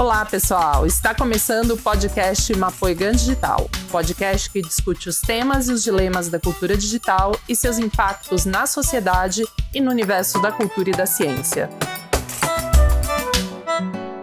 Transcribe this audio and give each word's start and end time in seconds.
Olá, 0.00 0.24
pessoal! 0.24 0.86
Está 0.86 1.12
começando 1.12 1.72
o 1.72 1.76
podcast 1.76 2.56
Mapoigan 2.56 3.10
Digital, 3.10 3.68
podcast 3.90 4.48
que 4.48 4.62
discute 4.62 5.08
os 5.08 5.20
temas 5.20 5.68
e 5.68 5.72
os 5.72 5.82
dilemas 5.82 6.28
da 6.28 6.38
cultura 6.38 6.76
digital 6.76 7.32
e 7.48 7.56
seus 7.56 7.80
impactos 7.80 8.46
na 8.46 8.64
sociedade 8.64 9.42
e 9.74 9.80
no 9.80 9.90
universo 9.90 10.40
da 10.40 10.52
cultura 10.52 10.90
e 10.90 10.92
da 10.92 11.04
ciência. 11.04 11.68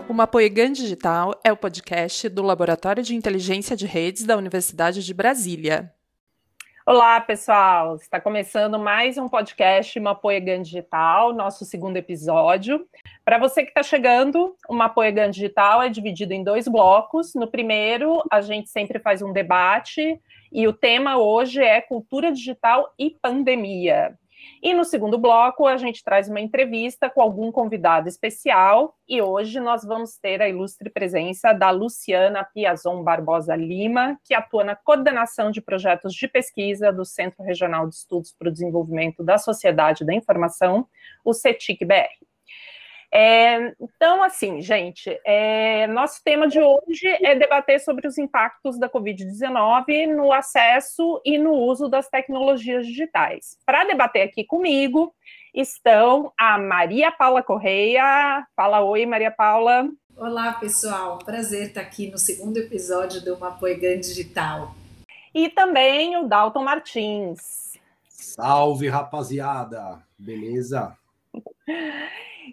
O 0.07 0.13
Mapoigan 0.13 0.71
Digital 0.71 1.37
é 1.43 1.51
o 1.51 1.57
podcast 1.57 2.29
do 2.29 2.41
Laboratório 2.41 3.03
de 3.03 3.13
Inteligência 3.13 3.75
de 3.75 3.85
Redes 3.85 4.23
da 4.23 4.37
Universidade 4.37 5.03
de 5.03 5.13
Brasília. 5.13 5.93
Olá, 6.85 7.19
pessoal! 7.19 7.95
Está 7.95 8.21
começando 8.21 8.79
mais 8.79 9.17
um 9.17 9.27
podcast 9.27 9.99
Mapoegan 9.99 10.61
Digital, 10.61 11.33
nosso 11.33 11.65
segundo 11.65 11.97
episódio. 11.97 12.87
Para 13.25 13.39
você 13.39 13.63
que 13.63 13.69
está 13.69 13.81
chegando, 13.81 14.55
o 14.69 14.75
Mapoegan 14.75 15.31
Digital 15.31 15.81
é 15.81 15.89
dividido 15.89 16.31
em 16.31 16.43
dois 16.43 16.67
blocos. 16.67 17.33
No 17.33 17.47
primeiro, 17.47 18.23
a 18.31 18.39
gente 18.39 18.69
sempre 18.69 18.99
faz 18.99 19.23
um 19.23 19.33
debate 19.33 20.21
e 20.51 20.67
o 20.67 20.73
tema 20.73 21.17
hoje 21.17 21.59
é 21.59 21.81
cultura 21.81 22.31
digital 22.31 22.93
e 22.99 23.09
pandemia. 23.09 24.15
E 24.61 24.75
no 24.75 24.85
segundo 24.85 25.17
bloco, 25.17 25.65
a 25.65 25.75
gente 25.75 26.03
traz 26.03 26.29
uma 26.29 26.39
entrevista 26.39 27.09
com 27.09 27.19
algum 27.19 27.51
convidado 27.51 28.07
especial. 28.07 28.95
E 29.09 29.19
hoje 29.23 29.59
nós 29.59 29.83
vamos 29.83 30.19
ter 30.19 30.39
a 30.39 30.47
ilustre 30.47 30.91
presença 30.91 31.51
da 31.51 31.71
Luciana 31.71 32.43
Piazon 32.43 33.01
Barbosa 33.01 33.55
Lima, 33.55 34.19
que 34.23 34.35
atua 34.35 34.63
na 34.63 34.75
coordenação 34.75 35.49
de 35.49 35.61
projetos 35.61 36.13
de 36.13 36.27
pesquisa 36.27 36.93
do 36.93 37.03
Centro 37.03 37.43
Regional 37.43 37.87
de 37.87 37.95
Estudos 37.95 38.35
para 38.37 38.49
o 38.49 38.51
Desenvolvimento 38.51 39.23
da 39.23 39.39
Sociedade 39.39 40.05
da 40.05 40.13
Informação, 40.13 40.87
o 41.23 41.33
CETIC-BR. 41.33 42.24
É, 43.13 43.73
então, 43.79 44.21
assim, 44.23 44.61
gente, 44.61 45.17
é, 45.25 45.87
nosso 45.87 46.21
tema 46.23 46.47
de 46.47 46.59
hoje 46.59 47.07
é 47.23 47.35
debater 47.35 47.79
sobre 47.79 48.07
os 48.07 48.17
impactos 48.17 48.77
da 48.77 48.89
Covid-19 48.89 50.13
no 50.13 50.31
acesso 50.31 51.21
e 51.23 51.37
no 51.37 51.53
uso 51.53 51.87
das 51.87 52.09
tecnologias 52.09 52.85
digitais. 52.85 53.57
Para 53.65 53.85
debater 53.85 54.23
aqui 54.23 54.43
comigo 54.43 55.13
estão 55.53 56.33
a 56.37 56.57
Maria 56.57 57.11
Paula 57.11 57.41
Correia. 57.41 58.45
Fala 58.55 58.81
oi, 58.81 59.05
Maria 59.05 59.31
Paula. 59.31 59.89
Olá, 60.17 60.53
pessoal. 60.53 61.19
Prazer 61.19 61.67
estar 61.67 61.81
aqui 61.81 62.09
no 62.09 62.17
segundo 62.17 62.57
episódio 62.57 63.23
do 63.23 63.37
Mapoigan 63.37 63.99
Digital. 63.99 64.73
E 65.33 65.49
também 65.49 66.17
o 66.17 66.27
Dalton 66.27 66.63
Martins. 66.63 67.73
Salve, 68.09 68.87
rapaziada. 68.87 70.01
Beleza? 70.17 70.97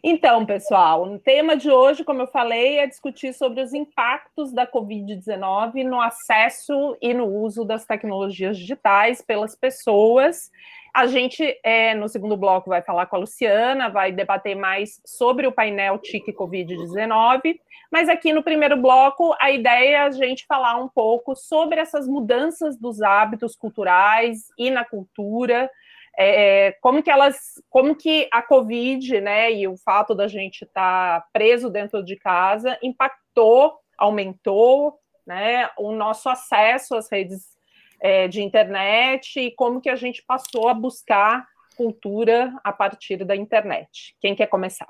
Então, 0.03 0.47
pessoal, 0.47 1.05
o 1.05 1.19
tema 1.19 1.57
de 1.57 1.71
hoje, 1.71 2.03
como 2.03 2.23
eu 2.23 2.27
falei, 2.27 2.79
é 2.79 2.87
discutir 2.87 3.35
sobre 3.35 3.61
os 3.61 3.75
impactos 3.75 4.53
da 4.53 4.67
Covid-19 4.67 5.85
no 5.85 6.01
acesso 6.01 6.97
e 7.01 7.13
no 7.13 7.27
uso 7.27 7.65
das 7.65 7.85
tecnologias 7.85 8.57
digitais 8.57 9.21
pelas 9.21 9.55
pessoas. 9.55 10.51
A 10.95 11.07
gente, 11.07 11.59
é, 11.63 11.95
no 11.95 12.09
segundo 12.09 12.37
bloco, 12.37 12.69
vai 12.69 12.83
falar 12.83 13.07
com 13.07 13.17
a 13.17 13.19
Luciana, 13.19 13.89
vai 13.89 14.13
debater 14.13 14.55
mais 14.55 15.01
sobre 15.07 15.47
o 15.47 15.53
painel 15.53 15.99
TIC 15.99 16.33
Covid-19, 16.33 17.59
mas 17.91 18.09
aqui 18.09 18.33
no 18.33 18.43
primeiro 18.43 18.77
bloco, 18.77 19.35
a 19.41 19.51
ideia 19.51 19.97
é 19.97 20.01
a 20.01 20.11
gente 20.11 20.47
falar 20.47 20.77
um 20.77 20.89
pouco 20.89 21.35
sobre 21.35 21.81
essas 21.81 22.07
mudanças 22.07 22.79
dos 22.79 23.01
hábitos 23.01 23.57
culturais 23.57 24.49
e 24.59 24.71
na 24.71 24.85
cultura, 24.85 25.71
é, 26.19 26.67
é, 26.67 26.73
como 26.81 27.03
que 27.03 27.11
elas, 27.11 27.37
como 27.71 27.97
que 27.97 28.29
a 28.33 28.43
Covid, 28.43 29.21
né, 29.21 29.53
e 29.53 29.67
o 29.67 29.77
fato 29.77 30.15
da 30.15 30.29
gente 30.29 30.65
estar 30.65 31.21
tá 31.21 31.27
preso 31.33 31.71
dentro 31.71 32.05
de 32.05 32.17
casa 32.17 32.79
impactou, 32.83 33.79
aumentou, 33.97 34.99
né, 35.27 35.71
o 35.79 35.93
nosso 35.93 36.29
acesso 36.29 36.95
às 36.95 37.11
redes 37.11 37.57
é, 38.01 38.29
de 38.29 38.43
internet 38.43 39.41
e 39.41 39.51
como 39.53 39.81
que 39.81 39.89
a 39.89 39.97
gente 39.97 40.23
passou 40.27 40.69
a 40.69 40.75
buscar 40.75 41.47
cultura 41.77 42.53
a 42.63 42.73
partir 42.73 43.25
da 43.25 43.35
internet. 43.35 44.15
Quem 44.21 44.35
quer 44.35 44.47
começar? 44.47 44.89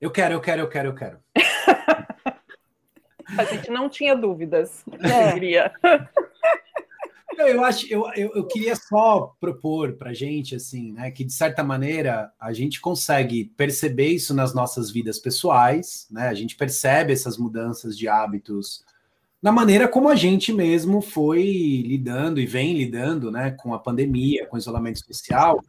Eu 0.00 0.10
quero, 0.10 0.34
eu 0.34 0.40
quero, 0.40 0.62
eu 0.62 0.68
quero, 0.68 0.88
eu 0.88 0.94
quero. 0.94 1.18
a 3.38 3.44
gente 3.44 3.70
não 3.70 3.88
tinha 3.88 4.14
dúvidas, 4.14 4.84
é. 5.02 5.32
queria. 5.32 5.72
Eu 7.38 7.64
acho, 7.64 7.86
eu, 7.92 8.04
eu, 8.16 8.32
eu 8.34 8.46
queria 8.46 8.74
só 8.74 9.34
propor 9.38 9.94
para 9.94 10.14
gente 10.14 10.54
assim, 10.54 10.92
né, 10.92 11.10
que 11.10 11.24
de 11.24 11.32
certa 11.32 11.62
maneira 11.62 12.32
a 12.40 12.52
gente 12.52 12.80
consegue 12.80 13.52
perceber 13.56 14.08
isso 14.08 14.34
nas 14.34 14.54
nossas 14.54 14.90
vidas 14.90 15.18
pessoais, 15.18 16.06
né? 16.10 16.28
A 16.28 16.34
gente 16.34 16.56
percebe 16.56 17.12
essas 17.12 17.36
mudanças 17.36 17.96
de 17.96 18.08
hábitos 18.08 18.84
na 19.42 19.52
maneira 19.52 19.86
como 19.86 20.08
a 20.08 20.16
gente 20.16 20.52
mesmo 20.52 21.00
foi 21.00 21.44
lidando 21.86 22.40
e 22.40 22.46
vem 22.46 22.76
lidando, 22.76 23.30
né, 23.30 23.52
com 23.52 23.74
a 23.74 23.78
pandemia, 23.78 24.46
com 24.46 24.56
o 24.56 24.58
isolamento 24.58 25.04
social. 25.04 25.62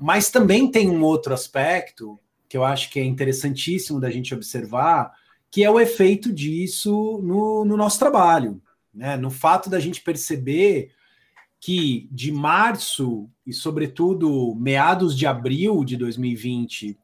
Mas 0.00 0.30
também 0.30 0.70
tem 0.70 0.88
um 0.88 1.02
outro 1.02 1.34
aspecto 1.34 2.18
que 2.48 2.56
eu 2.56 2.64
acho 2.64 2.90
que 2.90 2.98
é 2.98 3.04
interessantíssimo 3.04 4.00
da 4.00 4.10
gente 4.10 4.34
observar, 4.34 5.12
que 5.50 5.62
é 5.62 5.70
o 5.70 5.78
efeito 5.78 6.32
disso 6.32 7.20
no, 7.22 7.64
no 7.64 7.76
nosso 7.76 7.98
trabalho, 7.98 8.60
né? 8.94 9.16
No 9.16 9.30
fato 9.30 9.68
da 9.68 9.78
gente 9.78 10.00
perceber 10.00 10.92
que 11.60 12.08
de 12.10 12.32
março 12.32 13.28
e, 13.46 13.52
sobretudo, 13.52 14.54
meados 14.54 15.16
de 15.16 15.26
abril 15.26 15.84
de 15.84 15.96
2020 15.96 16.98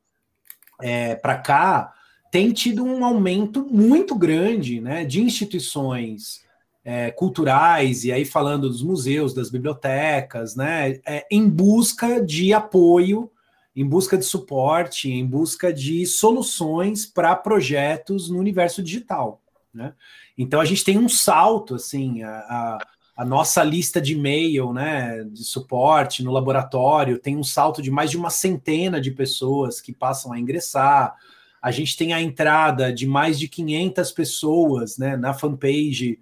é, 0.80 1.14
para 1.14 1.36
cá, 1.36 1.92
tem 2.30 2.52
tido 2.52 2.82
um 2.82 3.04
aumento 3.04 3.66
muito 3.70 4.14
grande 4.14 4.80
né, 4.80 5.04
de 5.04 5.20
instituições 5.20 6.44
é, 6.82 7.10
culturais, 7.10 8.04
e 8.04 8.12
aí 8.12 8.24
falando 8.24 8.68
dos 8.68 8.82
museus, 8.82 9.34
das 9.34 9.50
bibliotecas, 9.50 10.56
né, 10.56 11.00
é, 11.06 11.26
em 11.30 11.48
busca 11.48 12.24
de 12.24 12.54
apoio, 12.54 13.30
em 13.74 13.86
busca 13.86 14.16
de 14.16 14.24
suporte, 14.24 15.10
em 15.10 15.26
busca 15.26 15.70
de 15.72 16.06
soluções 16.06 17.04
para 17.04 17.36
projetos 17.36 18.30
no 18.30 18.38
universo 18.38 18.82
digital. 18.82 19.42
Né? 19.74 19.92
Então 20.38 20.60
a 20.60 20.64
gente 20.64 20.82
tem 20.82 20.96
um 20.96 21.08
salto 21.08 21.74
assim, 21.74 22.22
a, 22.22 22.38
a 22.38 22.78
a 23.16 23.24
nossa 23.24 23.64
lista 23.64 23.98
de 23.98 24.12
e-mail, 24.12 24.74
né, 24.74 25.24
de 25.24 25.42
suporte 25.42 26.22
no 26.22 26.30
laboratório 26.30 27.18
tem 27.18 27.34
um 27.34 27.42
salto 27.42 27.80
de 27.80 27.90
mais 27.90 28.10
de 28.10 28.18
uma 28.18 28.28
centena 28.28 29.00
de 29.00 29.10
pessoas 29.10 29.80
que 29.80 29.90
passam 29.90 30.32
a 30.32 30.38
ingressar. 30.38 31.16
A 31.62 31.70
gente 31.70 31.96
tem 31.96 32.12
a 32.12 32.20
entrada 32.20 32.92
de 32.92 33.06
mais 33.06 33.38
de 33.38 33.48
500 33.48 34.12
pessoas, 34.12 34.98
né, 34.98 35.16
na 35.16 35.32
fanpage 35.32 36.20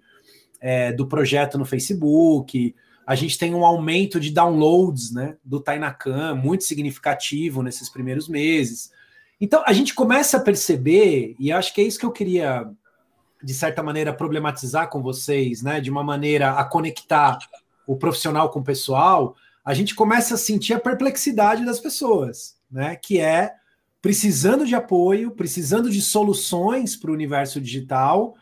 é, 0.61 0.93
do 0.93 1.05
projeto 1.05 1.57
no 1.57 1.65
Facebook. 1.65 2.73
A 3.05 3.13
gente 3.13 3.37
tem 3.37 3.53
um 3.53 3.65
aumento 3.65 4.17
de 4.17 4.31
downloads, 4.31 5.11
né, 5.11 5.35
do 5.43 5.59
Tainacan 5.59 6.33
muito 6.33 6.63
significativo 6.63 7.61
nesses 7.61 7.89
primeiros 7.89 8.29
meses. 8.29 8.89
Então 9.39 9.61
a 9.67 9.73
gente 9.73 9.93
começa 9.93 10.37
a 10.37 10.41
perceber, 10.41 11.35
e 11.37 11.51
acho 11.51 11.73
que 11.73 11.81
é 11.81 11.83
isso 11.83 11.99
que 11.99 12.05
eu 12.05 12.11
queria 12.11 12.65
de 13.43 13.53
certa 13.53 13.83
maneira, 13.83 14.13
problematizar 14.13 14.89
com 14.89 15.01
vocês, 15.01 15.61
né, 15.61 15.79
de 15.79 15.89
uma 15.89 16.03
maneira 16.03 16.51
a 16.51 16.63
conectar 16.63 17.37
o 17.85 17.95
profissional 17.95 18.49
com 18.49 18.59
o 18.59 18.63
pessoal, 18.63 19.35
a 19.63 19.73
gente 19.73 19.95
começa 19.95 20.35
a 20.35 20.37
sentir 20.37 20.73
a 20.73 20.79
perplexidade 20.79 21.65
das 21.65 21.79
pessoas, 21.79 22.55
né, 22.69 22.95
que 22.95 23.19
é 23.19 23.53
precisando 24.01 24.65
de 24.65 24.75
apoio, 24.75 25.31
precisando 25.31 25.89
de 25.89 26.01
soluções 26.01 26.95
para 26.95 27.09
o 27.09 27.13
universo 27.13 27.59
digital 27.59 28.35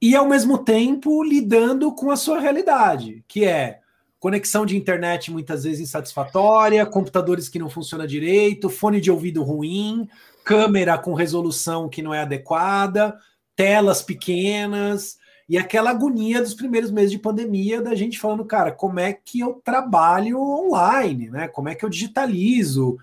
e, 0.00 0.14
ao 0.14 0.28
mesmo 0.28 0.58
tempo, 0.58 1.22
lidando 1.22 1.92
com 1.92 2.10
a 2.10 2.16
sua 2.16 2.38
realidade, 2.38 3.24
que 3.26 3.44
é 3.44 3.80
conexão 4.20 4.64
de 4.64 4.76
internet 4.76 5.30
muitas 5.32 5.64
vezes 5.64 5.80
insatisfatória, 5.80 6.86
computadores 6.86 7.48
que 7.48 7.58
não 7.58 7.68
funcionam 7.68 8.06
direito, 8.06 8.70
fone 8.70 9.00
de 9.00 9.10
ouvido 9.10 9.42
ruim, 9.42 10.08
câmera 10.44 10.96
com 10.96 11.14
resolução 11.14 11.88
que 11.88 12.02
não 12.02 12.14
é 12.14 12.20
adequada, 12.20 13.18
telas 13.60 14.00
pequenas 14.00 15.18
e 15.46 15.58
aquela 15.58 15.90
agonia 15.90 16.40
dos 16.40 16.54
primeiros 16.54 16.90
meses 16.90 17.10
de 17.10 17.18
pandemia 17.18 17.82
da 17.82 17.94
gente 17.94 18.18
falando, 18.18 18.42
cara, 18.44 18.72
como 18.72 18.98
é 18.98 19.12
que 19.12 19.40
eu 19.40 19.60
trabalho 19.62 20.40
online, 20.40 21.28
né? 21.28 21.46
Como 21.46 21.68
é 21.68 21.74
que 21.74 21.84
eu 21.84 21.90
digitalizo? 21.90 22.92
O 22.92 22.98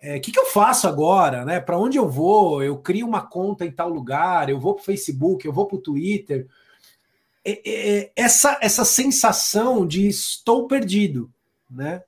é, 0.00 0.18
que, 0.18 0.30
que 0.30 0.38
eu 0.38 0.44
faço 0.44 0.86
agora, 0.86 1.42
né? 1.44 1.58
Para 1.58 1.78
onde 1.78 1.96
eu 1.96 2.06
vou? 2.06 2.62
Eu 2.62 2.76
crio 2.76 3.06
uma 3.06 3.22
conta 3.22 3.64
em 3.64 3.70
tal 3.70 3.88
lugar, 3.88 4.50
eu 4.50 4.60
vou 4.60 4.74
para 4.74 4.82
o 4.82 4.84
Facebook, 4.84 5.46
eu 5.46 5.52
vou 5.52 5.66
para 5.66 5.76
o 5.76 5.80
Twitter. 5.80 6.46
É, 7.42 7.62
é, 7.64 8.12
essa, 8.14 8.58
essa 8.60 8.84
sensação 8.84 9.86
de 9.86 10.06
estou 10.06 10.66
perdido, 10.66 11.32
né? 11.70 12.02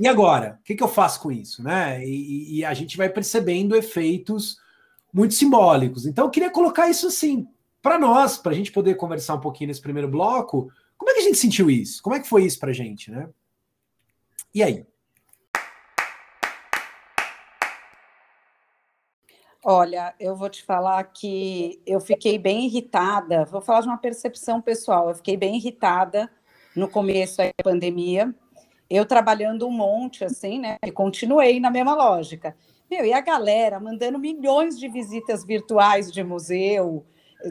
E 0.00 0.08
agora? 0.08 0.58
O 0.60 0.64
que, 0.64 0.74
que 0.74 0.82
eu 0.82 0.88
faço 0.88 1.20
com 1.20 1.30
isso, 1.30 1.62
né? 1.62 2.02
E, 2.02 2.58
e 2.58 2.64
a 2.64 2.72
gente 2.72 2.96
vai 2.96 3.10
percebendo 3.10 3.76
efeitos 3.76 4.61
muito 5.12 5.34
simbólicos. 5.34 6.06
Então, 6.06 6.24
eu 6.24 6.30
queria 6.30 6.50
colocar 6.50 6.88
isso 6.88 7.06
assim 7.06 7.46
para 7.82 7.98
nós, 7.98 8.38
para 8.38 8.52
a 8.52 8.54
gente 8.54 8.72
poder 8.72 8.94
conversar 8.94 9.34
um 9.34 9.40
pouquinho 9.40 9.68
nesse 9.68 9.82
primeiro 9.82 10.08
bloco. 10.08 10.70
Como 10.96 11.10
é 11.10 11.14
que 11.14 11.20
a 11.20 11.24
gente 11.24 11.38
sentiu 11.38 11.68
isso? 11.68 12.00
Como 12.02 12.14
é 12.14 12.20
que 12.20 12.28
foi 12.28 12.44
isso 12.44 12.58
para 12.58 12.70
a 12.70 12.74
gente, 12.74 13.10
né? 13.10 13.28
E 14.54 14.62
aí? 14.62 14.86
Olha, 19.64 20.12
eu 20.18 20.34
vou 20.34 20.50
te 20.50 20.64
falar 20.64 21.04
que 21.04 21.80
eu 21.86 22.00
fiquei 22.00 22.36
bem 22.38 22.66
irritada. 22.66 23.44
Vou 23.44 23.60
falar 23.60 23.82
de 23.82 23.88
uma 23.88 23.98
percepção 23.98 24.60
pessoal. 24.60 25.08
Eu 25.08 25.14
fiquei 25.14 25.36
bem 25.36 25.56
irritada 25.56 26.30
no 26.74 26.88
começo 26.88 27.36
da 27.36 27.52
pandemia. 27.62 28.34
Eu 28.90 29.06
trabalhando 29.06 29.66
um 29.66 29.70
monte, 29.70 30.24
assim, 30.24 30.58
né? 30.58 30.78
E 30.84 30.90
continuei 30.90 31.60
na 31.60 31.70
mesma 31.70 31.94
lógica. 31.94 32.56
Meu, 32.92 33.06
e 33.06 33.12
a 33.14 33.22
galera 33.22 33.80
mandando 33.80 34.18
milhões 34.18 34.78
de 34.78 34.86
visitas 34.86 35.42
virtuais 35.42 36.12
de 36.12 36.22
museu, 36.22 37.02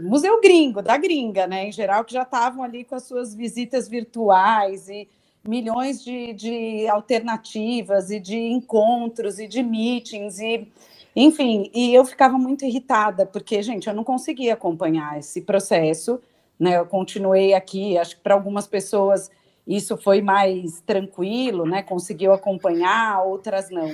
museu 0.03 0.39
gringo, 0.39 0.83
da 0.83 0.95
gringa, 0.97 1.47
né? 1.47 1.67
Em 1.67 1.71
geral, 1.71 2.05
que 2.05 2.13
já 2.13 2.21
estavam 2.21 2.63
ali 2.63 2.83
com 2.83 2.93
as 2.93 3.05
suas 3.05 3.33
visitas 3.33 3.87
virtuais 3.89 4.87
e 4.87 5.09
milhões 5.43 6.03
de, 6.03 6.33
de 6.33 6.87
alternativas 6.87 8.11
e 8.11 8.19
de 8.19 8.37
encontros 8.37 9.39
e 9.39 9.47
de 9.47 9.63
meetings 9.63 10.37
e 10.37 10.71
enfim, 11.15 11.71
e 11.73 11.91
eu 11.91 12.05
ficava 12.05 12.37
muito 12.37 12.63
irritada, 12.63 13.25
porque, 13.25 13.63
gente, 13.63 13.87
eu 13.87 13.95
não 13.95 14.03
conseguia 14.03 14.53
acompanhar 14.53 15.17
esse 15.17 15.41
processo, 15.41 16.21
né? 16.59 16.77
Eu 16.77 16.85
continuei 16.85 17.55
aqui, 17.55 17.97
acho 17.97 18.15
que 18.15 18.21
para 18.21 18.35
algumas 18.35 18.67
pessoas 18.67 19.31
isso 19.67 19.97
foi 19.97 20.21
mais 20.21 20.81
tranquilo, 20.81 21.65
né? 21.65 21.81
Conseguiu 21.81 22.31
acompanhar, 22.31 23.23
outras 23.23 23.71
não. 23.71 23.91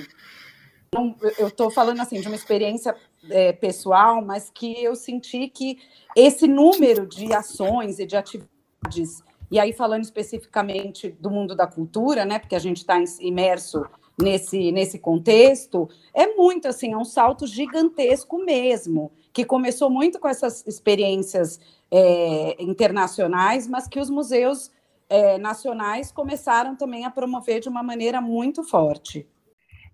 Eu 1.38 1.48
estou 1.48 1.70
falando 1.70 2.00
assim 2.00 2.20
de 2.20 2.26
uma 2.26 2.36
experiência 2.36 2.96
é, 3.28 3.52
pessoal, 3.52 4.24
mas 4.24 4.50
que 4.50 4.82
eu 4.82 4.96
senti 4.96 5.48
que 5.48 5.78
esse 6.16 6.46
número 6.46 7.06
de 7.06 7.32
ações 7.32 7.98
e 7.98 8.06
de 8.06 8.16
atividades, 8.16 9.22
e 9.50 9.58
aí 9.60 9.72
falando 9.72 10.04
especificamente 10.04 11.10
do 11.20 11.30
mundo 11.30 11.54
da 11.54 11.66
cultura, 11.66 12.24
né? 12.24 12.38
Porque 12.38 12.56
a 12.56 12.60
gente 12.60 12.78
está 12.78 12.96
imerso 13.20 13.84
nesse, 14.18 14.72
nesse 14.72 14.98
contexto, 14.98 15.88
é 16.12 16.34
muito 16.34 16.66
assim, 16.66 16.92
é 16.92 16.96
um 16.96 17.04
salto 17.04 17.46
gigantesco 17.46 18.38
mesmo, 18.38 19.12
que 19.32 19.44
começou 19.44 19.88
muito 19.90 20.18
com 20.18 20.26
essas 20.26 20.66
experiências 20.66 21.60
é, 21.90 22.60
internacionais, 22.62 23.68
mas 23.68 23.86
que 23.86 24.00
os 24.00 24.10
museus 24.10 24.72
é, 25.08 25.38
nacionais 25.38 26.10
começaram 26.10 26.74
também 26.74 27.04
a 27.04 27.10
promover 27.10 27.60
de 27.60 27.68
uma 27.68 27.82
maneira 27.82 28.20
muito 28.20 28.64
forte. 28.64 29.26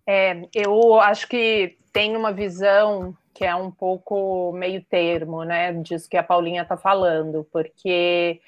É, 0.07 0.43
eu 0.55 1.01
acho 1.01 1.29
que 1.29 1.77
tem 1.93 2.17
uma 2.17 2.33
visão 2.33 3.17
que 3.33 3.45
é 3.45 3.55
um 3.55 3.71
pouco 3.71 4.53
meio 4.53 4.83
termo, 4.85 5.43
né, 5.43 5.73
disso 5.73 6.09
que 6.09 6.17
a 6.17 6.23
Paulinha 6.23 6.63
está 6.63 6.77
falando, 6.77 7.47
porque 7.53 8.41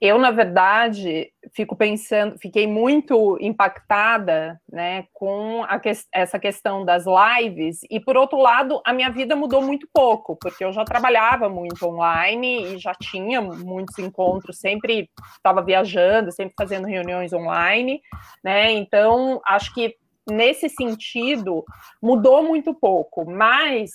eu, 0.00 0.16
na 0.16 0.30
verdade, 0.30 1.32
fico 1.52 1.74
pensando, 1.74 2.38
fiquei 2.38 2.64
muito 2.64 3.36
impactada, 3.40 4.60
né, 4.70 5.06
com 5.12 5.64
que, 5.82 5.90
essa 6.12 6.38
questão 6.38 6.84
das 6.84 7.04
lives, 7.04 7.80
e 7.90 7.98
por 7.98 8.16
outro 8.16 8.38
lado, 8.38 8.80
a 8.86 8.92
minha 8.92 9.10
vida 9.10 9.34
mudou 9.34 9.60
muito 9.60 9.88
pouco, 9.92 10.36
porque 10.36 10.64
eu 10.64 10.72
já 10.72 10.84
trabalhava 10.84 11.48
muito 11.48 11.84
online 11.84 12.74
e 12.74 12.78
já 12.78 12.94
tinha 12.94 13.40
muitos 13.40 13.98
encontros, 13.98 14.60
sempre 14.60 15.10
estava 15.36 15.62
viajando, 15.62 16.30
sempre 16.30 16.54
fazendo 16.56 16.86
reuniões 16.86 17.32
online, 17.32 18.00
né, 18.44 18.70
então 18.70 19.40
acho 19.44 19.74
que 19.74 19.96
nesse 20.30 20.68
sentido 20.68 21.64
mudou 22.02 22.42
muito 22.42 22.74
pouco, 22.74 23.28
mas 23.30 23.90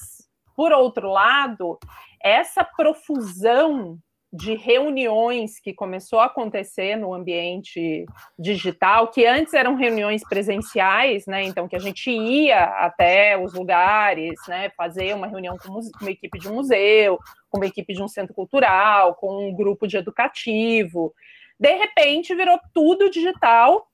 por 0.55 0.71
outro 0.71 1.09
lado, 1.09 1.77
essa 2.21 2.63
profusão 2.63 3.97
de 4.31 4.55
reuniões 4.55 5.59
que 5.59 5.71
começou 5.73 6.19
a 6.19 6.25
acontecer 6.25 6.95
no 6.95 7.13
ambiente 7.13 8.03
digital, 8.37 9.09
que 9.09 9.27
antes 9.27 9.53
eram 9.53 9.75
reuniões 9.75 10.23
presenciais, 10.27 11.27
né? 11.27 11.43
Então 11.43 11.67
que 11.67 11.75
a 11.75 11.79
gente 11.79 12.09
ia 12.09 12.63
até 12.63 13.37
os 13.37 13.53
lugares, 13.53 14.33
né? 14.47 14.71
Fazer 14.75 15.13
uma 15.13 15.27
reunião 15.27 15.55
com 15.55 15.79
uma 16.01 16.09
equipe 16.11 16.39
de 16.39 16.49
um 16.49 16.55
museu, 16.55 17.19
com 17.47 17.59
uma 17.59 17.67
equipe 17.67 17.93
de 17.93 18.01
um 18.01 18.07
centro 18.07 18.33
cultural, 18.33 19.13
com 19.15 19.49
um 19.49 19.53
grupo 19.53 19.87
de 19.87 19.97
educativo. 19.97 21.13
De 21.59 21.75
repente 21.75 22.33
virou 22.33 22.59
tudo 22.73 23.11
digital 23.11 23.87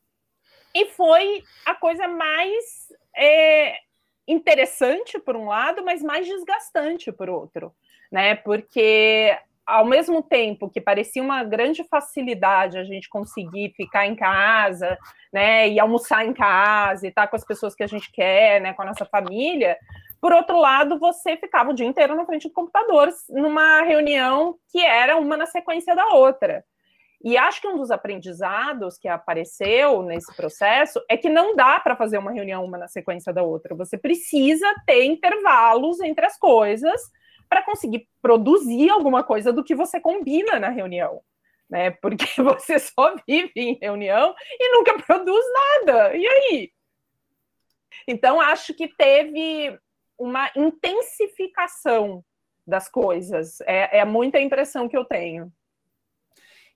e 0.73 0.85
foi 0.87 1.43
a 1.65 1.75
coisa 1.75 2.07
mais 2.07 2.91
é, 3.15 3.75
interessante 4.27 5.19
por 5.19 5.35
um 5.35 5.47
lado, 5.47 5.83
mas 5.83 6.01
mais 6.01 6.27
desgastante 6.27 7.11
por 7.11 7.29
outro, 7.29 7.73
né? 8.11 8.35
Porque 8.35 9.37
ao 9.65 9.85
mesmo 9.85 10.23
tempo 10.23 10.69
que 10.69 10.81
parecia 10.81 11.21
uma 11.21 11.43
grande 11.43 11.83
facilidade 11.83 12.77
a 12.77 12.83
gente 12.83 13.07
conseguir 13.07 13.71
ficar 13.75 14.07
em 14.07 14.15
casa, 14.15 14.97
né, 15.31 15.69
e 15.69 15.79
almoçar 15.79 16.25
em 16.25 16.33
casa, 16.33 17.05
e 17.05 17.09
estar 17.09 17.27
com 17.27 17.35
as 17.35 17.45
pessoas 17.45 17.75
que 17.75 17.83
a 17.83 17.87
gente 17.87 18.11
quer, 18.11 18.59
né, 18.59 18.73
com 18.73 18.81
a 18.81 18.85
nossa 18.85 19.05
família, 19.05 19.77
por 20.19 20.33
outro 20.33 20.57
lado, 20.57 20.99
você 20.99 21.37
ficava 21.37 21.69
o 21.69 21.73
dia 21.73 21.85
inteiro 21.85 22.15
na 22.15 22.25
frente 22.25 22.47
do 22.47 22.53
computador, 22.53 23.09
numa 23.29 23.83
reunião 23.83 24.55
que 24.71 24.83
era 24.83 25.15
uma 25.17 25.37
na 25.37 25.45
sequência 25.45 25.95
da 25.95 26.07
outra. 26.07 26.63
E 27.21 27.37
acho 27.37 27.59
que 27.59 27.67
um 27.67 27.75
dos 27.75 27.91
aprendizados 27.91 28.97
que 28.97 29.07
apareceu 29.07 30.01
nesse 30.03 30.33
processo 30.35 31.03
é 31.09 31.17
que 31.17 31.27
não 31.27 31.53
dá 31.53 31.79
para 31.79 31.95
fazer 31.95 32.17
uma 32.17 32.31
reunião 32.31 32.63
uma 32.63 32.77
na 32.77 32.87
sequência 32.87 33.33
da 33.33 33.43
outra. 33.43 33.75
Você 33.75 33.97
precisa 33.97 34.65
ter 34.85 35.03
intervalos 35.03 35.99
entre 35.99 36.25
as 36.25 36.37
coisas 36.37 37.01
para 37.49 37.63
conseguir 37.63 38.07
produzir 38.21 38.89
alguma 38.89 39.23
coisa 39.23 39.51
do 39.51 39.63
que 39.63 39.75
você 39.75 39.99
combina 39.99 40.59
na 40.59 40.69
reunião. 40.69 41.21
Né? 41.69 41.91
Porque 41.91 42.25
você 42.41 42.79
só 42.79 43.15
vive 43.27 43.51
em 43.55 43.77
reunião 43.81 44.33
e 44.57 44.77
nunca 44.77 44.97
produz 44.99 45.45
nada. 45.53 46.15
E 46.15 46.25
aí? 46.25 46.71
Então, 48.07 48.39
acho 48.39 48.73
que 48.73 48.87
teve 48.87 49.77
uma 50.17 50.49
intensificação 50.55 52.23
das 52.65 52.87
coisas. 52.87 53.59
É, 53.61 53.99
é 53.99 54.05
muita 54.05 54.39
impressão 54.39 54.87
que 54.87 54.95
eu 54.95 55.03
tenho. 55.03 55.51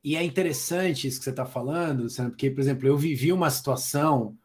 E 0.03 0.15
é 0.15 0.23
interessante 0.23 1.07
isso 1.07 1.19
que 1.19 1.23
você 1.23 1.29
está 1.29 1.45
falando, 1.45 2.07
porque, 2.29 2.49
por 2.51 2.61
exemplo, 2.61 2.87
eu 2.87 2.97
vivi 2.97 3.31
uma 3.31 3.49
situação 3.49 4.35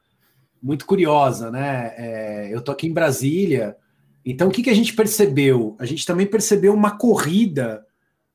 muito 0.63 0.87
curiosa, 0.87 1.51
né? 1.51 1.95
É, 1.97 2.55
eu 2.55 2.61
tô 2.61 2.71
aqui 2.71 2.87
em 2.87 2.93
Brasília, 2.93 3.77
então, 4.31 4.49
o 4.49 4.51
que, 4.51 4.63
que 4.63 4.69
a 4.69 4.75
gente 4.75 4.95
percebeu? 4.95 5.75
A 5.79 5.87
gente 5.87 6.05
também 6.05 6.27
percebeu 6.27 6.75
uma 6.75 6.99
corrida 6.99 7.83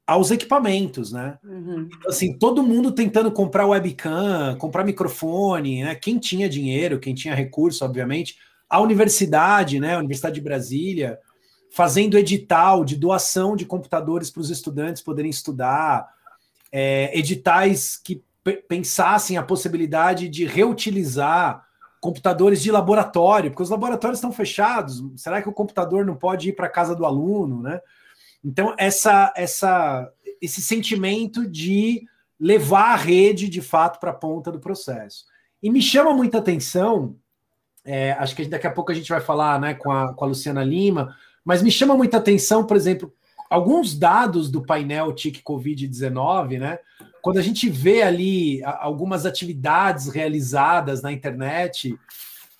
aos 0.07 0.31
equipamentos, 0.31 1.11
né? 1.11 1.37
Uhum. 1.43 1.87
Então, 1.87 2.09
assim, 2.09 2.33
todo 2.33 2.63
mundo 2.63 2.91
tentando 2.91 3.31
comprar 3.31 3.67
webcam, 3.67 4.55
comprar 4.57 4.83
microfone, 4.83 5.83
né? 5.83 5.93
Quem 5.93 6.17
tinha 6.17 6.49
dinheiro, 6.49 6.99
quem 6.99 7.13
tinha 7.13 7.35
recurso, 7.35 7.85
obviamente. 7.85 8.37
A 8.67 8.81
universidade, 8.81 9.79
né? 9.79 9.93
A 9.93 9.99
Universidade 9.99 10.33
de 10.33 10.41
Brasília, 10.41 11.19
fazendo 11.69 12.17
edital 12.17 12.83
de 12.83 12.95
doação 12.95 13.55
de 13.55 13.65
computadores 13.65 14.31
para 14.31 14.41
os 14.41 14.49
estudantes 14.49 15.01
poderem 15.01 15.29
estudar, 15.29 16.07
é, 16.73 17.15
editais 17.17 17.95
que 17.95 18.23
pensassem 18.67 19.37
a 19.37 19.43
possibilidade 19.43 20.27
de 20.27 20.43
reutilizar 20.43 21.63
computadores 22.01 22.61
de 22.61 22.71
laboratório, 22.71 23.51
porque 23.51 23.63
os 23.63 23.69
laboratórios 23.69 24.17
estão 24.17 24.33
fechados. 24.33 25.01
Será 25.15 25.41
que 25.41 25.47
o 25.47 25.53
computador 25.53 26.03
não 26.03 26.15
pode 26.15 26.49
ir 26.49 26.53
para 26.53 26.65
a 26.65 26.71
casa 26.71 26.95
do 26.95 27.05
aluno, 27.05 27.61
né? 27.61 27.79
Então 28.43 28.75
essa 28.77 29.31
essa 29.37 30.11
esse 30.41 30.61
sentimento 30.61 31.47
de 31.47 32.05
levar 32.37 32.93
a 32.93 32.97
rede 32.97 33.47
de 33.47 33.61
fato 33.61 33.99
para 33.99 34.09
a 34.09 34.15
ponta 34.15 34.51
do 34.51 34.59
processo. 34.59 35.25
E 35.61 35.69
me 35.69 35.81
chama 35.81 36.13
muita 36.13 36.39
atenção, 36.39 37.15
é, 37.85 38.11
acho 38.13 38.35
que 38.35 38.45
daqui 38.45 38.67
a 38.67 38.71
pouco 38.71 38.91
a 38.91 38.95
gente 38.95 39.07
vai 39.07 39.21
falar 39.21 39.57
né, 39.61 39.73
com, 39.75 39.89
a, 39.89 40.13
com 40.13 40.25
a 40.25 40.27
Luciana 40.27 40.61
Lima, 40.61 41.15
mas 41.45 41.61
me 41.61 41.71
chama 41.71 41.95
muita 41.95 42.17
atenção, 42.17 42.65
por 42.65 42.75
exemplo, 42.75 43.13
alguns 43.53 43.97
dados 43.97 44.49
do 44.49 44.65
painel 44.65 45.13
TIC 45.13 45.41
Covid-19, 45.43 46.59
né? 46.59 46.79
quando 47.23 47.37
a 47.37 47.41
gente 47.41 47.69
vê 47.69 48.01
ali 48.01 48.61
algumas 48.65 49.25
atividades 49.25 50.09
realizadas 50.09 51.01
na 51.01 51.09
internet, 51.09 51.97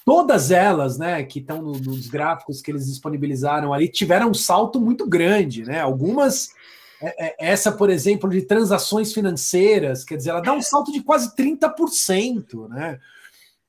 todas 0.06 0.52
elas, 0.52 0.98
né, 0.98 1.22
que 1.24 1.40
estão 1.40 1.62
nos 1.62 2.08
gráficos 2.08 2.62
que 2.62 2.72
eles 2.72 2.86
disponibilizaram 2.86 3.74
ali, 3.74 3.90
tiveram 3.90 4.30
um 4.30 4.34
salto 4.34 4.80
muito 4.80 5.06
grande, 5.06 5.66
né? 5.66 5.82
Algumas, 5.82 6.52
é, 7.02 7.26
é, 7.26 7.36
essa, 7.40 7.74
por 7.74 7.90
exemplo, 7.90 8.30
de 8.30 8.44
transações 8.44 9.12
financeiras, 9.12 10.06
quer 10.06 10.16
dizer, 10.16 10.30
ela 10.30 10.42
dá 10.42 10.54
um 10.54 10.62
salto 10.62 10.94
de 10.94 11.04
quase 11.04 11.36
30%, 11.36 12.70
né? 12.70 13.02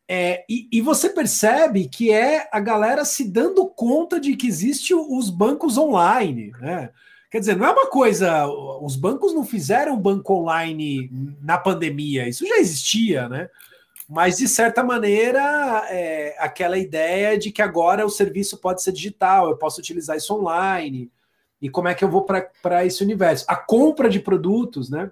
É, 0.06 0.44
e, 0.48 0.68
e, 0.70 0.80
você 0.80 1.08
percebe 1.08 1.88
que 1.88 2.12
é 2.12 2.46
a 2.52 2.60
galera 2.60 3.04
se 3.04 3.24
dando 3.24 3.66
conta 3.66 4.20
de 4.20 4.36
que 4.36 4.46
existe 4.46 4.94
os 4.94 5.28
bancos 5.28 5.76
online, 5.76 6.52
né? 6.60 6.90
Quer 7.34 7.40
dizer, 7.40 7.56
não 7.56 7.66
é 7.66 7.72
uma 7.72 7.88
coisa. 7.88 8.46
Os 8.80 8.94
bancos 8.94 9.34
não 9.34 9.44
fizeram 9.44 9.98
banco 9.98 10.34
online 10.34 11.10
na 11.42 11.58
pandemia, 11.58 12.28
isso 12.28 12.46
já 12.46 12.58
existia, 12.58 13.28
né? 13.28 13.48
Mas, 14.08 14.36
de 14.36 14.46
certa 14.46 14.84
maneira, 14.84 15.40
é 15.90 16.36
aquela 16.38 16.78
ideia 16.78 17.36
de 17.36 17.50
que 17.50 17.60
agora 17.60 18.06
o 18.06 18.08
serviço 18.08 18.58
pode 18.58 18.84
ser 18.84 18.92
digital, 18.92 19.50
eu 19.50 19.56
posso 19.56 19.80
utilizar 19.80 20.16
isso 20.16 20.32
online. 20.32 21.10
E 21.60 21.68
como 21.68 21.88
é 21.88 21.94
que 21.96 22.04
eu 22.04 22.08
vou 22.08 22.24
para 22.24 22.86
esse 22.86 23.02
universo? 23.02 23.44
A 23.48 23.56
compra 23.56 24.08
de 24.08 24.20
produtos, 24.20 24.88
né? 24.88 25.10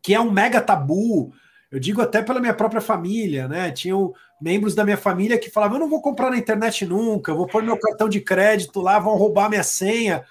Que 0.00 0.14
é 0.14 0.20
um 0.20 0.30
mega 0.30 0.60
tabu. 0.60 1.32
Eu 1.72 1.80
digo 1.80 2.00
até 2.00 2.22
pela 2.22 2.38
minha 2.38 2.54
própria 2.54 2.80
família, 2.80 3.48
né? 3.48 3.72
Tinham 3.72 4.14
membros 4.40 4.76
da 4.76 4.84
minha 4.84 4.96
família 4.96 5.36
que 5.36 5.50
falavam: 5.50 5.78
eu 5.78 5.80
não 5.80 5.90
vou 5.90 6.00
comprar 6.00 6.30
na 6.30 6.38
internet 6.38 6.86
nunca, 6.86 7.34
vou 7.34 7.48
pôr 7.48 7.64
meu 7.64 7.76
cartão 7.80 8.08
de 8.08 8.20
crédito 8.20 8.80
lá, 8.80 9.00
vão 9.00 9.16
roubar 9.16 9.50
minha 9.50 9.64
senha. 9.64 10.24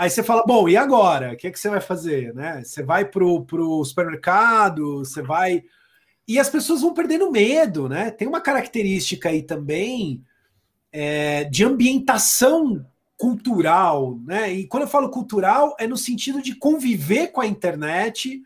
Aí 0.00 0.08
você 0.08 0.22
fala: 0.22 0.42
bom, 0.46 0.66
e 0.66 0.78
agora? 0.78 1.34
O 1.34 1.36
que, 1.36 1.46
é 1.46 1.50
que 1.50 1.60
você 1.60 1.68
vai 1.68 1.80
fazer? 1.82 2.34
Né? 2.34 2.64
Você 2.64 2.82
vai 2.82 3.04
para 3.04 3.22
o 3.22 3.84
supermercado, 3.84 5.00
você 5.00 5.20
vai. 5.20 5.62
E 6.26 6.38
as 6.38 6.48
pessoas 6.48 6.80
vão 6.80 6.94
perdendo 6.94 7.30
medo, 7.30 7.86
né? 7.86 8.10
Tem 8.10 8.26
uma 8.26 8.40
característica 8.40 9.28
aí 9.28 9.42
também 9.42 10.24
é, 10.90 11.44
de 11.44 11.64
ambientação 11.64 12.82
cultural, 13.14 14.18
né? 14.24 14.50
E 14.50 14.66
quando 14.66 14.84
eu 14.84 14.88
falo 14.88 15.10
cultural, 15.10 15.76
é 15.78 15.86
no 15.86 15.98
sentido 15.98 16.40
de 16.40 16.54
conviver 16.54 17.26
com 17.26 17.42
a 17.42 17.46
internet 17.46 18.42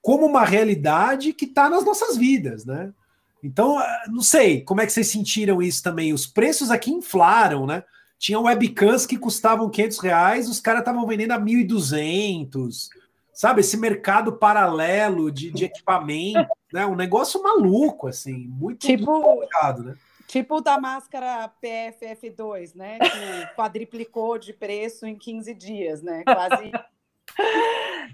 como 0.00 0.24
uma 0.24 0.42
realidade 0.42 1.34
que 1.34 1.44
está 1.44 1.68
nas 1.68 1.84
nossas 1.84 2.16
vidas, 2.16 2.64
né? 2.64 2.94
Então, 3.42 3.78
ah, 3.78 4.04
não 4.08 4.22
sei 4.22 4.62
como 4.62 4.80
é 4.80 4.86
que 4.86 4.92
vocês 4.92 5.08
sentiram 5.08 5.60
isso 5.60 5.82
também. 5.82 6.14
Os 6.14 6.26
preços 6.26 6.70
aqui 6.70 6.90
inflaram, 6.90 7.66
né? 7.66 7.84
Tinha 8.24 8.40
webcams 8.40 9.04
que 9.04 9.18
custavam 9.18 9.68
500 9.68 9.98
reais, 9.98 10.48
os 10.48 10.58
caras 10.58 10.80
estavam 10.80 11.06
vendendo 11.06 11.32
a 11.32 11.38
1.200, 11.38 12.88
sabe? 13.34 13.60
Esse 13.60 13.76
mercado 13.76 14.32
paralelo 14.32 15.30
de, 15.30 15.50
de 15.50 15.66
equipamento, 15.66 16.48
né? 16.72 16.86
Um 16.86 16.94
negócio 16.94 17.42
maluco, 17.42 18.08
assim, 18.08 18.48
muito 18.48 18.86
tipo, 18.86 19.20
complicado, 19.20 19.82
né? 19.82 19.96
Tipo 20.26 20.62
da 20.62 20.80
máscara 20.80 21.52
PFF2, 21.62 22.74
né? 22.74 22.98
Que 22.98 23.54
quadriplicou 23.56 24.38
de 24.38 24.54
preço 24.54 25.04
em 25.04 25.16
15 25.16 25.52
dias, 25.52 26.02
né? 26.02 26.24
Quase 26.24 26.72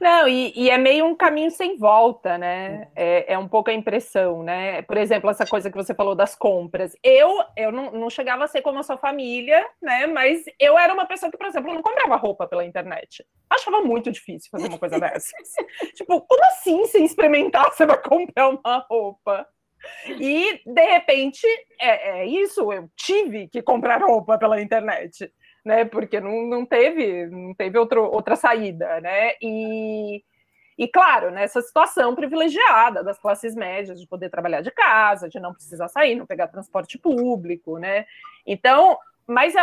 não, 0.00 0.28
e, 0.28 0.52
e, 0.56 0.70
é 0.70 0.78
meio 0.78 1.04
um 1.04 1.14
caminho 1.14 1.50
sem 1.50 1.76
volta, 1.76 2.38
né? 2.38 2.88
É, 2.96 3.34
é, 3.34 3.38
um 3.38 3.48
pouco 3.48 3.70
a 3.70 3.74
impressão, 3.74 4.42
né? 4.42 4.82
Por 4.82 4.96
exemplo, 4.96 5.30
essa 5.30 5.46
coisa 5.46 5.70
que 5.70 5.76
você 5.76 5.94
falou 5.94 6.14
das 6.14 6.34
compras. 6.34 6.96
Eu, 7.02 7.42
eu 7.56 7.70
não, 7.70 7.90
não, 7.90 8.10
chegava 8.10 8.44
a 8.44 8.48
ser 8.48 8.62
como 8.62 8.78
a 8.78 8.82
sua 8.82 8.96
família, 8.96 9.66
né? 9.80 10.06
Mas 10.06 10.44
eu 10.58 10.78
era 10.78 10.92
uma 10.92 11.06
pessoa 11.06 11.30
que, 11.30 11.36
por 11.36 11.46
exemplo, 11.46 11.72
não 11.72 11.82
comprava 11.82 12.16
roupa 12.16 12.46
pela 12.46 12.64
internet. 12.64 13.24
Achava 13.48 13.82
muito 13.82 14.10
difícil 14.10 14.50
fazer 14.50 14.68
uma 14.68 14.78
coisa 14.78 14.98
dessas. 15.00 15.32
tipo, 15.94 16.20
como 16.22 16.44
assim, 16.46 16.86
sem 16.86 17.04
experimentar, 17.04 17.70
você 17.70 17.84
vai 17.84 18.00
comprar 18.02 18.48
uma 18.48 18.86
roupa? 18.88 19.46
E, 20.06 20.60
de 20.66 20.84
repente, 20.84 21.46
é, 21.80 22.20
é 22.20 22.26
isso, 22.26 22.72
eu 22.72 22.88
tive 22.96 23.48
que 23.48 23.62
comprar 23.62 24.02
roupa 24.02 24.38
pela 24.38 24.60
internet 24.60 25.30
né? 25.64 25.84
Porque 25.84 26.20
não, 26.20 26.46
não 26.46 26.66
teve, 26.66 27.26
não 27.26 27.54
teve 27.54 27.78
outro, 27.78 28.04
outra 28.04 28.36
saída, 28.36 29.00
né? 29.00 29.32
E, 29.40 30.22
e 30.78 30.88
claro, 30.88 31.30
nessa 31.30 31.60
situação 31.60 32.14
privilegiada 32.14 33.04
das 33.04 33.18
classes 33.18 33.54
médias 33.54 34.00
de 34.00 34.06
poder 34.06 34.30
trabalhar 34.30 34.60
de 34.60 34.70
casa, 34.70 35.28
de 35.28 35.38
não 35.38 35.52
precisar 35.52 35.88
sair, 35.88 36.14
não 36.14 36.26
pegar 36.26 36.48
transporte 36.48 36.98
público, 36.98 37.78
né? 37.78 38.06
Então, 38.46 38.98
mas 39.26 39.54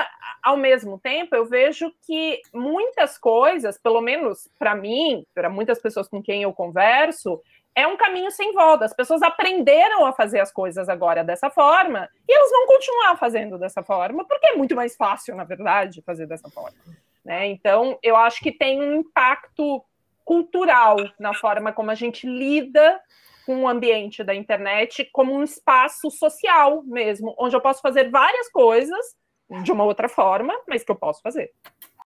ao 0.41 0.55
mesmo 0.55 0.97
tempo 0.97 1.35
eu 1.35 1.45
vejo 1.45 1.91
que 2.05 2.41
muitas 2.53 3.17
coisas, 3.17 3.77
pelo 3.77 3.99
menos 3.99 4.49
para 4.57 4.73
mim, 4.73 5.25
para 5.33 5.49
muitas 5.49 5.81
pessoas 5.81 6.07
com 6.07 6.23
quem 6.23 6.43
eu 6.43 6.53
converso, 6.53 7.41
é 7.77 7.85
um 7.85 7.95
caminho 7.95 8.31
sem 8.31 8.53
volta. 8.53 8.85
As 8.85 8.93
pessoas 8.93 9.21
aprenderam 9.21 10.03
a 10.03 10.11
fazer 10.11 10.39
as 10.39 10.51
coisas 10.51 10.89
agora 10.89 11.23
dessa 11.23 11.47
forma 11.47 12.09
e 12.27 12.33
elas 12.33 12.49
vão 12.49 12.65
continuar 12.65 13.15
fazendo 13.17 13.55
dessa 13.59 13.83
forma, 13.83 14.25
porque 14.25 14.47
é 14.47 14.55
muito 14.55 14.75
mais 14.75 14.95
fácil, 14.95 15.35
na 15.35 15.43
verdade, 15.43 16.01
fazer 16.01 16.25
dessa 16.25 16.49
forma. 16.49 16.75
Né? 17.23 17.45
Então, 17.49 17.99
eu 18.01 18.15
acho 18.15 18.41
que 18.41 18.51
tem 18.51 18.81
um 18.81 18.95
impacto 18.95 19.83
cultural 20.25 20.97
na 21.19 21.35
forma 21.35 21.71
como 21.71 21.91
a 21.91 21.95
gente 21.95 22.25
lida 22.25 22.99
com 23.45 23.61
o 23.61 23.67
ambiente 23.67 24.23
da 24.23 24.33
internet 24.33 25.07
como 25.13 25.35
um 25.35 25.43
espaço 25.43 26.09
social 26.09 26.81
mesmo, 26.83 27.35
onde 27.37 27.55
eu 27.55 27.61
posso 27.61 27.79
fazer 27.79 28.09
várias 28.09 28.49
coisas 28.49 29.15
de 29.61 29.71
uma 29.71 29.83
outra 29.83 30.09
forma, 30.09 30.51
mas 30.67 30.83
que 30.83 30.91
eu 30.91 30.95
posso 30.95 31.21
fazer. 31.21 31.51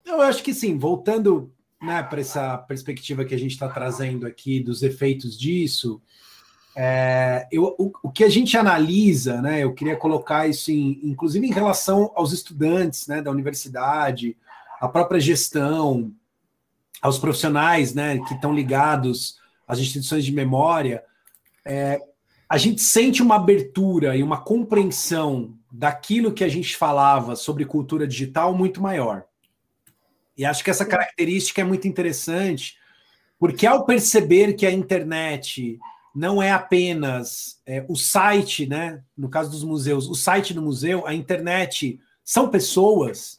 Eu 0.04 0.20
acho 0.20 0.42
que 0.42 0.52
sim, 0.52 0.76
voltando 0.76 1.54
né, 1.82 2.02
para 2.02 2.20
essa 2.20 2.58
perspectiva 2.58 3.24
que 3.24 3.34
a 3.34 3.38
gente 3.38 3.52
está 3.52 3.68
trazendo 3.68 4.26
aqui 4.26 4.60
dos 4.60 4.82
efeitos 4.82 5.38
disso, 5.38 6.00
é, 6.76 7.48
eu, 7.50 7.74
o, 7.78 7.92
o, 8.02 8.10
que 8.10 8.22
a 8.22 8.28
gente 8.28 8.56
analisa, 8.56 9.40
né, 9.42 9.64
eu 9.64 9.74
queria 9.74 9.96
colocar 9.96 10.46
isso, 10.46 10.70
em, 10.70 11.00
inclusive 11.02 11.46
em 11.46 11.52
relação 11.52 12.12
aos 12.14 12.32
estudantes 12.32 13.06
né, 13.06 13.20
da 13.20 13.30
universidade, 13.30 14.36
a 14.80 14.88
própria 14.88 15.20
gestão, 15.20 16.12
aos 17.00 17.18
profissionais 17.18 17.94
né, 17.94 18.18
que 18.18 18.34
estão 18.34 18.54
ligados 18.54 19.38
às 19.66 19.78
instituições 19.78 20.24
de 20.24 20.32
memória, 20.32 21.02
é, 21.64 22.00
a 22.48 22.58
gente 22.58 22.82
sente 22.82 23.22
uma 23.22 23.36
abertura 23.36 24.16
e 24.16 24.22
uma 24.22 24.40
compreensão 24.40 25.54
daquilo 25.70 26.32
que 26.32 26.44
a 26.44 26.48
gente 26.48 26.76
falava 26.76 27.36
sobre 27.36 27.64
cultura 27.64 28.06
digital 28.06 28.54
muito 28.54 28.82
maior. 28.82 29.24
E 30.40 30.44
acho 30.46 30.64
que 30.64 30.70
essa 30.70 30.86
característica 30.86 31.60
é 31.60 31.64
muito 31.64 31.86
interessante, 31.86 32.78
porque 33.38 33.66
ao 33.66 33.84
perceber 33.84 34.54
que 34.54 34.64
a 34.64 34.72
internet 34.72 35.78
não 36.14 36.42
é 36.42 36.50
apenas 36.50 37.60
é, 37.66 37.84
o 37.86 37.94
site, 37.94 38.66
né? 38.66 39.02
No 39.14 39.28
caso 39.28 39.50
dos 39.50 39.62
museus, 39.62 40.08
o 40.08 40.14
site 40.14 40.54
do 40.54 40.62
museu, 40.62 41.06
a 41.06 41.12
internet 41.12 42.00
são 42.24 42.48
pessoas, 42.48 43.36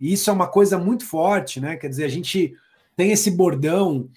e 0.00 0.12
isso 0.12 0.30
é 0.30 0.32
uma 0.32 0.46
coisa 0.46 0.78
muito 0.78 1.04
forte, 1.04 1.58
né? 1.58 1.74
Quer 1.74 1.88
dizer, 1.88 2.04
a 2.04 2.08
gente 2.08 2.54
tem 2.94 3.10
esse 3.10 3.32
bordão 3.32 4.08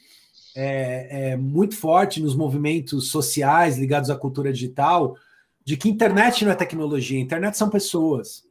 é, 0.55 1.31
é, 1.31 1.35
muito 1.35 1.75
forte 1.75 2.21
nos 2.21 2.35
movimentos 2.35 3.09
sociais 3.09 3.79
ligados 3.79 4.11
à 4.11 4.15
cultura 4.15 4.53
digital, 4.53 5.17
de 5.65 5.75
que 5.75 5.89
internet 5.89 6.45
não 6.45 6.51
é 6.51 6.55
tecnologia, 6.55 7.19
internet 7.19 7.57
são 7.57 7.71
pessoas. 7.71 8.47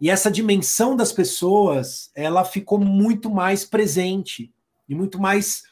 E 0.00 0.08
essa 0.10 0.30
dimensão 0.30 0.94
das 0.94 1.12
pessoas, 1.12 2.10
ela 2.14 2.44
ficou 2.44 2.78
muito 2.78 3.30
mais 3.30 3.64
presente 3.64 4.52
e 4.88 4.94
muito 4.94 5.18
mais 5.18 5.64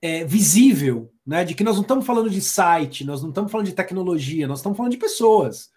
é, 0.00 0.24
visível, 0.24 1.12
né? 1.26 1.44
De 1.44 1.54
que 1.54 1.64
nós 1.64 1.74
não 1.76 1.82
estamos 1.82 2.06
falando 2.06 2.30
de 2.30 2.40
site, 2.40 3.04
nós 3.04 3.20
não 3.22 3.30
estamos 3.30 3.50
falando 3.50 3.66
de 3.66 3.72
tecnologia, 3.72 4.46
nós 4.46 4.60
estamos 4.60 4.76
falando 4.76 4.92
de 4.92 4.98
pessoas. 4.98 5.72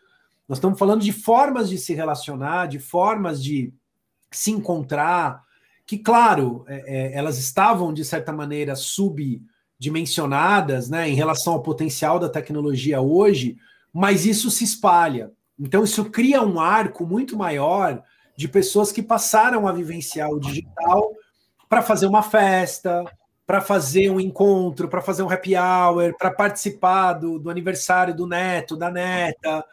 Nós 0.48 0.60
estamos 0.60 0.78
falando 0.80 1.02
de 1.02 1.12
formas 1.12 1.68
de 1.70 1.78
se 1.78 1.94
relacionar, 1.94 2.68
de 2.68 2.80
formas 2.80 3.44
de 3.44 3.74
se 4.32 4.52
encontrar, 4.52 5.44
que, 5.86 5.98
claro, 5.98 6.64
é, 6.68 6.84
é, 6.86 7.18
elas 7.18 7.38
estavam, 7.38 7.94
de 7.94 8.06
certa 8.06 8.34
maneira, 8.34 8.76
subdimensionadas 8.76 10.90
né, 10.90 11.10
em 11.10 11.16
relação 11.16 11.54
ao 11.54 11.64
potencial 11.64 12.20
da 12.20 12.30
tecnologia 12.30 13.02
hoje, 13.02 13.58
mas 13.94 14.26
isso 14.26 14.52
se 14.52 14.66
espalha. 14.66 15.32
Então, 15.60 15.84
isso 15.84 16.06
cria 16.06 16.42
um 16.42 16.60
arco 16.60 17.06
muito 17.06 17.36
maior 17.38 18.04
de 18.36 18.48
pessoas 18.48 18.92
que 18.92 19.02
passaram 19.02 19.68
a 19.68 19.72
vivenciar 19.72 20.30
o 20.30 20.40
digital 20.40 21.12
para 21.68 21.82
fazer 21.82 22.06
uma 22.06 22.22
festa, 22.22 23.04
para 23.46 23.62
fazer 23.62 24.12
um 24.12 24.20
encontro, 24.20 24.88
para 24.88 25.02
fazer 25.02 25.24
um 25.24 25.30
happy 25.30 25.56
hour, 25.56 26.16
para 26.18 26.30
participar 26.30 27.14
do, 27.14 27.40
do, 27.40 27.50
aniversário 27.50 28.16
do 28.16 28.28
neto, 28.28 28.76
da 28.76 28.92
neta. 28.92 29.66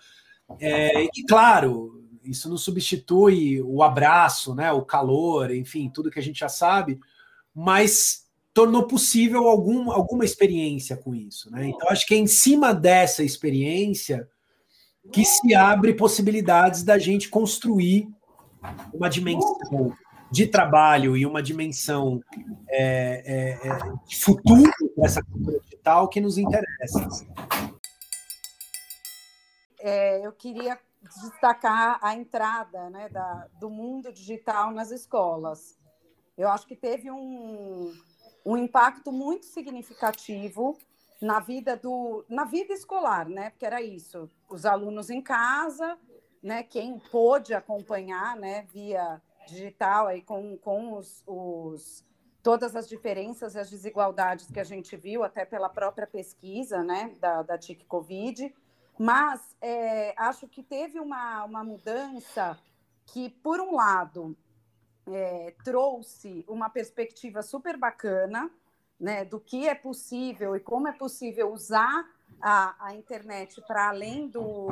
É, 0.59 1.05
e, 1.05 1.25
claro, 1.29 2.05
isso 2.25 2.49
não 2.49 2.57
substitui 2.57 3.61
o 3.63 3.83
abraço, 3.83 4.55
né, 4.55 4.73
o 4.73 4.83
calor, 4.83 5.51
enfim, 5.51 5.91
tudo 5.93 6.11
que 6.11 6.19
a 6.19 6.23
gente 6.23 6.39
já 6.39 6.49
sabe, 6.49 6.99
mas 7.55 8.25
tornou 8.55 8.87
possível 8.87 9.49
algum, 9.49 9.91
alguma 9.91 10.25
experiência 10.25 10.97
com 10.97 11.15
isso. 11.15 11.51
Né? 11.51 11.67
Então, 11.67 11.89
acho 11.91 12.07
que 12.07 12.15
é 12.15 12.19
em 12.19 12.27
cima 12.27 12.73
dessa 12.73 13.23
experiência 13.23 14.29
que 15.13 15.25
se 15.25 15.55
abre 15.55 15.95
possibilidades 15.95 16.83
da 16.83 16.99
gente 16.99 17.29
construir 17.29 18.09
uma 18.93 19.09
dimensão 19.09 19.97
de 20.31 20.47
trabalho 20.47 21.17
e 21.17 21.25
uma 21.25 21.43
dimensão 21.43 22.21
é, 22.69 23.23
é, 23.25 23.69
é, 23.69 23.79
de 24.07 24.17
futuro 24.17 24.73
dessa 24.97 25.23
cultura 25.23 25.61
digital 25.61 26.09
que 26.09 26.21
nos 26.21 26.39
interessa. 26.39 27.09
É, 29.79 30.27
eu 30.27 30.33
queria 30.33 30.79
destacar 31.23 31.99
a 32.03 32.15
entrada 32.15 32.89
né, 32.91 33.09
da, 33.11 33.47
do 33.61 33.69
mundo 33.69 34.13
digital 34.13 34.73
nas 34.73 34.91
escolas. 34.91 35.79
Eu 36.37 36.49
acho 36.49 36.67
que 36.67 36.75
teve 36.75 37.11
um, 37.11 37.93
um 38.45 38.57
impacto 38.57 39.13
muito 39.13 39.47
significativo 39.47 40.77
na 41.25 41.41
vida 41.41 41.75
do 41.75 42.23
na 42.29 42.45
vida 42.45 42.75
escolar, 42.75 43.27
né? 43.27 43.49
Porque 43.49 43.65
era 43.65 43.81
isso, 43.81 44.31
os 44.49 44.67
alunos 44.67 45.09
em 45.09 45.23
casa, 45.23 45.99
né? 46.43 46.63
Quem 46.63 46.99
pôde 46.99 47.55
acompanhar, 47.55 48.37
né? 48.37 48.67
Via 48.71 49.23
digital 49.47 50.07
aí 50.07 50.21
com, 50.21 50.59
com 50.59 50.93
os, 50.93 51.25
os 51.27 52.05
todas 52.43 52.77
as 52.77 52.87
diferenças 52.87 53.55
e 53.55 53.59
as 53.59 53.71
desigualdades 53.71 54.51
que 54.51 54.61
a 54.61 54.65
gente 54.65 54.97
viu 54.97 55.25
até 55.25 55.47
pela 55.47 55.71
própria 55.71 56.07
pesquisa, 56.07 56.83
né? 56.83 57.17
Da, 57.19 57.43
da 57.43 57.57
TIC 57.57 57.87
Covid, 57.87 58.55
mas 58.99 59.57
é, 59.63 60.15
acho 60.19 60.47
que 60.47 60.63
teve 60.63 61.01
uma, 61.01 61.43
uma 61.47 61.65
mudança 61.65 62.59
que, 63.07 63.31
por 63.31 63.61
um 63.61 63.75
lado, 63.75 64.37
é, 65.07 65.55
trouxe 65.65 66.45
uma 66.47 66.69
perspectiva 66.69 67.41
super 67.41 67.79
bacana 67.79 68.51
né, 68.99 69.25
do 69.25 69.41
que 69.41 69.69
é 69.69 69.75
possível 69.75 70.57
e 70.57 70.61
como 70.61 70.89
é 70.89 70.93
possível 70.93 71.53
usar 71.53 72.09
a, 72.41 72.87
a 72.87 72.95
internet 72.95 73.61
para 73.67 73.89
além 73.89 74.29
do, 74.29 74.69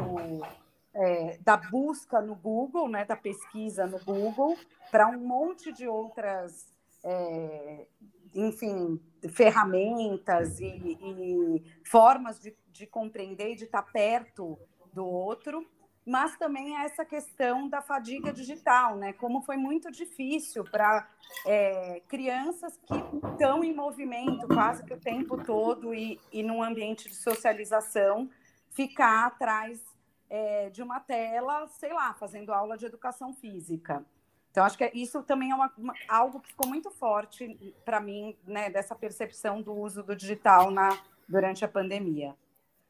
é, 0.95 1.38
da 1.38 1.57
busca 1.57 2.21
no 2.21 2.35
Google, 2.35 2.88
né, 2.88 3.05
da 3.05 3.17
pesquisa 3.17 3.87
no 3.87 3.99
Google, 4.00 4.57
para 4.91 5.09
um 5.09 5.19
monte 5.19 5.73
de 5.73 5.87
outras, 5.87 6.67
é, 7.02 7.87
enfim, 8.35 9.00
ferramentas 9.31 10.61
e, 10.61 10.67
e 10.67 11.64
formas 11.85 12.41
de, 12.41 12.57
de, 12.71 12.87
compreender 12.87 13.52
e 13.52 13.57
de 13.57 13.64
estar 13.64 13.83
perto 13.83 14.59
do 14.93 15.07
outro, 15.07 15.67
mas 16.04 16.37
também 16.37 16.76
essa 16.76 17.04
questão 17.04 17.68
da 17.68 17.80
fadiga 17.80 18.32
digital, 18.32 18.97
né? 18.97 19.12
Como 19.12 19.40
foi 19.42 19.56
muito 19.56 19.90
difícil 19.90 20.64
para 20.64 21.09
é, 21.47 22.02
crianças 22.09 22.76
que 22.76 22.94
estão 23.28 23.62
em 23.62 23.75
movimento 23.75 24.47
quase 24.49 24.85
que 24.85 24.92
o 24.92 25.00
tempo 25.00 25.42
todo 25.44 25.94
e, 25.94 26.21
e 26.32 26.42
num 26.42 26.62
ambiente 26.62 27.09
de 27.09 27.14
socialização 27.14 28.28
ficar 28.71 29.26
atrás 29.26 29.80
é, 30.28 30.71
de 30.71 30.82
uma 30.82 30.99
tela, 30.99 31.68
sei 31.68 31.92
lá, 31.92 32.14
fazendo 32.14 32.52
aula 32.52 32.76
de 32.76 32.87
educação 32.87 33.32
física. 33.35 34.04
Então, 34.50 34.64
acho 34.64 34.76
que 34.76 34.90
isso 34.92 35.23
também 35.23 35.50
é 35.50 35.54
uma, 35.54 35.73
uma, 35.78 35.94
algo 36.09 36.40
que 36.40 36.49
ficou 36.49 36.68
muito 36.68 36.90
forte 36.90 37.75
para 37.85 38.00
mim, 38.00 38.37
né, 38.47 38.68
dessa 38.68 38.94
percepção 38.94 39.62
do 39.62 39.73
uso 39.73 40.02
do 40.02 40.16
digital 40.16 40.71
na, 40.71 40.90
durante 41.28 41.64
a 41.64 41.68
pandemia. 41.68 42.35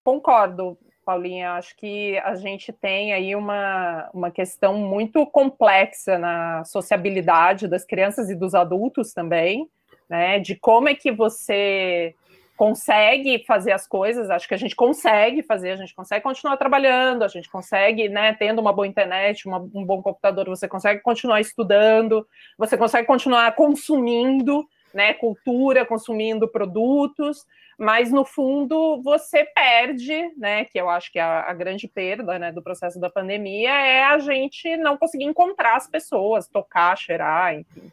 Concordo, 0.02 0.76
Paulinha. 1.04 1.52
Acho 1.52 1.76
que 1.76 2.18
a 2.18 2.34
gente 2.34 2.72
tem 2.72 3.12
aí 3.12 3.34
uma, 3.34 4.10
uma 4.12 4.30
questão 4.30 4.74
muito 4.78 5.24
complexa 5.26 6.18
na 6.18 6.64
sociabilidade 6.64 7.68
das 7.68 7.84
crianças 7.84 8.30
e 8.30 8.34
dos 8.34 8.54
adultos 8.54 9.12
também, 9.12 9.68
né? 10.08 10.38
De 10.38 10.54
como 10.56 10.88
é 10.88 10.94
que 10.94 11.10
você 11.10 12.14
consegue 12.56 13.44
fazer 13.44 13.72
as 13.72 13.88
coisas, 13.88 14.30
acho 14.30 14.46
que 14.46 14.54
a 14.54 14.58
gente 14.58 14.76
consegue 14.76 15.42
fazer, 15.42 15.70
a 15.70 15.76
gente 15.76 15.94
consegue 15.94 16.22
continuar 16.22 16.56
trabalhando, 16.56 17.24
a 17.24 17.28
gente 17.28 17.50
consegue, 17.50 18.08
né, 18.08 18.34
tendo 18.34 18.60
uma 18.60 18.72
boa 18.72 18.86
internet, 18.86 19.48
uma, 19.48 19.58
um 19.58 19.84
bom 19.84 20.00
computador, 20.00 20.48
você 20.48 20.68
consegue 20.68 21.00
continuar 21.00 21.40
estudando, 21.40 22.24
você 22.56 22.76
consegue 22.76 23.06
continuar 23.06 23.52
consumindo, 23.56 24.64
né, 24.94 25.14
cultura, 25.14 25.84
consumindo 25.84 26.48
produtos, 26.48 27.46
mas 27.78 28.12
no 28.12 28.24
fundo 28.24 29.00
você 29.02 29.44
perde, 29.44 30.30
né, 30.36 30.64
que 30.64 30.78
eu 30.78 30.88
acho 30.88 31.10
que 31.10 31.18
é 31.18 31.22
a, 31.22 31.50
a 31.50 31.54
grande 31.54 31.88
perda, 31.88 32.38
né, 32.38 32.52
do 32.52 32.62
processo 32.62 33.00
da 33.00 33.10
pandemia 33.10 33.70
é 33.70 34.04
a 34.04 34.18
gente 34.18 34.76
não 34.76 34.96
conseguir 34.96 35.24
encontrar 35.24 35.76
as 35.76 35.88
pessoas, 35.88 36.48
tocar, 36.48 36.96
cheirar, 36.96 37.54
enfim 37.54 37.90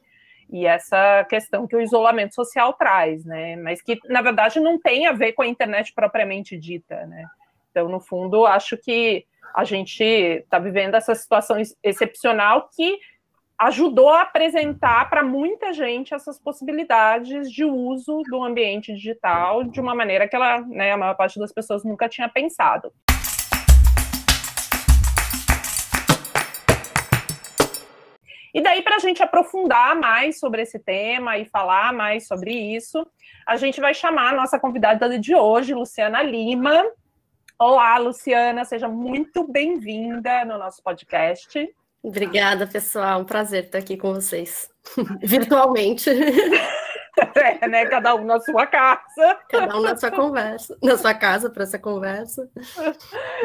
e 0.51 0.65
essa 0.65 1.23
questão 1.29 1.67
que 1.67 1.75
o 1.75 1.81
isolamento 1.81 2.33
social 2.33 2.73
traz, 2.73 3.23
né? 3.23 3.55
Mas 3.55 3.81
que, 3.81 3.99
na 4.05 4.21
verdade, 4.21 4.59
não 4.59 4.79
tem 4.79 5.05
a 5.05 5.11
ver 5.11 5.33
com 5.33 5.43
a 5.43 5.47
internet 5.47 5.93
propriamente 5.93 6.57
dita, 6.57 7.05
né? 7.05 7.25
Então, 7.69 7.87
no 7.87 7.99
fundo, 7.99 8.45
acho 8.47 8.75
que 8.75 9.25
a 9.53 9.63
gente 9.63 10.03
está 10.03 10.57
vivendo 10.57 10.95
essa 10.95 11.13
situação 11.13 11.57
excepcional 11.83 12.67
que 12.75 12.99
ajudou 13.59 14.09
a 14.09 14.21
apresentar 14.21 15.09
para 15.09 15.21
muita 15.21 15.73
gente 15.73 16.13
essas 16.13 16.39
possibilidades 16.39 17.51
de 17.51 17.65
uso 17.65 18.21
do 18.29 18.41
ambiente 18.41 18.93
digital 18.93 19.65
de 19.65 19.81
uma 19.81 19.93
maneira 19.93 20.29
que 20.29 20.35
ela, 20.35 20.61
né, 20.61 20.93
a 20.93 20.97
maior 20.97 21.15
parte 21.15 21.37
das 21.37 21.51
pessoas 21.51 21.83
nunca 21.83 22.07
tinha 22.07 22.29
pensado. 22.29 22.93
E 28.53 28.61
daí, 28.61 28.81
para 28.81 28.95
a 28.95 28.99
gente 28.99 29.21
aprofundar 29.21 29.95
mais 29.95 30.39
sobre 30.39 30.61
esse 30.61 30.79
tema 30.79 31.37
e 31.37 31.45
falar 31.45 31.93
mais 31.93 32.27
sobre 32.27 32.51
isso, 32.51 33.05
a 33.45 33.57
gente 33.57 33.81
vai 33.81 33.93
chamar 33.93 34.33
a 34.33 34.37
nossa 34.37 34.57
convidada 34.57 35.19
de 35.19 35.35
hoje, 35.35 35.73
Luciana 35.73 36.23
Lima. 36.23 36.81
Olá, 37.59 37.97
Luciana, 37.97 38.63
seja 38.63 38.87
muito 38.87 39.45
bem-vinda 39.45 40.45
no 40.45 40.57
nosso 40.57 40.81
podcast. 40.81 41.69
Obrigada, 42.01 42.65
pessoal. 42.65 43.21
Um 43.21 43.25
prazer 43.25 43.65
estar 43.65 43.77
aqui 43.77 43.97
com 43.97 44.13
vocês, 44.13 44.69
virtualmente. 45.21 46.09
É, 47.35 47.67
né? 47.67 47.85
Cada 47.85 48.15
um 48.15 48.23
na 48.23 48.39
sua 48.39 48.65
casa. 48.65 49.37
Cada 49.49 49.77
um 49.77 49.81
na 49.81 49.97
sua 49.97 50.09
conversa, 50.09 50.77
na 50.81 50.97
sua 50.97 51.13
casa 51.13 51.49
para 51.49 51.63
essa 51.63 51.77
conversa. 51.77 52.49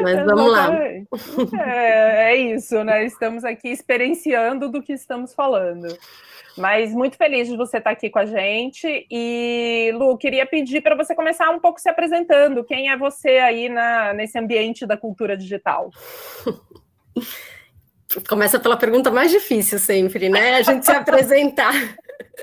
Mas 0.01 0.23
vamos 0.23 0.49
lá. 0.49 0.73
É, 0.73 2.31
é 2.31 2.35
isso, 2.37 2.81
né? 2.85 3.03
Estamos 3.03 3.43
aqui 3.43 3.67
experienciando 3.67 4.69
do 4.69 4.81
que 4.81 4.93
estamos 4.93 5.33
falando. 5.33 5.87
Mas 6.57 6.93
muito 6.93 7.17
feliz 7.17 7.49
de 7.49 7.57
você 7.57 7.79
estar 7.79 7.89
aqui 7.89 8.09
com 8.09 8.19
a 8.19 8.25
gente. 8.25 9.05
E, 9.11 9.91
Lu, 9.95 10.17
queria 10.17 10.45
pedir 10.45 10.81
para 10.81 10.95
você 10.95 11.13
começar 11.13 11.49
um 11.49 11.59
pouco 11.59 11.81
se 11.81 11.89
apresentando. 11.89 12.63
Quem 12.63 12.89
é 12.89 12.97
você 12.97 13.39
aí 13.39 13.67
na, 13.67 14.13
nesse 14.13 14.39
ambiente 14.39 14.85
da 14.85 14.95
cultura 14.95 15.35
digital? 15.35 15.89
Começa 18.27 18.59
pela 18.59 18.77
pergunta 18.77 19.11
mais 19.11 19.31
difícil 19.31 19.79
sempre, 19.79 20.29
né? 20.29 20.55
A 20.55 20.61
gente 20.61 20.85
se 20.85 20.91
apresentar. 20.91 21.73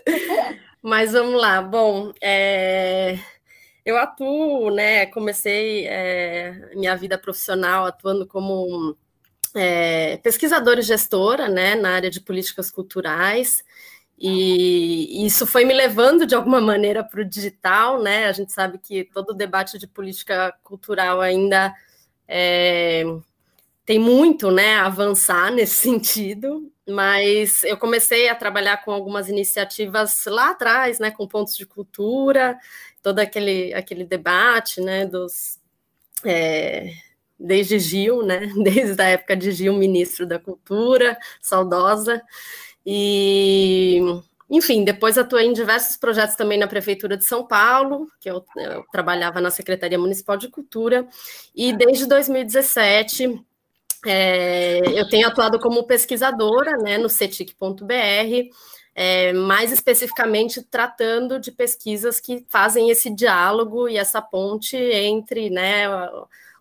Mas 0.82 1.12
vamos 1.12 1.40
lá. 1.40 1.62
Bom, 1.62 2.12
é, 2.20 3.18
eu 3.84 3.96
atuo, 3.96 4.70
né? 4.70 5.06
Comecei 5.06 5.86
é, 5.86 6.70
minha 6.74 6.96
vida 6.96 7.16
profissional 7.16 7.86
atuando 7.86 8.26
como 8.26 8.96
é, 9.54 10.16
pesquisadora 10.18 10.80
e 10.80 10.82
gestora, 10.82 11.48
né, 11.48 11.74
na 11.74 11.94
área 11.94 12.10
de 12.10 12.20
políticas 12.20 12.70
culturais. 12.70 13.64
E 14.18 15.26
isso 15.26 15.46
foi 15.46 15.64
me 15.64 15.74
levando 15.74 16.26
de 16.26 16.34
alguma 16.34 16.60
maneira 16.60 17.02
para 17.02 17.20
o 17.22 17.24
digital, 17.24 18.00
né? 18.00 18.26
A 18.26 18.32
gente 18.32 18.52
sabe 18.52 18.78
que 18.78 19.04
todo 19.04 19.30
o 19.30 19.34
debate 19.34 19.78
de 19.78 19.86
política 19.86 20.54
cultural 20.62 21.20
ainda 21.20 21.74
é, 22.28 23.02
tem 23.84 23.98
muito, 23.98 24.50
né, 24.50 24.76
a 24.76 24.86
avançar 24.86 25.50
nesse 25.54 25.74
sentido 25.74 26.72
mas 26.88 27.62
eu 27.64 27.76
comecei 27.76 28.28
a 28.28 28.34
trabalhar 28.34 28.84
com 28.84 28.90
algumas 28.90 29.28
iniciativas 29.28 30.24
lá 30.26 30.50
atrás, 30.50 30.98
né, 30.98 31.10
com 31.10 31.28
pontos 31.28 31.56
de 31.56 31.64
cultura, 31.64 32.58
todo 33.02 33.20
aquele, 33.20 33.72
aquele 33.74 34.04
debate, 34.04 34.80
né, 34.80 35.06
dos 35.06 35.58
é, 36.24 36.92
desde 37.38 37.78
Gil, 37.78 38.22
né, 38.24 38.50
desde 38.62 39.00
a 39.00 39.06
época 39.06 39.36
de 39.36 39.52
Gil, 39.52 39.74
ministro 39.74 40.26
da 40.26 40.38
Cultura, 40.38 41.16
saudosa, 41.40 42.22
e 42.84 44.00
enfim, 44.50 44.84
depois 44.84 45.16
atuei 45.16 45.46
em 45.46 45.52
diversos 45.52 45.96
projetos 45.96 46.36
também 46.36 46.58
na 46.58 46.66
Prefeitura 46.66 47.16
de 47.16 47.24
São 47.24 47.46
Paulo, 47.46 48.08
que 48.20 48.28
eu, 48.28 48.44
eu 48.56 48.84
trabalhava 48.92 49.40
na 49.40 49.50
Secretaria 49.50 49.98
Municipal 49.98 50.36
de 50.36 50.48
Cultura, 50.48 51.06
e 51.54 51.72
desde 51.72 52.06
2017 52.06 53.42
é, 54.06 54.80
eu 54.98 55.08
tenho 55.08 55.28
atuado 55.28 55.58
como 55.58 55.84
pesquisadora 55.84 56.76
né, 56.78 56.98
no 56.98 57.08
cetic.br, 57.08 57.92
é, 58.94 59.32
mais 59.32 59.72
especificamente 59.72 60.62
tratando 60.62 61.38
de 61.38 61.50
pesquisas 61.50 62.20
que 62.20 62.44
fazem 62.48 62.90
esse 62.90 63.14
diálogo 63.14 63.88
e 63.88 63.96
essa 63.96 64.20
ponte 64.20 64.76
entre 64.76 65.50
né, 65.50 65.88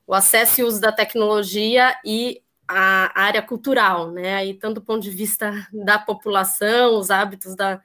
o 0.07 0.13
acesso 0.13 0.61
e 0.61 0.63
uso 0.63 0.79
da 0.79 0.91
tecnologia 0.91 1.95
e 2.05 2.41
a 2.67 3.11
área 3.21 3.41
cultural, 3.41 4.11
né? 4.11 4.35
Aí, 4.35 4.53
tanto 4.53 4.75
do 4.75 4.81
ponto 4.81 5.01
de 5.01 5.09
vista 5.09 5.67
da 5.73 5.99
população, 5.99 6.97
os 6.97 7.11
hábitos 7.11 7.53
da, 7.53 7.81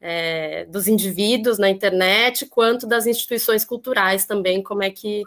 é, 0.00 0.64
dos 0.66 0.88
indivíduos 0.88 1.58
na 1.58 1.68
internet, 1.68 2.46
quanto 2.46 2.86
das 2.86 3.06
instituições 3.06 3.62
culturais 3.62 4.24
também, 4.24 4.62
como 4.62 4.82
é 4.82 4.90
que 4.90 5.22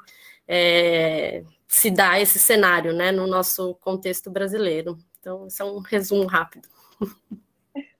é, 0.47 1.43
se 1.75 1.91
dá 1.91 2.17
esse 2.17 2.39
cenário, 2.39 2.93
né, 2.93 3.11
no 3.11 3.27
nosso 3.27 3.75
contexto 3.81 4.31
brasileiro. 4.31 4.97
Então, 5.19 5.45
isso 5.45 5.61
é 5.61 5.65
um 5.65 5.79
resumo 5.79 6.25
rápido. 6.25 6.69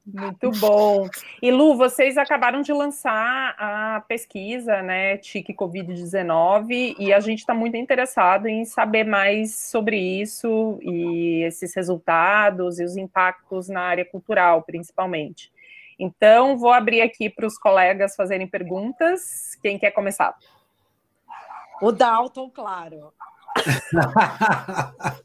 Muito 0.06 0.50
bom. 0.62 1.10
E 1.42 1.52
Lu, 1.52 1.76
vocês 1.76 2.18
acabaram 2.18 2.62
de 2.62 2.72
lançar 2.72 3.54
a 3.60 4.02
pesquisa, 4.08 4.82
né, 4.82 5.18
TIC 5.18 5.54
Covid-19, 5.54 6.96
e 6.98 7.12
a 7.12 7.20
gente 7.20 7.40
está 7.40 7.54
muito 7.54 7.76
interessado 7.76 8.48
em 8.48 8.64
saber 8.64 9.04
mais 9.04 9.54
sobre 9.56 9.98
isso 9.98 10.80
e 10.82 11.44
esses 11.44 11.76
resultados 11.76 12.80
e 12.80 12.84
os 12.86 12.96
impactos 12.96 13.68
na 13.68 13.82
área 13.82 14.06
cultural, 14.06 14.64
principalmente. 14.64 15.52
Então, 16.00 16.58
vou 16.58 16.72
abrir 16.72 17.02
aqui 17.02 17.30
para 17.30 17.46
os 17.46 17.58
colegas 17.58 18.16
fazerem 18.16 18.48
perguntas. 18.48 19.56
Quem 19.62 19.78
quer 19.78 19.92
começar? 19.92 20.34
O 21.82 21.92
Dalton, 21.92 22.50
claro. 22.50 23.12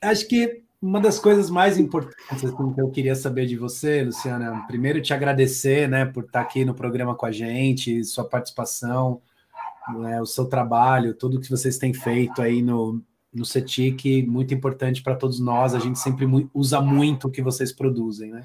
Acho 0.00 0.28
que 0.28 0.62
uma 0.80 1.00
das 1.00 1.18
coisas 1.18 1.50
mais 1.50 1.76
importantes 1.76 2.44
assim, 2.44 2.72
que 2.72 2.80
eu 2.80 2.88
queria 2.90 3.16
saber 3.16 3.46
de 3.46 3.56
você, 3.56 4.04
Luciana, 4.04 4.64
primeiro 4.66 5.02
te 5.02 5.12
agradecer, 5.12 5.88
né, 5.88 6.04
por 6.04 6.24
estar 6.24 6.40
aqui 6.40 6.64
no 6.64 6.72
programa 6.74 7.16
com 7.16 7.26
a 7.26 7.32
gente, 7.32 8.04
sua 8.04 8.24
participação, 8.24 9.20
né, 9.98 10.20
o 10.20 10.26
seu 10.26 10.46
trabalho, 10.46 11.14
tudo 11.14 11.40
que 11.40 11.50
vocês 11.50 11.78
têm 11.78 11.92
feito 11.92 12.40
aí 12.40 12.62
no, 12.62 13.02
no 13.34 13.44
CETIC, 13.44 14.22
muito 14.28 14.54
importante 14.54 15.02
para 15.02 15.16
todos 15.16 15.40
nós, 15.40 15.74
a 15.74 15.80
gente 15.80 15.98
sempre 15.98 16.26
usa 16.54 16.80
muito 16.80 17.26
o 17.26 17.30
que 17.30 17.42
vocês 17.42 17.72
produzem, 17.72 18.30
né? 18.30 18.44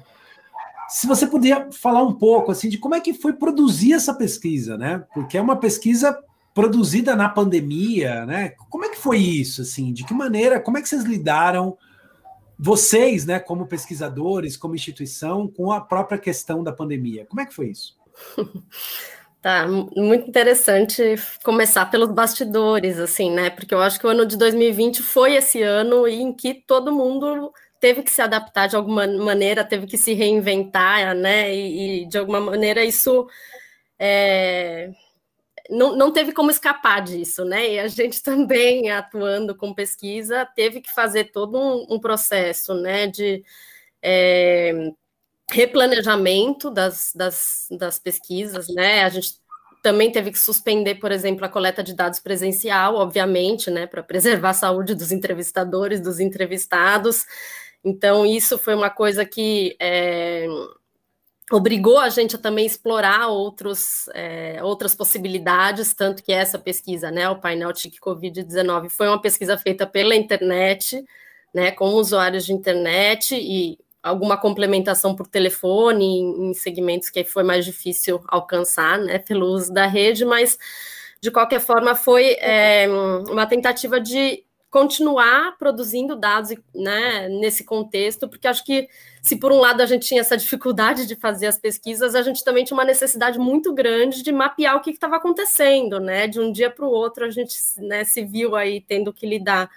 se 0.88 1.06
você 1.06 1.26
podia 1.26 1.68
falar 1.72 2.02
um 2.02 2.12
pouco 2.12 2.52
assim 2.52 2.68
de 2.68 2.78
como 2.78 2.94
é 2.94 3.00
que 3.00 3.14
foi 3.14 3.32
produzir 3.32 3.94
essa 3.94 4.14
pesquisa, 4.14 4.76
né? 4.76 5.04
Porque 5.12 5.36
é 5.36 5.40
uma 5.40 5.56
pesquisa 5.56 6.16
produzida 6.54 7.16
na 7.16 7.28
pandemia, 7.28 8.24
né? 8.24 8.50
Como 8.70 8.84
é 8.84 8.88
que 8.88 8.96
foi 8.96 9.18
isso, 9.18 9.62
assim? 9.62 9.92
De 9.92 10.04
que 10.04 10.14
maneira, 10.14 10.60
como 10.60 10.78
é 10.78 10.82
que 10.82 10.88
vocês 10.88 11.02
lidaram, 11.02 11.76
vocês, 12.56 13.26
né, 13.26 13.40
como 13.40 13.66
pesquisadores, 13.66 14.56
como 14.56 14.76
instituição, 14.76 15.48
com 15.48 15.72
a 15.72 15.80
própria 15.80 16.16
questão 16.16 16.62
da 16.62 16.72
pandemia? 16.72 17.26
Como 17.26 17.40
é 17.40 17.46
que 17.46 17.54
foi 17.54 17.68
isso? 17.68 17.98
Tá, 19.44 19.66
muito 19.68 20.26
interessante 20.26 21.16
começar 21.44 21.84
pelos 21.90 22.10
bastidores, 22.10 22.98
assim, 22.98 23.30
né? 23.30 23.50
Porque 23.50 23.74
eu 23.74 23.82
acho 23.82 24.00
que 24.00 24.06
o 24.06 24.08
ano 24.08 24.24
de 24.24 24.38
2020 24.38 25.02
foi 25.02 25.34
esse 25.34 25.60
ano 25.60 26.08
em 26.08 26.32
que 26.32 26.54
todo 26.54 26.90
mundo 26.90 27.52
teve 27.78 28.02
que 28.02 28.10
se 28.10 28.22
adaptar 28.22 28.68
de 28.68 28.76
alguma 28.76 29.06
maneira, 29.06 29.62
teve 29.62 29.86
que 29.86 29.98
se 29.98 30.14
reinventar, 30.14 31.14
né? 31.14 31.54
E, 31.54 32.04
e 32.04 32.08
de 32.08 32.16
alguma 32.16 32.40
maneira 32.40 32.82
isso 32.86 33.28
é, 33.98 34.90
não, 35.70 35.96
não 35.96 36.12
teve 36.12 36.32
como 36.32 36.50
escapar 36.50 37.02
disso, 37.02 37.44
né? 37.44 37.72
E 37.72 37.78
a 37.78 37.88
gente 37.88 38.22
também, 38.22 38.90
atuando 38.90 39.54
com 39.54 39.74
pesquisa, 39.74 40.46
teve 40.46 40.80
que 40.80 40.92
fazer 40.92 41.32
todo 41.32 41.58
um, 41.58 41.94
um 41.94 42.00
processo, 42.00 42.74
né, 42.74 43.06
de 43.06 43.44
é, 44.02 44.92
replanejamento 45.50 46.70
das, 46.70 47.12
das, 47.14 47.66
das 47.70 47.98
pesquisas, 47.98 48.68
né? 48.68 49.04
A 49.04 49.08
gente 49.08 49.34
também 49.82 50.10
teve 50.10 50.30
que 50.30 50.38
suspender, 50.38 50.94
por 50.96 51.12
exemplo, 51.12 51.44
a 51.44 51.48
coleta 51.48 51.82
de 51.82 51.94
dados 51.94 52.18
presencial, 52.18 52.94
obviamente, 52.94 53.70
né, 53.70 53.86
para 53.86 54.02
preservar 54.02 54.50
a 54.50 54.54
saúde 54.54 54.94
dos 54.94 55.12
entrevistadores, 55.12 56.00
dos 56.00 56.20
entrevistados. 56.20 57.26
Então, 57.84 58.24
isso 58.24 58.56
foi 58.56 58.74
uma 58.74 58.88
coisa 58.88 59.26
que 59.26 59.76
é, 59.78 60.46
obrigou 61.50 61.98
a 61.98 62.08
gente 62.08 62.36
a 62.36 62.38
também 62.38 62.64
explorar 62.64 63.28
outros, 63.28 64.08
é, 64.14 64.62
outras 64.62 64.94
possibilidades, 64.94 65.92
tanto 65.92 66.22
que 66.22 66.32
essa 66.32 66.58
pesquisa, 66.58 67.10
né, 67.10 67.28
o 67.28 67.40
painel 67.40 67.72
TIC 67.72 67.98
Covid-19, 68.00 68.88
foi 68.88 69.08
uma 69.08 69.20
pesquisa 69.20 69.58
feita 69.58 69.86
pela 69.86 70.16
internet, 70.16 71.04
né, 71.52 71.70
com 71.70 71.90
usuários 71.90 72.46
de 72.46 72.52
internet 72.52 73.34
e 73.34 73.78
alguma 74.02 74.36
complementação 74.36 75.14
por 75.14 75.26
telefone 75.26 76.04
em, 76.04 76.50
em 76.50 76.54
segmentos 76.54 77.10
que 77.10 77.24
foi 77.24 77.42
mais 77.42 77.64
difícil 77.64 78.22
alcançar, 78.28 78.98
né, 78.98 79.18
pelo 79.18 79.46
uso 79.46 79.72
da 79.72 79.86
rede, 79.86 80.24
mas 80.24 80.58
de 81.20 81.30
qualquer 81.30 81.60
forma 81.60 81.94
foi 81.94 82.36
é, 82.40 82.86
uma 83.30 83.46
tentativa 83.46 84.00
de 84.00 84.44
continuar 84.74 85.56
produzindo 85.56 86.16
dados 86.16 86.50
né, 86.74 87.28
nesse 87.28 87.62
contexto, 87.62 88.28
porque 88.28 88.48
acho 88.48 88.64
que 88.64 88.88
se 89.22 89.36
por 89.36 89.52
um 89.52 89.60
lado 89.60 89.80
a 89.80 89.86
gente 89.86 90.04
tinha 90.04 90.20
essa 90.20 90.36
dificuldade 90.36 91.06
de 91.06 91.14
fazer 91.14 91.46
as 91.46 91.56
pesquisas, 91.56 92.16
a 92.16 92.22
gente 92.22 92.42
também 92.42 92.64
tinha 92.64 92.76
uma 92.76 92.84
necessidade 92.84 93.38
muito 93.38 93.72
grande 93.72 94.20
de 94.20 94.32
mapear 94.32 94.74
o 94.74 94.80
que 94.80 94.90
estava 94.90 95.14
acontecendo, 95.14 96.00
né? 96.00 96.26
De 96.26 96.40
um 96.40 96.50
dia 96.50 96.68
para 96.70 96.84
o 96.84 96.90
outro 96.90 97.24
a 97.24 97.30
gente 97.30 97.56
né, 97.76 98.02
se 98.02 98.24
viu 98.24 98.56
aí 98.56 98.80
tendo 98.80 99.12
que 99.12 99.24
lidar 99.24 99.70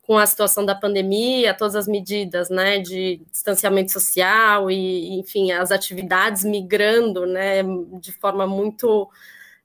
com 0.00 0.16
a 0.16 0.24
situação 0.24 0.64
da 0.64 0.74
pandemia, 0.74 1.52
todas 1.52 1.76
as 1.76 1.86
medidas, 1.86 2.48
né, 2.48 2.78
de 2.78 3.20
distanciamento 3.30 3.92
social 3.92 4.70
e, 4.70 5.18
enfim, 5.18 5.52
as 5.52 5.70
atividades 5.70 6.42
migrando, 6.42 7.26
né, 7.26 7.62
de 8.00 8.12
forma 8.12 8.46
muito 8.46 9.10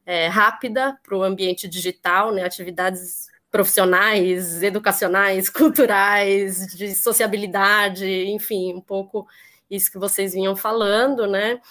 é, 0.06 0.28
rápida 0.28 1.00
para 1.02 1.18
o 1.18 1.24
ambiente 1.24 1.70
digital, 1.70 2.34
né, 2.34 2.44
atividades 2.44 3.32
profissionais, 3.54 4.64
educacionais, 4.64 5.48
culturais, 5.48 6.76
de 6.76 6.96
sociabilidade, 6.96 8.26
enfim, 8.26 8.74
um 8.74 8.82
pouco 8.82 9.28
isso 9.70 9.92
que 9.92 10.00
vocês 10.00 10.34
vinham 10.34 10.56
falando, 10.56 11.28
né? 11.28 11.62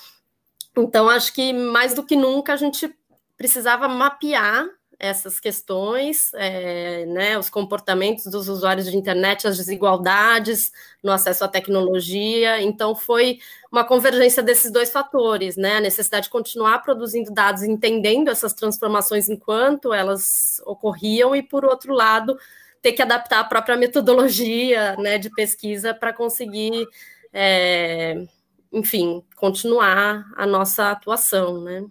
Então, 0.77 1.11
acho 1.11 1.35
que 1.35 1.53
mais 1.53 1.93
do 1.93 2.07
que 2.07 2.15
nunca 2.15 2.53
a 2.53 2.57
gente 2.57 2.89
precisava 3.37 3.89
mapear 3.89 4.65
essas 5.03 5.41
questões, 5.41 6.33
é, 6.35 7.05
né, 7.07 7.37
os 7.37 7.51
comportamentos 7.51 8.25
dos 8.27 8.49
usuários 8.49 8.89
de 8.89 8.97
internet, 8.97 9.49
as 9.49 9.57
desigualdades 9.57 10.71
no 11.03 11.11
acesso 11.11 11.43
à 11.45 11.49
tecnologia. 11.49 12.63
Então, 12.63 12.95
foi 12.95 13.41
uma 13.71 13.85
convergência 13.85 14.45
desses 14.45 14.71
dois 14.71 14.91
fatores, 14.93 15.57
né, 15.57 15.79
a 15.79 15.81
necessidade 15.81 16.27
de 16.27 16.31
continuar 16.31 16.79
produzindo 16.85 17.33
dados, 17.33 17.65
entendendo 17.65 18.29
essas 18.31 18.55
transformações 18.55 19.29
enquanto 19.29 19.93
elas 19.93 20.63
ocorriam, 20.65 21.35
e, 21.35 21.43
por 21.43 21.65
outro 21.65 21.93
lado, 21.93 22.39
ter 22.81 22.93
que 22.93 23.03
adaptar 23.03 23.41
a 23.41 23.45
própria 23.45 23.77
metodologia 23.77 24.95
né, 24.99 25.19
de 25.19 25.31
pesquisa 25.31 25.93
para 25.93 26.13
conseguir, 26.13 26.87
é, 27.33 28.25
enfim, 28.73 29.25
continuar 29.35 30.33
a 30.37 30.47
nossa 30.47 30.93
atuação, 30.93 31.61
né. 31.61 31.85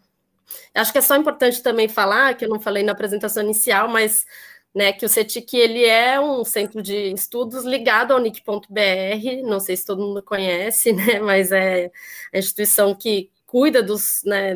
Acho 0.74 0.92
que 0.92 0.98
é 0.98 1.02
só 1.02 1.16
importante 1.16 1.62
também 1.62 1.88
falar, 1.88 2.36
que 2.36 2.46
eu 2.46 2.50
não 2.50 2.60
falei 2.60 2.84
na 2.84 2.92
apresentação 2.92 3.44
inicial, 3.44 3.88
mas 3.88 4.26
né, 4.74 4.94
que 4.94 5.06
o 5.06 5.10
CETIC 5.10 5.58
ele 5.58 5.86
é 5.86 6.20
um 6.20 6.44
centro 6.46 6.82
de 6.82 7.14
estudos 7.14 7.66
ligado 7.66 8.14
ao 8.14 8.20
NIC.br, 8.20 9.44
não 9.44 9.60
sei 9.60 9.76
se 9.76 9.86
todo 9.86 10.02
mundo 10.02 10.24
conhece, 10.24 10.94
né, 10.94 11.20
mas 11.20 11.52
é 11.52 11.92
a 12.34 12.38
instituição 12.38 12.96
que 12.96 13.30
cuida 13.46 13.84
dos, 13.84 14.22
né, 14.24 14.56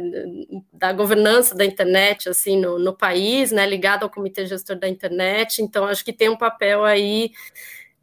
da 0.71 0.93
governança 0.93 1.53
da 1.53 1.65
internet 1.65 2.29
assim 2.29 2.58
no, 2.58 2.79
no 2.79 2.95
país, 2.95 3.51
né, 3.51 3.65
ligado 3.65 4.03
ao 4.03 4.10
Comitê 4.10 4.45
Gestor 4.45 4.77
da 4.79 4.88
Internet, 4.88 5.62
então 5.62 5.86
acho 5.86 6.05
que 6.05 6.13
tem 6.13 6.29
um 6.29 6.38
papel 6.38 6.86
aí 6.86 7.31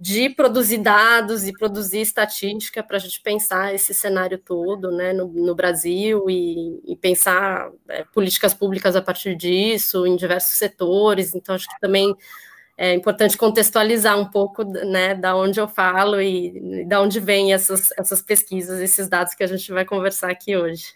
de 0.03 0.29
produzir 0.29 0.79
dados 0.79 1.47
e 1.47 1.53
produzir 1.53 2.01
estatística 2.01 2.83
para 2.83 2.97
a 2.97 3.01
gente 3.01 3.21
pensar 3.21 3.73
esse 3.73 3.95
cenário 3.95 4.37
todo 4.37 4.91
né, 4.91 5.13
no, 5.13 5.29
no 5.29 5.55
Brasil 5.55 6.29
e, 6.29 6.83
e 6.85 6.97
pensar 6.97 7.71
é, 7.89 8.03
políticas 8.13 8.53
públicas 8.53 8.97
a 8.97 9.01
partir 9.01 9.37
disso, 9.37 10.05
em 10.05 10.17
diversos 10.17 10.55
setores. 10.55 11.37
Então, 11.37 11.55
acho 11.55 11.69
que 11.69 11.79
também 11.81 12.17
é 12.77 12.93
importante 12.95 13.39
contextualizar 13.39 14.19
um 14.19 14.29
pouco 14.29 14.65
né, 14.65 15.15
da 15.15 15.37
onde 15.37 15.61
eu 15.61 15.69
falo 15.69 16.21
e 16.21 16.85
da 16.85 17.01
onde 17.01 17.21
vêm 17.21 17.53
essas, 17.53 17.93
essas 17.97 18.21
pesquisas, 18.21 18.81
esses 18.81 19.09
dados 19.09 19.37
que 19.37 19.45
a 19.45 19.47
gente 19.47 19.71
vai 19.71 19.85
conversar 19.85 20.33
aqui 20.33 20.57
hoje. 20.57 20.95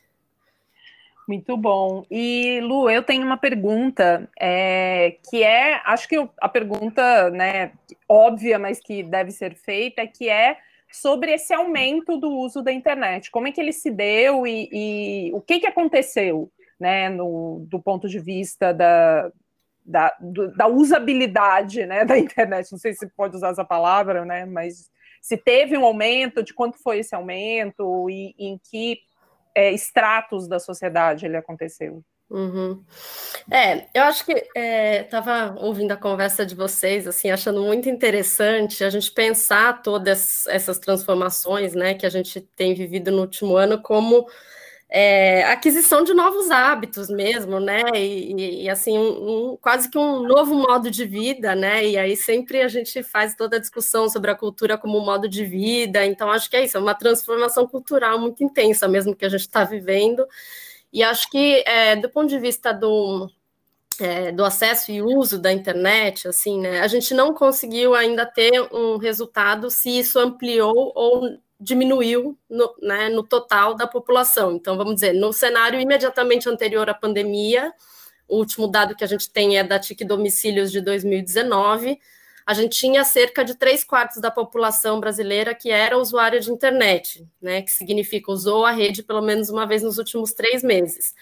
Muito 1.27 1.57
bom. 1.57 2.05
E 2.09 2.61
Lu, 2.63 2.89
eu 2.89 3.03
tenho 3.03 3.25
uma 3.25 3.37
pergunta 3.37 4.29
é, 4.39 5.17
que 5.29 5.43
é, 5.43 5.81
acho 5.85 6.09
que 6.09 6.17
a 6.41 6.49
pergunta, 6.49 7.31
né, 7.31 7.73
óbvia, 8.09 8.59
mas 8.59 8.79
que 8.79 9.03
deve 9.03 9.33
ser 9.33 9.55
feita, 9.57 10.07
que 10.07 10.29
é 10.29 10.57
sobre 10.93 11.33
esse 11.33 11.53
aumento 11.53 12.17
do 12.17 12.31
uso 12.31 12.63
da 12.63 12.73
internet. 12.73 13.31
Como 13.31 13.49
é 13.49 13.53
que 13.53 13.61
ele 13.61 13.73
se 13.73 13.91
deu 13.91 14.47
e, 14.47 14.69
e 14.73 15.33
o 15.35 15.41
que, 15.41 15.59
que 15.59 15.67
aconteceu, 15.67 16.49
né, 16.79 17.09
no, 17.09 17.67
do 17.69 17.81
ponto 17.81 18.09
de 18.09 18.21
vista 18.21 18.73
da, 18.73 19.33
da, 19.85 20.17
do, 20.21 20.55
da 20.55 20.69
usabilidade, 20.69 21.87
né, 21.87 22.05
da 22.05 22.17
internet. 22.17 22.71
Não 22.71 22.79
sei 22.79 22.95
se 22.95 23.07
pode 23.17 23.35
usar 23.35 23.51
essa 23.51 23.65
palavra, 23.65 24.25
né, 24.25 24.45
mas 24.45 24.89
se 25.21 25.37
teve 25.37 25.77
um 25.77 25.85
aumento, 25.85 26.41
de 26.41 26.55
quanto 26.55 26.81
foi 26.81 27.01
esse 27.01 27.17
aumento 27.17 28.09
e, 28.09 28.33
e 28.39 28.47
em 28.47 28.61
que 28.71 29.01
é, 29.57 29.73
estratos 29.73 30.47
da 30.47 30.61
sociedade 30.61 31.25
ele 31.25 31.37
aconteceu. 31.37 32.05
Uhum. 32.29 32.85
É, 33.51 33.87
eu 33.95 34.03
acho 34.03 34.25
que 34.25 34.33
estava 35.01 35.57
é, 35.57 35.65
ouvindo 35.65 35.93
a 35.93 35.97
conversa 35.97 36.45
de 36.45 36.57
vocês, 36.57 37.07
assim, 37.07 37.31
achando 37.31 37.63
muito 37.63 37.89
interessante 37.89 38.83
a 38.85 38.91
gente 38.91 39.11
pensar 39.13 39.81
todas 39.81 40.47
essas 40.49 40.79
transformações, 40.79 41.75
né, 41.75 41.95
que 41.95 42.05
a 42.05 42.11
gente 42.11 42.41
tem 42.41 42.75
vivido 42.75 43.13
no 43.13 43.23
último 43.23 43.57
ano 43.57 43.81
como 43.81 44.27
é, 44.89 45.43
aquisição 45.45 46.05
de 46.05 46.15
novos 46.15 46.51
hábitos 46.51 47.09
mesmo, 47.09 47.59
né? 47.59 47.83
E, 47.95 48.65
e 48.65 48.71
assim, 48.71 48.97
um, 48.97 49.53
um, 49.53 49.57
quase 49.57 49.91
que 49.91 49.99
um 49.99 50.23
novo 50.23 50.55
modo 50.55 50.91
de 50.91 51.05
vida, 51.05 51.55
né? 51.55 51.85
E 51.85 51.99
aí 51.99 52.17
sempre 52.17 52.63
a 52.63 52.69
gente 52.69 53.03
faz 53.03 53.35
toda 53.35 53.57
a 53.57 53.61
discussão 53.61 54.09
sobre 54.09 54.31
a 54.31 54.37
cultura 54.37 54.79
como 54.79 54.99
um 54.99 55.05
modo 55.05 55.29
de 55.29 55.45
vida. 55.45 56.05
Então, 56.07 56.31
acho 56.31 56.49
que 56.49 56.57
é 56.57 56.65
isso, 56.65 56.77
é 56.77 56.81
uma 56.81 56.95
transformação 56.95 57.67
cultural 57.67 58.19
muito 58.19 58.45
intensa 58.45 58.87
mesmo 58.87 59.15
que 59.15 59.25
a 59.25 59.29
gente 59.29 59.41
está 59.41 59.65
vivendo. 59.65 60.27
E 60.93 61.03
acho 61.03 61.29
que, 61.31 61.65
é, 61.67 61.97
do 61.97 62.09
ponto 62.09 62.29
de 62.29 62.39
vista 62.39 62.73
do, 62.73 63.29
é, 64.01 64.31
do 64.33 64.45
acesso 64.45 64.93
e 64.93 65.03
uso 65.03 65.39
da 65.41 65.53
internet, 65.53 66.29
assim, 66.29 66.61
né, 66.61 66.81
a 66.81 66.87
gente 66.87 67.13
não 67.13 67.35
conseguiu 67.35 67.95
ainda 67.95 68.25
ter 68.25 68.63
um 68.73 68.99
resultado 68.99 69.71
se 69.71 69.99
isso 69.99 70.19
ampliou 70.19 70.93
ou 70.95 71.39
diminuiu 71.59 72.39
no, 72.49 72.75
né, 72.83 73.09
no 73.09 73.23
total 73.23 73.75
da 73.75 73.87
população. 73.87 74.53
Então, 74.53 74.77
vamos 74.77 74.97
dizer, 74.97 75.13
no 75.15 75.33
cenário 75.33 75.81
imediatamente 75.81 76.49
anterior 76.49 76.89
à 76.89 76.95
pandemia, 76.95 77.73
o 78.29 78.37
último 78.37 78.69
dado 78.69 78.95
que 78.95 79.05
a 79.05 79.07
gente 79.07 79.31
tem 79.31 79.59
é 79.59 79.65
da 79.65 79.79
TIC 79.79 80.05
Domicílios 80.05 80.71
de 80.71 80.81
2019, 80.81 81.99
a 82.45 82.55
gente 82.55 82.79
tinha 82.79 83.05
cerca 83.05 83.45
de 83.45 83.55
três 83.55 83.83
quartos 83.83 84.21
da 84.21 84.31
população 84.31 85.01
brasileira 85.01 85.55
que 85.55 85.71
era 85.71 85.99
usuária 85.99 86.39
de 86.39 86.51
internet, 86.51 87.27
né, 87.43 87.63
que 87.63 87.73
significa 87.73 88.31
usou 88.31 88.65
a 88.65 88.71
rede 88.71 89.03
pelo 89.03 89.23
menos 89.23 89.49
uma 89.49 89.67
vez 89.67 89.83
nos 89.83 89.99
últimos 89.99 90.33
três 90.33 90.63
meses. 90.63 91.15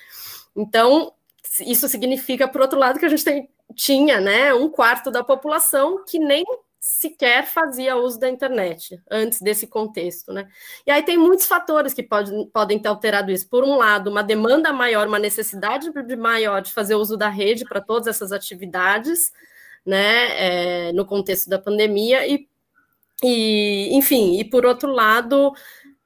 Então, 0.54 1.12
isso 1.60 1.88
significa, 1.88 2.48
por 2.48 2.60
outro 2.60 2.78
lado, 2.78 2.98
que 2.98 3.06
a 3.06 3.08
gente 3.08 3.24
tem, 3.24 3.48
tinha 3.74 4.20
né, 4.20 4.52
um 4.52 4.68
quarto 4.68 5.10
da 5.10 5.22
população 5.24 6.04
que 6.04 6.18
nem 6.18 6.44
sequer 6.84 7.46
fazia 7.46 7.96
uso 7.96 8.20
da 8.20 8.28
internet 8.28 9.00
antes 9.10 9.40
desse 9.40 9.66
contexto, 9.66 10.34
né? 10.34 10.46
E 10.86 10.90
aí 10.90 11.02
tem 11.02 11.16
muitos 11.16 11.46
fatores 11.46 11.94
que 11.94 12.02
pode, 12.02 12.30
podem 12.52 12.78
ter 12.78 12.88
alterado 12.88 13.32
isso. 13.32 13.48
Por 13.48 13.64
um 13.64 13.76
lado, 13.76 14.10
uma 14.10 14.22
demanda 14.22 14.70
maior, 14.70 15.08
uma 15.08 15.18
necessidade 15.18 15.90
de 15.90 16.16
maior 16.16 16.60
de 16.60 16.74
fazer 16.74 16.94
uso 16.94 17.16
da 17.16 17.30
rede 17.30 17.64
para 17.64 17.80
todas 17.80 18.06
essas 18.06 18.32
atividades, 18.32 19.32
né? 19.84 20.88
É, 20.88 20.92
no 20.92 21.06
contexto 21.06 21.48
da 21.48 21.58
pandemia 21.58 22.28
e, 22.28 22.46
e, 23.22 23.96
enfim, 23.96 24.38
e 24.38 24.44
por 24.44 24.66
outro 24.66 24.92
lado, 24.92 25.54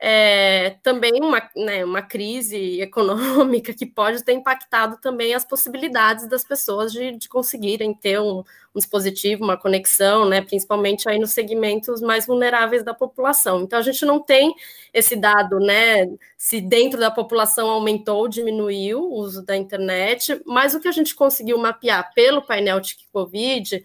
é, 0.01 0.77
também 0.83 1.13
uma, 1.21 1.43
né, 1.57 1.85
uma 1.85 2.01
crise 2.01 2.57
econômica 2.81 3.75
que 3.75 3.85
pode 3.85 4.23
ter 4.23 4.33
impactado 4.33 4.97
também 5.01 5.35
as 5.35 5.45
possibilidades 5.45 6.29
das 6.29 6.45
pessoas 6.45 6.93
de, 6.93 7.17
de 7.17 7.29
conseguirem 7.29 7.93
ter 7.93 8.21
um, 8.21 8.39
um, 8.39 8.45
dispositivo, 8.77 9.43
uma 9.43 9.57
conexão, 9.57 10.29
né, 10.29 10.41
principalmente 10.41 11.09
aí 11.09 11.19
nos 11.19 11.33
segmentos 11.33 12.01
mais 12.01 12.27
vulneráveis 12.27 12.85
da 12.85 12.95
população. 12.95 13.63
Então 13.63 13.79
a 13.79 13.83
gente 13.83 14.05
não 14.07 14.21
tem 14.21 14.55
esse 14.95 15.17
dado, 15.17 15.59
né, 15.59 16.07
se 16.37 16.61
dentro 16.61 17.01
da 17.01 17.11
população 17.11 17.69
aumentou 17.69 18.19
ou 18.19 18.29
diminuiu 18.29 19.01
o 19.01 19.15
uso 19.15 19.45
da 19.45 19.57
internet, 19.57 20.41
mas 20.47 20.75
o 20.75 20.81
que 20.81 20.89
a 20.89 20.93
gente 20.93 21.15
conseguiu 21.15 21.59
mapear 21.59 22.13
pelo 22.15 22.43
painel 22.43 22.81
TIC 22.81 23.01
Covid 23.13 23.85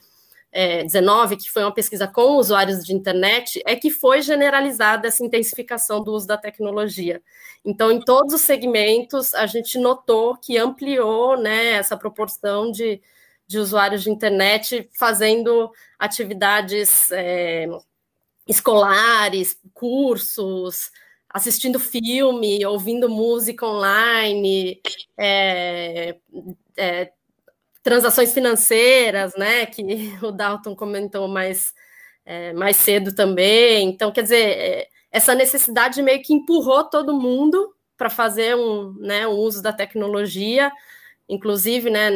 é, 0.54 0.84
19, 0.84 1.36
que 1.36 1.50
foi 1.50 1.64
uma 1.64 1.74
pesquisa 1.74 2.08
com 2.08 2.38
usuários 2.38 2.86
de 2.86 2.94
internet, 2.94 3.62
é 3.66 3.76
que 3.76 3.90
foi 3.90 4.22
generalizada 4.22 5.08
essa 5.08 5.26
intensificação 5.26 6.04
do 6.04 6.14
uso 6.14 6.28
da 6.28 6.38
tecnologia. 6.38 7.22
Então, 7.66 7.92
em 7.92 8.00
todos 8.00 8.36
os 8.36 8.42
segmentos, 8.42 9.34
a 9.34 9.48
gente 9.48 9.80
notou 9.80 10.38
que 10.38 10.58
ampliou 10.58 11.36
né, 11.38 11.72
essa 11.72 11.98
proporção 11.98 12.72
de, 12.72 13.02
de 13.48 13.58
usuários 13.58 14.04
de 14.04 14.12
internet 14.12 14.88
fazendo 14.94 15.72
atividades 15.98 17.12
é, 17.12 17.68
escolares, 18.48 19.58
cursos, 19.74 20.92
assistindo 21.28 21.80
filme, 21.80 22.64
ouvindo 22.64 23.10
música 23.10 23.66
online, 23.66 24.80
é, 25.18 26.16
é, 26.78 27.12
transações 27.84 28.34
financeiras, 28.34 29.34
né, 29.36 29.66
que 29.66 29.84
o 30.24 30.32
Dalton 30.32 30.76
comentou 30.76 31.28
mais, 31.28 31.74
é, 32.26 32.54
mais 32.54 32.78
cedo 32.78 33.14
também. 33.14 33.90
Então, 33.90 34.12
quer 34.12 34.24
dizer, 34.24 34.48
é, 34.58 34.88
essa 35.12 35.36
necessidade 35.36 36.02
meio 36.02 36.22
que 36.24 36.34
empurrou 36.34 36.86
todo 36.90 37.20
mundo 37.20 37.76
para 37.98 38.10
fazer 38.10 38.56
um, 38.56 38.94
né, 39.00 39.28
um 39.28 39.34
uso 39.34 39.62
da 39.62 39.74
tecnologia, 39.74 40.72
inclusive, 41.30 41.90
né, 41.90 42.10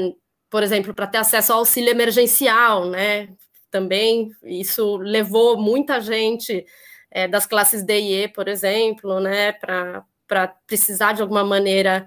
por 0.49 0.63
exemplo, 0.63 0.93
para 0.93 1.07
ter 1.07 1.17
acesso 1.17 1.51
ao 1.53 1.59
auxílio 1.59 1.91
emergencial, 1.91 2.85
né, 2.89 3.29
também 3.69 4.31
isso 4.43 4.97
levou 4.97 5.57
muita 5.57 5.99
gente 5.99 6.65
é, 7.11 7.27
das 7.27 7.45
classes 7.45 7.83
D 7.83 7.99
e 7.99 8.23
E, 8.23 8.27
por 8.27 8.47
exemplo, 8.47 9.19
né, 9.19 9.51
para 9.51 10.03
para 10.27 10.49
precisar 10.67 11.13
de 11.13 11.21
alguma 11.21 11.41
maneira 11.41 12.05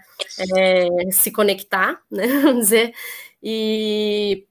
é, 0.55 1.11
se 1.11 1.33
conectar, 1.33 1.99
né, 2.11 2.27
vamos 2.45 2.65
dizer, 2.65 2.93
e 3.43 4.47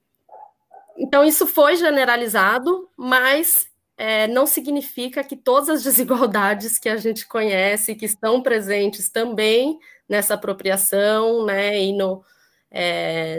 então 0.96 1.24
isso 1.24 1.46
foi 1.46 1.76
generalizado, 1.76 2.88
mas 2.96 3.70
é, 3.96 4.26
não 4.26 4.46
significa 4.46 5.24
que 5.24 5.36
todas 5.36 5.68
as 5.68 5.82
desigualdades 5.84 6.78
que 6.78 6.88
a 6.88 6.96
gente 6.96 7.26
conhece, 7.26 7.94
que 7.94 8.04
estão 8.04 8.42
presentes 8.42 9.08
também 9.08 9.78
nessa 10.08 10.34
apropriação, 10.34 11.44
né, 11.46 11.78
e 11.78 11.92
no, 11.92 12.24
é, 12.70 13.38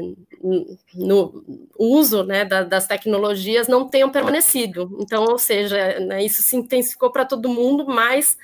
no 0.93 1.43
uso 1.77 2.23
né, 2.23 2.45
da, 2.45 2.63
das 2.63 2.87
tecnologias 2.87 3.67
não 3.67 3.87
tenham 3.87 4.09
permanecido. 4.09 4.97
Então, 4.99 5.25
ou 5.25 5.37
seja, 5.37 5.99
né, 5.99 6.23
isso 6.23 6.41
se 6.41 6.55
intensificou 6.55 7.11
para 7.11 7.25
todo 7.25 7.49
mundo, 7.49 7.85
mas 7.87 8.37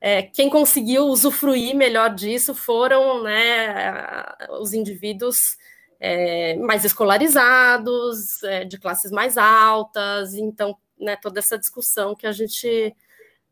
é, 0.00 0.22
quem 0.22 0.48
conseguiu 0.50 1.04
usufruir 1.04 1.74
melhor 1.74 2.14
disso 2.14 2.54
foram 2.54 3.22
né, 3.22 4.24
os 4.60 4.72
indivíduos 4.72 5.56
é, 6.00 6.56
mais 6.56 6.84
escolarizados, 6.84 8.42
é, 8.42 8.64
de 8.64 8.78
classes 8.78 9.10
mais 9.10 9.38
altas, 9.38 10.34
então, 10.34 10.76
né, 10.98 11.16
toda 11.16 11.38
essa 11.38 11.58
discussão 11.58 12.14
que 12.14 12.26
a 12.26 12.32
gente 12.32 12.94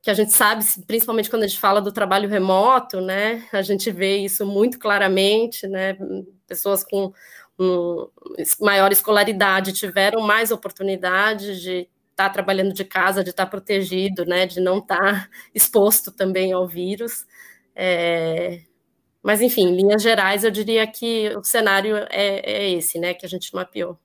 que 0.03 0.11
a 0.11 0.15
gente 0.15 0.35
sabe, 0.35 0.63
principalmente 0.87 1.31
quando 1.31 1.45
a 1.45 1.47
gente 1.47 1.59
fala 1.59 1.81
do 1.81 1.91
trabalho 1.91 2.29
remoto, 2.29 3.01
né, 3.01 3.43
a 3.51 3.63
gente 3.63 3.91
vê 3.91 4.19
isso 4.19 4.45
muito 4.45 4.79
claramente, 4.79 5.67
né, 5.67 5.97
pessoas 6.47 6.85
com 6.85 7.11
um, 7.59 8.09
maior 8.61 8.93
escolaridade 8.93 9.73
tiveram 9.73 10.21
mais 10.21 10.51
oportunidade 10.51 11.59
de 11.59 11.89
estar 12.11 12.29
tá 12.29 12.31
trabalhando 12.31 12.75
de 12.75 12.85
casa, 12.85 13.25
de 13.25 13.31
estar 13.31 13.47
tá 13.47 13.51
protegido, 13.51 14.27
né, 14.27 14.47
de 14.47 14.61
não 14.61 14.79
estar 14.79 14.99
tá 14.99 15.29
exposto 15.55 16.11
também 16.11 16.53
ao 16.53 16.69
vírus. 16.69 17.25
É, 17.75 18.61
mas, 19.25 19.41
enfim, 19.41 19.69
em 19.69 19.75
linhas 19.75 20.03
gerais, 20.03 20.45
eu 20.45 20.51
diria 20.51 20.87
que 20.87 21.35
o 21.35 21.43
cenário 21.43 21.97
é, 22.11 22.41
é 22.45 22.71
esse, 22.73 22.99
né, 22.99 23.15
que 23.15 23.25
a 23.25 23.29
gente 23.29 23.55
mapeou. 23.55 23.99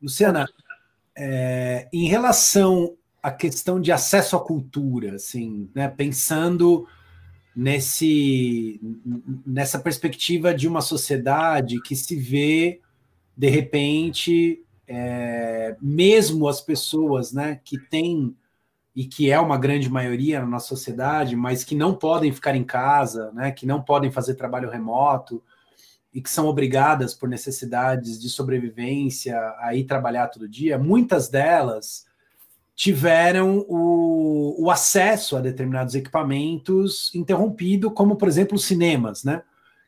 Luciana, 0.00 0.46
é, 1.18 1.88
em 1.92 2.06
relação 2.06 2.96
à 3.20 3.32
questão 3.32 3.80
de 3.80 3.90
acesso 3.90 4.36
à 4.36 4.40
cultura, 4.40 5.16
assim, 5.16 5.68
né, 5.74 5.88
pensando 5.88 6.86
nesse, 7.56 8.80
nessa 9.44 9.80
perspectiva 9.80 10.54
de 10.54 10.68
uma 10.68 10.80
sociedade 10.80 11.82
que 11.82 11.96
se 11.96 12.14
vê, 12.14 12.80
de 13.36 13.48
repente, 13.48 14.62
é, 14.86 15.76
mesmo 15.82 16.46
as 16.46 16.60
pessoas 16.60 17.32
né, 17.32 17.60
que 17.64 17.76
têm 17.76 18.36
e 18.94 19.04
que 19.04 19.30
é 19.30 19.38
uma 19.38 19.56
grande 19.56 19.88
maioria 19.88 20.40
na 20.40 20.46
nossa 20.46 20.68
sociedade, 20.68 21.36
mas 21.36 21.62
que 21.62 21.74
não 21.74 21.94
podem 21.94 22.32
ficar 22.32 22.56
em 22.56 22.64
casa, 22.64 23.30
né, 23.32 23.50
que 23.52 23.66
não 23.66 23.80
podem 23.82 24.10
fazer 24.10 24.34
trabalho 24.34 24.70
remoto 24.70 25.42
e 26.12 26.20
que 26.20 26.30
são 26.30 26.46
obrigadas 26.46 27.14
por 27.14 27.28
necessidades 27.28 28.20
de 28.20 28.28
sobrevivência 28.28 29.38
a 29.60 29.74
ir 29.74 29.84
trabalhar 29.84 30.26
todo 30.26 30.48
dia, 30.48 30.76
muitas 30.76 31.28
delas 31.28 32.04
tiveram 32.74 33.64
o, 33.68 34.64
o 34.64 34.70
acesso 34.70 35.36
a 35.36 35.40
determinados 35.40 35.94
equipamentos 35.94 37.14
interrompido, 37.14 37.90
como 37.90 38.16
por 38.16 38.26
exemplo 38.26 38.56
os 38.56 38.64
cinemas, 38.64 39.22
né? 39.22 39.42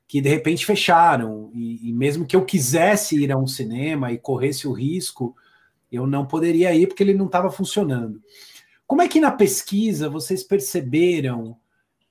Que 0.07 0.21
de 0.21 0.29
repente 0.29 0.67
fecharam, 0.67 1.51
e, 1.55 1.89
e 1.89 1.93
mesmo 1.93 2.27
que 2.27 2.37
eu 2.37 2.45
quisesse 2.45 3.19
ir 3.19 3.33
a 3.33 3.39
um 3.39 3.47
cinema 3.47 4.13
e 4.13 4.19
corresse 4.19 4.69
o 4.69 4.73
risco, 4.73 5.35
eu 5.91 6.07
não 6.07 6.27
poderia 6.27 6.75
ir 6.75 6.87
porque 6.87 7.03
ele 7.03 7.15
não 7.15 7.27
estava 7.27 7.51
funcionando. 7.51 8.21
Como 8.93 9.01
é 9.01 9.09
que 9.09 9.21
na 9.21 9.31
pesquisa 9.31 10.07
vocês 10.11 10.43
perceberam 10.43 11.57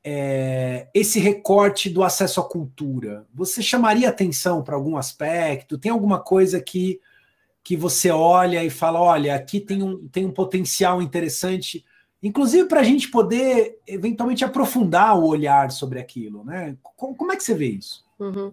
é, 0.03 0.87
esse 0.95 1.19
recorte 1.19 1.91
do 1.91 2.01
acesso 2.01 2.39
à 2.39 2.43
cultura? 2.43 3.27
Você 3.35 3.61
chamaria 3.61 4.09
atenção 4.09 4.63
para 4.63 4.73
algum 4.73 4.97
aspecto? 4.97 5.77
Tem 5.77 5.91
alguma 5.91 6.19
coisa 6.19 6.59
que, 6.59 6.99
que 7.63 7.77
você 7.77 8.09
olha 8.09 8.63
e 8.63 8.71
fala: 8.71 8.99
olha, 8.99 9.35
aqui 9.35 9.59
tem 9.59 9.83
um, 9.83 10.07
tem 10.07 10.25
um 10.25 10.31
potencial 10.31 11.03
interessante, 11.03 11.85
inclusive 12.23 12.67
para 12.67 12.79
a 12.79 12.83
gente 12.83 13.11
poder 13.11 13.77
eventualmente 13.85 14.43
aprofundar 14.43 15.15
o 15.19 15.27
olhar 15.27 15.69
sobre 15.69 15.99
aquilo, 15.99 16.43
né? 16.43 16.75
Como, 16.81 17.15
como 17.15 17.31
é 17.31 17.35
que 17.35 17.43
você 17.43 17.53
vê 17.53 17.67
isso? 17.67 18.03
Uhum. 18.19 18.51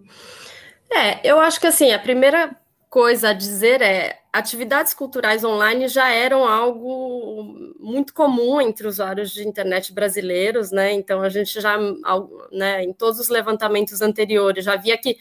É, 0.87 1.27
eu 1.27 1.39
acho 1.39 1.59
que 1.59 1.65
assim, 1.65 1.91
a 1.91 1.97
primeira 1.97 2.55
coisa 2.89 3.29
a 3.29 3.33
dizer 3.33 3.81
é 3.81 4.19
atividades 4.33 4.93
culturais 4.93 5.43
online 5.43 5.87
já 5.87 6.09
eram 6.11 6.47
algo 6.47 7.73
muito 7.79 8.13
comum 8.13 8.59
entre 8.59 8.87
usuários 8.87 9.31
de 9.31 9.47
internet 9.47 9.93
brasileiros, 9.93 10.71
né? 10.71 10.93
Então 10.93 11.21
a 11.21 11.29
gente 11.29 11.59
já, 11.61 11.77
né, 12.51 12.83
em 12.83 12.93
todos 12.93 13.19
os 13.19 13.29
levantamentos 13.29 14.01
anteriores, 14.01 14.65
já 14.65 14.75
via 14.75 14.97
que 14.97 15.17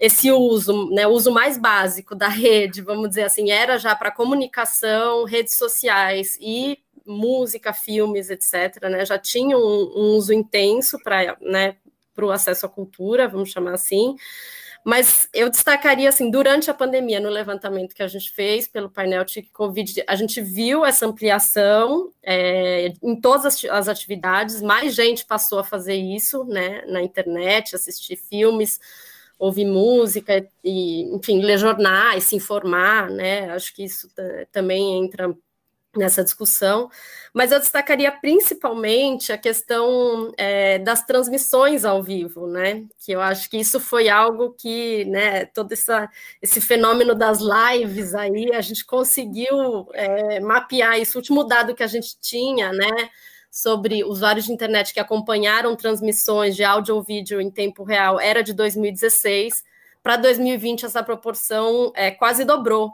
esse 0.00 0.32
uso, 0.32 0.90
né, 0.90 1.06
o 1.06 1.10
uso 1.10 1.30
mais 1.30 1.56
básico 1.56 2.14
da 2.14 2.28
rede, 2.28 2.82
vamos 2.82 3.10
dizer 3.10 3.24
assim, 3.24 3.50
era 3.50 3.78
já 3.78 3.94
para 3.94 4.10
comunicação, 4.10 5.24
redes 5.24 5.56
sociais 5.56 6.36
e 6.40 6.78
música, 7.06 7.72
filmes, 7.72 8.30
etc. 8.30 8.82
Né? 8.90 9.04
Já 9.04 9.18
tinha 9.18 9.56
um, 9.56 9.92
um 9.96 10.16
uso 10.16 10.32
intenso 10.32 10.98
para 11.02 11.36
né, 11.40 11.76
o 12.20 12.30
acesso 12.30 12.66
à 12.66 12.68
cultura, 12.68 13.28
vamos 13.28 13.50
chamar 13.50 13.74
assim. 13.74 14.16
Mas 14.84 15.28
eu 15.32 15.48
destacaria, 15.48 16.08
assim, 16.08 16.28
durante 16.28 16.68
a 16.68 16.74
pandemia, 16.74 17.20
no 17.20 17.28
levantamento 17.28 17.94
que 17.94 18.02
a 18.02 18.08
gente 18.08 18.30
fez 18.32 18.66
pelo 18.66 18.90
painel 18.90 19.24
TIC 19.24 19.50
Covid, 19.52 20.04
a 20.08 20.16
gente 20.16 20.40
viu 20.40 20.84
essa 20.84 21.06
ampliação 21.06 22.12
é, 22.22 22.92
em 23.00 23.14
todas 23.20 23.64
as, 23.70 23.88
atividades, 23.88 24.60
mais 24.60 24.94
gente 24.94 25.24
passou 25.24 25.60
a 25.60 25.64
fazer 25.64 25.94
isso, 25.94 26.44
né, 26.44 26.82
na 26.86 27.00
internet, 27.00 27.76
assistir 27.76 28.16
filmes, 28.16 28.80
ouvir 29.38 29.66
música, 29.66 30.44
e, 30.64 31.02
enfim, 31.14 31.40
ler 31.40 31.58
jornais, 31.58 32.24
se 32.24 32.34
informar, 32.34 33.08
né, 33.08 33.50
acho 33.50 33.72
que 33.74 33.84
isso 33.84 34.08
também 34.50 35.04
entra 35.04 35.32
nessa 35.96 36.24
discussão, 36.24 36.90
mas 37.34 37.52
eu 37.52 37.58
destacaria 37.58 38.10
principalmente 38.10 39.32
a 39.32 39.38
questão 39.38 40.32
é, 40.38 40.78
das 40.78 41.04
transmissões 41.04 41.84
ao 41.84 42.02
vivo, 42.02 42.46
né? 42.46 42.84
Que 42.98 43.12
eu 43.12 43.20
acho 43.20 43.48
que 43.50 43.58
isso 43.58 43.78
foi 43.78 44.08
algo 44.08 44.52
que, 44.52 45.04
né, 45.04 45.44
todo 45.46 45.72
essa, 45.72 46.08
esse 46.40 46.60
fenômeno 46.60 47.14
das 47.14 47.40
lives 47.40 48.14
aí, 48.14 48.52
a 48.54 48.60
gente 48.60 48.84
conseguiu 48.86 49.88
é, 49.92 50.40
mapear 50.40 50.98
isso. 50.98 51.18
O 51.18 51.20
último 51.20 51.44
dado 51.44 51.74
que 51.74 51.82
a 51.82 51.86
gente 51.86 52.18
tinha, 52.20 52.72
né? 52.72 53.10
Sobre 53.50 54.02
usuários 54.02 54.46
de 54.46 54.52
internet 54.52 54.94
que 54.94 55.00
acompanharam 55.00 55.76
transmissões 55.76 56.56
de 56.56 56.64
áudio 56.64 56.96
ou 56.96 57.02
vídeo 57.02 57.38
em 57.38 57.50
tempo 57.50 57.84
real 57.84 58.18
era 58.18 58.42
de 58.42 58.54
2016. 58.54 59.62
Para 60.02 60.16
2020, 60.16 60.86
essa 60.86 61.02
proporção 61.02 61.92
é, 61.94 62.10
quase 62.10 62.44
dobrou. 62.44 62.92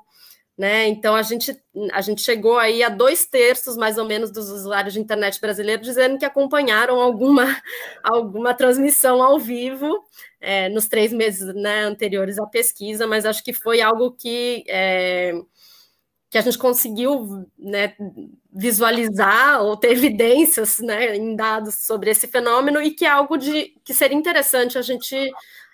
Né? 0.59 0.89
Então 0.89 1.15
a 1.15 1.23
gente, 1.23 1.57
a 1.93 2.01
gente 2.01 2.21
chegou 2.21 2.59
aí 2.59 2.83
a 2.83 2.89
dois 2.89 3.25
terços 3.25 3.77
mais 3.77 3.97
ou 3.97 4.05
menos 4.05 4.33
dos 4.33 4.51
usuários 4.51 4.93
de 4.93 4.99
internet 4.99 5.41
brasileiros 5.41 5.87
dizendo 5.87 6.19
que 6.19 6.25
acompanharam 6.25 7.01
alguma, 7.01 7.45
alguma 8.03 8.53
transmissão 8.53 9.23
ao 9.23 9.39
vivo 9.39 10.05
é, 10.41 10.69
nos 10.69 10.89
três 10.89 11.13
meses 11.13 11.55
né, 11.55 11.83
anteriores 11.83 12.41
à 12.41 12.47
pesquisa, 12.47 13.07
mas 13.07 13.25
acho 13.25 13.45
que 13.45 13.53
foi 13.53 13.81
algo 13.81 14.11
que, 14.11 14.65
é, 14.67 15.33
que 16.29 16.39
a 16.39 16.41
gente 16.41 16.59
conseguiu 16.59 17.47
né, 17.57 17.95
visualizar 18.53 19.63
ou 19.63 19.77
ter 19.77 19.93
evidências 19.93 20.81
né, 20.81 21.15
em 21.15 21.37
dados 21.37 21.87
sobre 21.87 22.11
esse 22.11 22.27
fenômeno 22.27 22.83
e 22.83 22.91
que 22.91 23.05
é 23.05 23.11
algo 23.11 23.37
de 23.37 23.77
que 23.85 23.95
seria 23.95 24.19
interessante 24.19 24.77
a 24.77 24.83
gente 24.83 25.31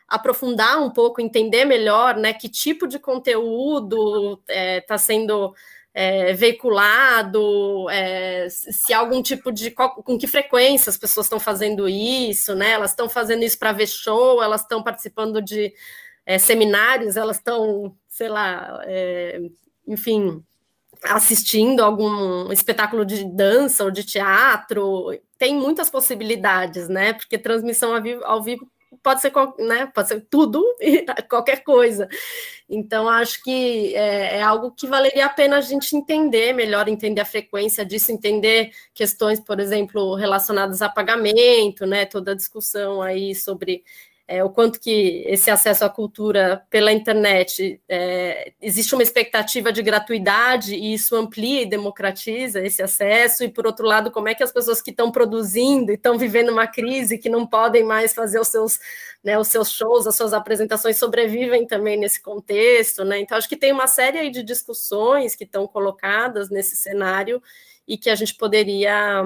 aprofundar 0.08 0.80
um 0.80 0.90
pouco, 0.90 1.20
entender 1.20 1.64
melhor 1.64 2.16
né, 2.16 2.32
que 2.32 2.48
tipo 2.48 2.86
de 2.86 2.98
conteúdo 2.98 4.40
está 4.42 4.54
é, 4.54 4.80
tá 4.80 4.98
sendo 4.98 5.54
é, 5.94 6.32
veiculado, 6.32 7.88
é, 7.88 8.48
se 8.50 8.92
algum 8.92 9.22
tipo 9.22 9.52
de. 9.52 9.70
Qual, 9.70 9.94
com 10.02 10.18
que 10.18 10.26
frequência 10.26 10.90
as 10.90 10.98
pessoas 10.98 11.26
estão 11.26 11.38
fazendo 11.38 11.88
isso, 11.88 12.54
né? 12.56 12.72
Elas 12.72 12.90
estão 12.90 13.08
fazendo 13.08 13.44
isso 13.44 13.58
para 13.58 13.72
ver 13.72 13.86
show, 13.86 14.42
elas 14.42 14.62
estão 14.62 14.82
participando 14.82 15.40
de 15.40 15.72
é, 16.26 16.36
seminários, 16.38 17.16
elas 17.16 17.36
estão, 17.36 17.96
sei 18.08 18.28
lá, 18.28 18.80
é, 18.84 19.40
enfim, 19.86 20.42
assistindo 21.04 21.80
algum 21.80 22.50
espetáculo 22.52 23.04
de 23.04 23.24
dança 23.24 23.84
ou 23.84 23.90
de 23.90 24.02
teatro. 24.02 25.16
Tem 25.38 25.54
muitas 25.54 25.88
possibilidades, 25.90 26.88
né? 26.88 27.12
Porque 27.12 27.38
transmissão 27.38 27.94
ao 28.24 28.42
vivo 28.42 28.68
pode 29.04 29.20
ser, 29.20 29.30
né, 29.58 29.86
pode 29.94 30.08
ser 30.08 30.26
tudo 30.30 30.64
e 30.80 31.04
qualquer 31.28 31.62
coisa. 31.62 32.08
Então, 32.68 33.06
acho 33.06 33.44
que 33.44 33.94
é, 33.94 34.38
é, 34.38 34.42
algo 34.42 34.72
que 34.72 34.86
valeria 34.86 35.26
a 35.26 35.28
pena 35.28 35.58
a 35.58 35.60
gente 35.60 35.94
entender 35.94 36.54
melhor, 36.54 36.88
entender 36.88 37.20
a 37.20 37.26
frequência 37.26 37.84
disso, 37.84 38.10
entender 38.10 38.72
questões, 38.94 39.38
por 39.38 39.60
exemplo, 39.60 40.14
relacionadas 40.14 40.80
a 40.80 40.88
pagamento, 40.88 41.84
né, 41.84 42.06
toda 42.06 42.32
a 42.32 42.34
discussão 42.34 43.02
aí 43.02 43.34
sobre 43.34 43.84
é, 44.26 44.42
o 44.42 44.48
quanto 44.48 44.80
que 44.80 45.22
esse 45.26 45.50
acesso 45.50 45.84
à 45.84 45.90
cultura 45.90 46.64
pela 46.70 46.90
internet 46.90 47.78
é, 47.86 48.54
existe 48.60 48.94
uma 48.94 49.02
expectativa 49.02 49.70
de 49.70 49.82
gratuidade 49.82 50.74
e 50.74 50.94
isso 50.94 51.14
amplia 51.14 51.60
e 51.62 51.66
democratiza 51.66 52.64
esse 52.64 52.82
acesso, 52.82 53.44
e 53.44 53.50
por 53.50 53.66
outro 53.66 53.86
lado, 53.86 54.10
como 54.10 54.28
é 54.28 54.34
que 54.34 54.42
as 54.42 54.50
pessoas 54.50 54.80
que 54.80 54.90
estão 54.90 55.12
produzindo 55.12 55.92
e 55.92 55.94
estão 55.94 56.16
vivendo 56.16 56.48
uma 56.50 56.66
crise, 56.66 57.18
que 57.18 57.28
não 57.28 57.46
podem 57.46 57.84
mais 57.84 58.14
fazer 58.14 58.40
os 58.40 58.48
seus, 58.48 58.78
né, 59.22 59.38
os 59.38 59.48
seus 59.48 59.70
shows, 59.70 60.06
as 60.06 60.16
suas 60.16 60.32
apresentações, 60.32 60.96
sobrevivem 60.96 61.66
também 61.66 61.98
nesse 61.98 62.22
contexto, 62.22 63.04
né? 63.04 63.20
Então, 63.20 63.36
acho 63.36 63.48
que 63.48 63.56
tem 63.56 63.72
uma 63.72 63.86
série 63.86 64.30
de 64.30 64.42
discussões 64.42 65.36
que 65.36 65.44
estão 65.44 65.66
colocadas 65.66 66.48
nesse 66.48 66.76
cenário 66.76 67.42
e 67.86 67.98
que 67.98 68.08
a 68.08 68.14
gente 68.14 68.34
poderia, 68.34 69.22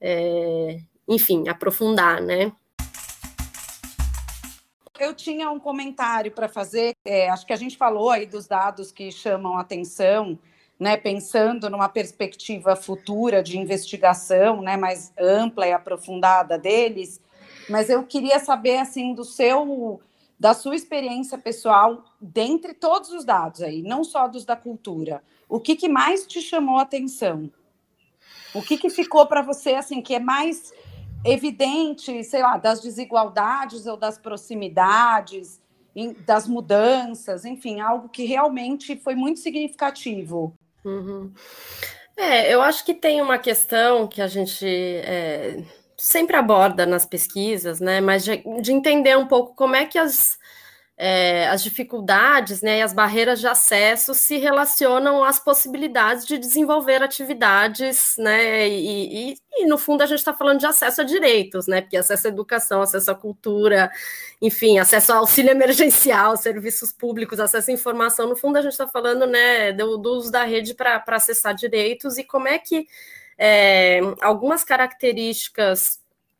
é, 0.00 0.78
enfim, 1.08 1.48
aprofundar, 1.48 2.20
né? 2.20 2.52
Eu 4.98 5.12
tinha 5.12 5.50
um 5.50 5.58
comentário 5.58 6.30
para 6.30 6.48
fazer. 6.48 6.94
É, 7.04 7.28
acho 7.28 7.44
que 7.44 7.52
a 7.52 7.56
gente 7.56 7.76
falou 7.76 8.10
aí 8.10 8.26
dos 8.26 8.46
dados 8.46 8.92
que 8.92 9.10
chamam 9.10 9.58
atenção, 9.58 10.38
né, 10.78 10.96
pensando 10.96 11.68
numa 11.68 11.88
perspectiva 11.88 12.76
futura 12.76 13.42
de 13.42 13.58
investigação, 13.58 14.62
né, 14.62 14.76
mais 14.76 15.12
ampla 15.18 15.66
e 15.66 15.72
aprofundada 15.72 16.56
deles. 16.56 17.20
Mas 17.68 17.90
eu 17.90 18.04
queria 18.04 18.38
saber 18.38 18.78
assim 18.78 19.14
do 19.14 19.24
seu, 19.24 20.00
da 20.38 20.54
sua 20.54 20.76
experiência 20.76 21.38
pessoal, 21.38 22.04
dentre 22.20 22.72
todos 22.72 23.10
os 23.10 23.24
dados 23.24 23.62
aí, 23.62 23.82
não 23.82 24.04
só 24.04 24.28
dos 24.28 24.44
da 24.44 24.54
cultura. 24.54 25.24
O 25.48 25.58
que, 25.58 25.74
que 25.74 25.88
mais 25.88 26.24
te 26.24 26.40
chamou 26.40 26.78
atenção? 26.78 27.50
O 28.54 28.62
que, 28.62 28.78
que 28.78 28.88
ficou 28.88 29.26
para 29.26 29.42
você 29.42 29.74
assim 29.74 30.00
que 30.00 30.14
é 30.14 30.20
mais 30.20 30.72
evidente, 31.24 32.22
sei 32.24 32.42
lá, 32.42 32.56
das 32.56 32.80
desigualdades 32.80 33.86
ou 33.86 33.96
das 33.96 34.18
proximidades, 34.18 35.60
das 36.26 36.46
mudanças, 36.46 37.44
enfim, 37.44 37.80
algo 37.80 38.08
que 38.08 38.24
realmente 38.24 38.96
foi 38.96 39.14
muito 39.14 39.40
significativo. 39.40 40.54
Uhum. 40.84 41.32
É, 42.16 42.52
eu 42.52 42.60
acho 42.62 42.84
que 42.84 42.94
tem 42.94 43.20
uma 43.20 43.38
questão 43.38 44.06
que 44.06 44.20
a 44.20 44.26
gente 44.26 44.66
é, 44.66 45.62
sempre 45.96 46.36
aborda 46.36 46.84
nas 46.86 47.06
pesquisas, 47.06 47.80
né? 47.80 48.00
Mas 48.00 48.24
de, 48.24 48.42
de 48.60 48.72
entender 48.72 49.16
um 49.16 49.26
pouco 49.26 49.54
como 49.54 49.74
é 49.74 49.84
que 49.86 49.98
as 49.98 50.38
é, 50.96 51.48
as 51.48 51.62
dificuldades 51.62 52.62
né, 52.62 52.78
e 52.78 52.82
as 52.82 52.92
barreiras 52.92 53.40
de 53.40 53.48
acesso 53.48 54.14
se 54.14 54.36
relacionam 54.38 55.24
às 55.24 55.40
possibilidades 55.40 56.24
de 56.24 56.38
desenvolver 56.38 57.02
atividades, 57.02 58.14
né, 58.16 58.68
e, 58.68 59.32
e, 59.32 59.36
e 59.56 59.66
no 59.66 59.76
fundo 59.76 60.02
a 60.02 60.06
gente 60.06 60.18
está 60.18 60.32
falando 60.32 60.60
de 60.60 60.66
acesso 60.66 61.00
a 61.00 61.04
direitos, 61.04 61.66
né, 61.66 61.80
porque 61.80 61.96
acesso 61.96 62.28
à 62.28 62.30
educação, 62.30 62.80
acesso 62.80 63.10
à 63.10 63.14
cultura, 63.14 63.90
enfim, 64.40 64.78
acesso 64.78 65.12
ao 65.12 65.18
auxílio 65.20 65.50
emergencial, 65.50 66.36
serviços 66.36 66.92
públicos, 66.92 67.40
acesso 67.40 67.70
à 67.70 67.74
informação, 67.74 68.28
no 68.28 68.36
fundo 68.36 68.58
a 68.58 68.62
gente 68.62 68.72
está 68.72 68.86
falando 68.86 69.26
né, 69.26 69.72
do, 69.72 69.98
do 69.98 70.10
uso 70.12 70.30
da 70.30 70.44
rede 70.44 70.74
para 70.74 71.02
acessar 71.08 71.56
direitos 71.56 72.18
e 72.18 72.24
como 72.24 72.46
é 72.46 72.58
que 72.58 72.86
é, 73.36 73.98
algumas 74.20 74.62
características 74.62 75.98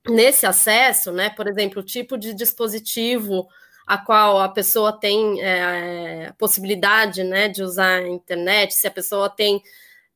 nesse 0.08 0.46
acesso, 0.46 1.10
né, 1.10 1.30
por 1.30 1.48
exemplo, 1.48 1.80
o 1.80 1.84
tipo 1.84 2.16
de 2.16 2.32
dispositivo 2.34 3.48
a 3.86 3.98
qual 3.98 4.40
a 4.40 4.48
pessoa 4.48 4.92
tem 4.92 5.42
é, 5.42 6.32
possibilidade 6.38 7.22
né, 7.22 7.48
de 7.48 7.62
usar 7.62 7.98
a 7.98 8.08
internet, 8.08 8.74
se 8.74 8.86
a 8.86 8.90
pessoa 8.90 9.28
tem 9.28 9.62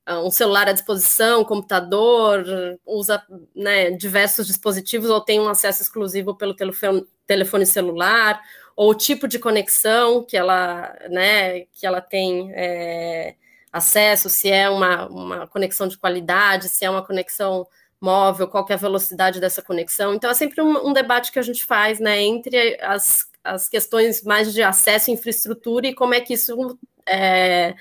uh, 0.09 0.27
um 0.27 0.31
celular 0.31 0.69
à 0.69 0.73
disposição, 0.73 1.43
um 1.43 1.45
computador, 1.45 2.45
usa 2.87 3.23
né, 3.55 3.91
diversos 3.91 4.47
dispositivos 4.47 5.11
ou 5.11 5.21
tem 5.21 5.39
um 5.39 5.49
acesso 5.49 5.83
exclusivo 5.83 6.35
pelo 6.35 6.55
telefone, 6.55 7.07
telefone 7.27 7.67
celular, 7.67 8.41
ou 8.75 8.91
o 8.91 8.95
tipo 8.95 9.29
de 9.29 9.39
conexão 9.39 10.25
que 10.25 10.37
ela, 10.37 10.97
né, 11.11 11.61
que 11.73 11.87
ela 11.87 12.01
tem 12.01 12.51
é, 12.55 13.35
acesso, 13.73 14.31
se 14.31 14.51
é 14.51 14.71
uma, 14.71 15.07
uma 15.09 15.47
conexão 15.47 15.87
de 15.87 15.99
qualidade, 15.99 16.69
se 16.69 16.85
é 16.85 16.91
uma 16.91 17.05
conexão 17.05 17.67
móvel, 18.01 18.49
qual 18.49 18.67
é 18.69 18.75
a 18.75 18.77
velocidade 18.77 19.41
dessa 19.41 19.63
conexão. 19.63 20.15
Então, 20.15 20.31
é 20.31 20.35
sempre 20.35 20.61
um, 20.63 20.89
um 20.89 20.93
debate 20.93 21.33
que 21.33 21.39
a 21.39 21.43
gente 21.43 21.65
faz 21.65 21.99
né, 21.99 22.21
entre 22.21 22.79
as 22.81 23.29
as 23.49 23.69
questões 23.69 24.23
mais 24.23 24.53
de 24.53 24.63
acesso 24.63 25.11
à 25.11 25.15
infraestrutura 25.15 25.87
e 25.87 25.95
como 25.95 26.15
é 26.15 26.21
que 26.21 26.35
isso 26.35 26.79
é, 27.07 27.75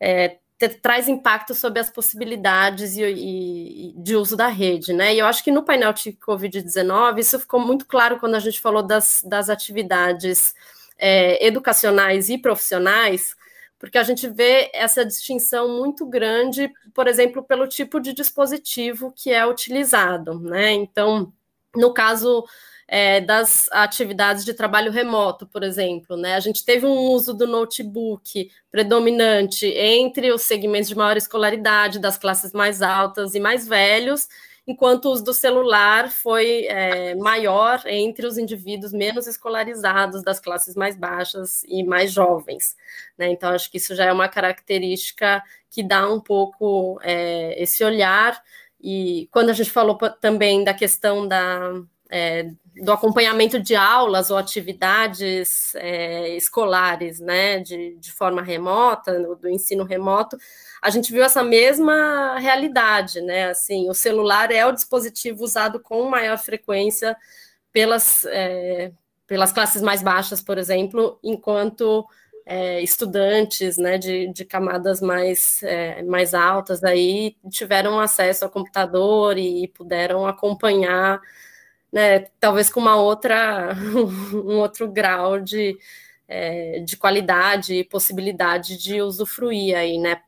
é, 0.00 0.38
traz 0.82 1.08
impacto 1.08 1.54
sobre 1.54 1.78
as 1.78 1.90
possibilidades 1.90 2.96
e, 2.96 3.02
e, 3.02 3.94
de 3.96 4.16
uso 4.16 4.36
da 4.36 4.48
rede, 4.48 4.92
né? 4.92 5.14
E 5.14 5.18
eu 5.18 5.26
acho 5.26 5.44
que 5.44 5.50
no 5.50 5.62
painel 5.62 5.92
de 5.92 6.12
Covid-19 6.12 7.18
isso 7.18 7.38
ficou 7.38 7.60
muito 7.60 7.86
claro 7.86 8.18
quando 8.18 8.34
a 8.34 8.40
gente 8.40 8.60
falou 8.60 8.82
das, 8.82 9.22
das 9.24 9.50
atividades 9.50 10.54
é, 10.98 11.44
educacionais 11.46 12.28
e 12.28 12.38
profissionais, 12.38 13.36
porque 13.84 13.98
a 13.98 14.02
gente 14.02 14.26
vê 14.26 14.70
essa 14.72 15.04
distinção 15.04 15.68
muito 15.68 16.06
grande, 16.06 16.72
por 16.94 17.06
exemplo, 17.06 17.42
pelo 17.42 17.68
tipo 17.68 18.00
de 18.00 18.14
dispositivo 18.14 19.12
que 19.14 19.30
é 19.30 19.46
utilizado, 19.46 20.40
né? 20.40 20.72
Então, 20.72 21.30
no 21.76 21.92
caso 21.92 22.46
é, 22.88 23.20
das 23.20 23.68
atividades 23.70 24.42
de 24.42 24.54
trabalho 24.54 24.90
remoto, 24.90 25.46
por 25.46 25.62
exemplo. 25.62 26.16
Né? 26.16 26.34
A 26.34 26.40
gente 26.40 26.64
teve 26.64 26.86
um 26.86 26.96
uso 26.96 27.34
do 27.34 27.46
notebook 27.46 28.50
predominante 28.70 29.66
entre 29.66 30.32
os 30.32 30.42
segmentos 30.42 30.88
de 30.88 30.96
maior 30.96 31.18
escolaridade, 31.18 31.98
das 31.98 32.16
classes 32.16 32.52
mais 32.52 32.80
altas 32.80 33.34
e 33.34 33.40
mais 33.40 33.68
velhos, 33.68 34.28
enquanto 34.66 35.06
o 35.06 35.10
uso 35.10 35.24
do 35.24 35.34
celular 35.34 36.10
foi 36.10 36.66
é, 36.66 37.14
maior 37.14 37.82
entre 37.86 38.26
os 38.26 38.38
indivíduos 38.38 38.92
menos 38.92 39.26
escolarizados, 39.26 40.22
das 40.22 40.40
classes 40.40 40.74
mais 40.74 40.96
baixas 40.96 41.62
e 41.64 41.84
mais 41.84 42.12
jovens. 42.12 42.74
Né? 43.18 43.28
Então, 43.30 43.50
acho 43.50 43.70
que 43.70 43.76
isso 43.76 43.94
já 43.94 44.06
é 44.06 44.12
uma 44.12 44.28
característica 44.28 45.42
que 45.70 45.82
dá 45.82 46.10
um 46.10 46.20
pouco 46.20 46.98
é, 47.02 47.62
esse 47.62 47.84
olhar. 47.84 48.42
E 48.80 49.28
quando 49.30 49.50
a 49.50 49.52
gente 49.52 49.70
falou 49.70 49.96
também 50.20 50.64
da 50.64 50.72
questão 50.72 51.26
da, 51.26 51.72
é, 52.16 52.48
do 52.80 52.92
acompanhamento 52.92 53.58
de 53.58 53.74
aulas 53.74 54.30
ou 54.30 54.36
atividades 54.36 55.74
é, 55.74 56.28
escolares, 56.36 57.18
né, 57.18 57.58
de, 57.58 57.96
de 57.96 58.12
forma 58.12 58.40
remota, 58.40 59.18
do, 59.34 59.48
ensino 59.48 59.82
remoto, 59.82 60.38
a 60.80 60.90
gente 60.90 61.12
viu 61.12 61.24
essa 61.24 61.42
mesma 61.42 62.38
realidade, 62.38 63.20
né? 63.20 63.48
Assim, 63.48 63.90
o 63.90 63.94
celular 63.94 64.52
é 64.52 64.64
o 64.64 64.70
dispositivo 64.70 65.42
usado 65.42 65.80
com 65.80 66.08
maior 66.08 66.38
frequência 66.38 67.16
pelas, 67.72 68.24
é, 68.26 68.92
pelas 69.26 69.50
classes 69.50 69.82
mais 69.82 70.00
baixas, 70.00 70.40
por 70.40 70.56
exemplo, 70.56 71.18
enquanto 71.20 72.06
é, 72.46 72.80
estudantes 72.80 73.76
né, 73.76 73.98
de, 73.98 74.32
de 74.32 74.44
camadas 74.44 75.00
mais, 75.00 75.60
é, 75.64 76.00
mais 76.04 76.32
altas 76.32 76.84
aí 76.84 77.36
tiveram 77.50 77.98
acesso 77.98 78.44
ao 78.44 78.50
computador 78.50 79.36
e 79.36 79.66
puderam 79.68 80.26
acompanhar, 80.26 81.20
né, 81.94 82.26
talvez 82.40 82.68
com 82.68 82.80
uma 82.80 82.96
outra, 82.96 83.72
um 84.34 84.58
outro 84.58 84.90
grau 84.90 85.38
de, 85.38 85.78
é, 86.26 86.80
de 86.80 86.96
qualidade 86.96 87.72
e 87.72 87.84
possibilidade 87.84 88.76
de 88.76 89.00
usufruir 89.00 89.76
aí, 89.76 89.96
né, 89.96 90.20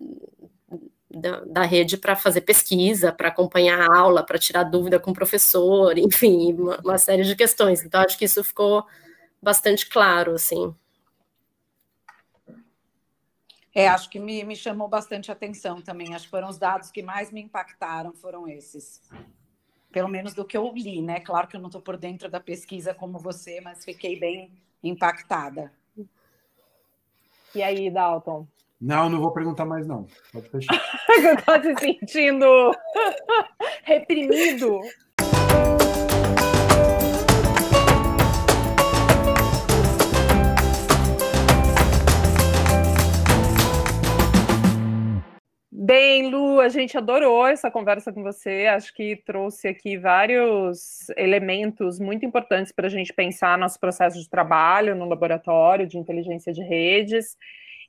da, 1.11 1.41
da 1.41 1.63
rede 1.63 1.97
para 1.97 2.15
fazer 2.15 2.43
pesquisa, 2.43 3.13
para 3.13 3.29
acompanhar 3.29 3.81
a 3.81 3.99
aula, 3.99 4.25
para 4.25 4.39
tirar 4.39 4.63
dúvida 4.63 5.01
com 5.01 5.11
o 5.11 5.15
professor, 5.15 5.99
enfim, 5.99 6.53
uma, 6.53 6.79
uma 6.79 6.99
série 6.99 7.25
de 7.25 7.35
questões. 7.35 7.83
Então, 7.83 8.01
acho 8.01 8.17
que 8.17 8.27
isso 8.27 8.45
ficou 8.45 8.87
bastante 9.43 9.89
claro, 9.89 10.35
assim. 10.35 10.73
É, 13.75 13.89
acho 13.89 14.09
que 14.09 14.21
me, 14.21 14.45
me 14.45 14.55
chamou 14.55 14.87
bastante 14.87 15.33
atenção 15.33 15.83
também. 15.83 16.15
Acho 16.15 16.27
que 16.27 16.31
foram 16.31 16.49
os 16.49 16.59
dados 16.59 16.93
que 16.93 17.03
mais 17.03 17.33
me 17.33 17.43
impactaram, 17.43 18.13
foram 18.13 18.47
esses. 18.47 19.03
Pelo 19.97 20.11
menos 20.11 20.35
do 20.35 20.45
que 20.45 20.59
eu 20.59 20.71
li, 20.75 21.01
né? 21.01 21.21
Claro 21.21 21.49
que 21.49 21.57
eu 21.57 21.61
não 21.61 21.69
estou 21.69 21.81
por 21.81 21.97
dentro 21.97 22.29
da 22.29 22.39
pesquisa 22.39 22.93
como 22.93 23.19
você, 23.19 23.63
mas 23.63 23.83
fiquei 23.83 24.21
bem 24.21 24.53
impactada. 24.85 25.73
E 27.55 27.63
aí, 27.63 27.91
Dalton? 27.91 28.47
Não, 28.79 29.09
não 29.09 29.19
vou 29.19 29.33
perguntar 29.33 29.65
mais, 29.65 29.87
não. 29.87 30.07
Pode 30.35 30.51
fechar. 30.51 30.75
Está 31.39 31.63
se 31.63 31.75
sentindo 31.77 32.47
reprimido. 33.85 34.83
Bem, 45.87 46.31
Lu, 46.31 46.61
a 46.61 46.69
gente 46.69 46.99
adorou 46.99 47.47
essa 47.47 47.71
conversa 47.71 48.13
com 48.13 48.21
você. 48.21 48.67
Acho 48.67 48.93
que 48.93 49.15
trouxe 49.25 49.69
aqui 49.69 49.97
vários 49.97 51.09
elementos 51.17 52.01
muito 52.01 52.27
importantes 52.27 52.73
para 52.73 52.89
a 52.89 52.91
gente 52.91 53.15
pensar 53.15 53.57
nosso 53.57 53.79
processo 53.79 54.19
de 54.19 54.29
trabalho 54.29 54.97
no 54.97 55.09
laboratório 55.09 55.87
de 55.87 55.97
inteligência 55.97 56.53
de 56.53 56.61
redes 56.61 57.37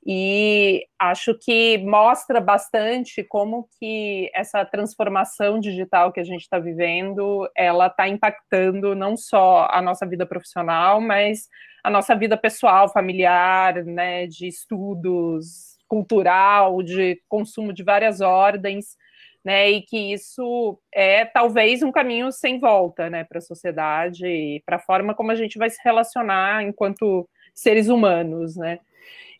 e 0.06 0.86
acho 0.96 1.36
que 1.36 1.78
mostra 1.78 2.40
bastante 2.40 3.24
como 3.24 3.68
que 3.80 4.30
essa 4.32 4.64
transformação 4.64 5.58
digital 5.58 6.12
que 6.12 6.20
a 6.20 6.24
gente 6.24 6.42
está 6.42 6.60
vivendo, 6.60 7.50
ela 7.56 7.88
está 7.88 8.06
impactando 8.06 8.94
não 8.94 9.16
só 9.16 9.66
a 9.72 9.82
nossa 9.82 10.06
vida 10.06 10.24
profissional, 10.24 11.00
mas 11.00 11.48
a 11.82 11.90
nossa 11.90 12.14
vida 12.14 12.36
pessoal, 12.36 12.88
familiar, 12.88 13.84
né, 13.84 14.28
de 14.28 14.46
estudos, 14.46 15.77
cultural, 15.88 16.82
de 16.82 17.20
consumo 17.28 17.72
de 17.72 17.82
várias 17.82 18.20
ordens, 18.20 18.96
né, 19.44 19.70
e 19.70 19.82
que 19.82 20.12
isso 20.12 20.78
é 20.92 21.24
talvez 21.24 21.82
um 21.82 21.90
caminho 21.90 22.30
sem 22.30 22.60
volta, 22.60 23.08
né, 23.08 23.24
para 23.24 23.38
a 23.38 23.42
sociedade 23.42 24.26
e 24.26 24.62
para 24.66 24.76
a 24.76 24.80
forma 24.80 25.14
como 25.14 25.30
a 25.30 25.34
gente 25.34 25.58
vai 25.58 25.70
se 25.70 25.80
relacionar 25.82 26.62
enquanto 26.62 27.28
seres 27.54 27.88
humanos, 27.88 28.56
né. 28.56 28.78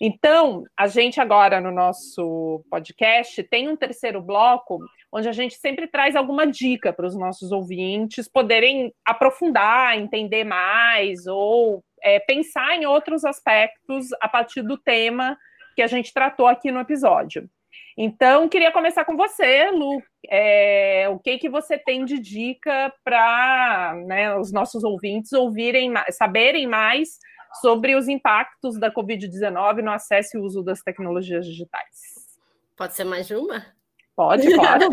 Então, 0.00 0.64
a 0.76 0.86
gente 0.86 1.20
agora 1.20 1.60
no 1.60 1.72
nosso 1.72 2.64
podcast 2.70 3.42
tem 3.42 3.68
um 3.68 3.76
terceiro 3.76 4.22
bloco 4.22 4.78
onde 5.12 5.28
a 5.28 5.32
gente 5.32 5.56
sempre 5.56 5.88
traz 5.88 6.14
alguma 6.14 6.46
dica 6.46 6.92
para 6.92 7.06
os 7.06 7.16
nossos 7.16 7.50
ouvintes 7.50 8.28
poderem 8.28 8.94
aprofundar, 9.04 9.98
entender 9.98 10.44
mais 10.44 11.26
ou 11.26 11.82
é, 12.02 12.20
pensar 12.20 12.76
em 12.76 12.86
outros 12.86 13.24
aspectos 13.24 14.06
a 14.20 14.28
partir 14.28 14.62
do 14.62 14.78
tema 14.78 15.36
que 15.78 15.82
a 15.82 15.86
gente 15.86 16.12
tratou 16.12 16.48
aqui 16.48 16.72
no 16.72 16.80
episódio. 16.80 17.48
Então, 17.96 18.48
queria 18.48 18.72
começar 18.72 19.04
com 19.04 19.16
você, 19.16 19.70
Lu. 19.70 20.02
É, 20.28 21.08
o 21.08 21.20
que 21.20 21.38
que 21.38 21.48
você 21.48 21.78
tem 21.78 22.04
de 22.04 22.18
dica 22.18 22.92
para 23.04 23.94
né, 24.04 24.34
os 24.34 24.50
nossos 24.50 24.82
ouvintes 24.82 25.32
ouvirem, 25.32 25.94
saberem 26.10 26.66
mais 26.66 27.10
sobre 27.60 27.94
os 27.94 28.08
impactos 28.08 28.76
da 28.76 28.92
Covid-19 28.92 29.80
no 29.80 29.92
acesso 29.92 30.36
e 30.36 30.40
uso 30.40 30.64
das 30.64 30.82
tecnologias 30.82 31.46
digitais. 31.46 32.26
Pode 32.76 32.94
ser 32.94 33.04
mais 33.04 33.28
de 33.28 33.36
uma? 33.36 33.64
Pode, 34.18 34.50
claro. 34.52 34.88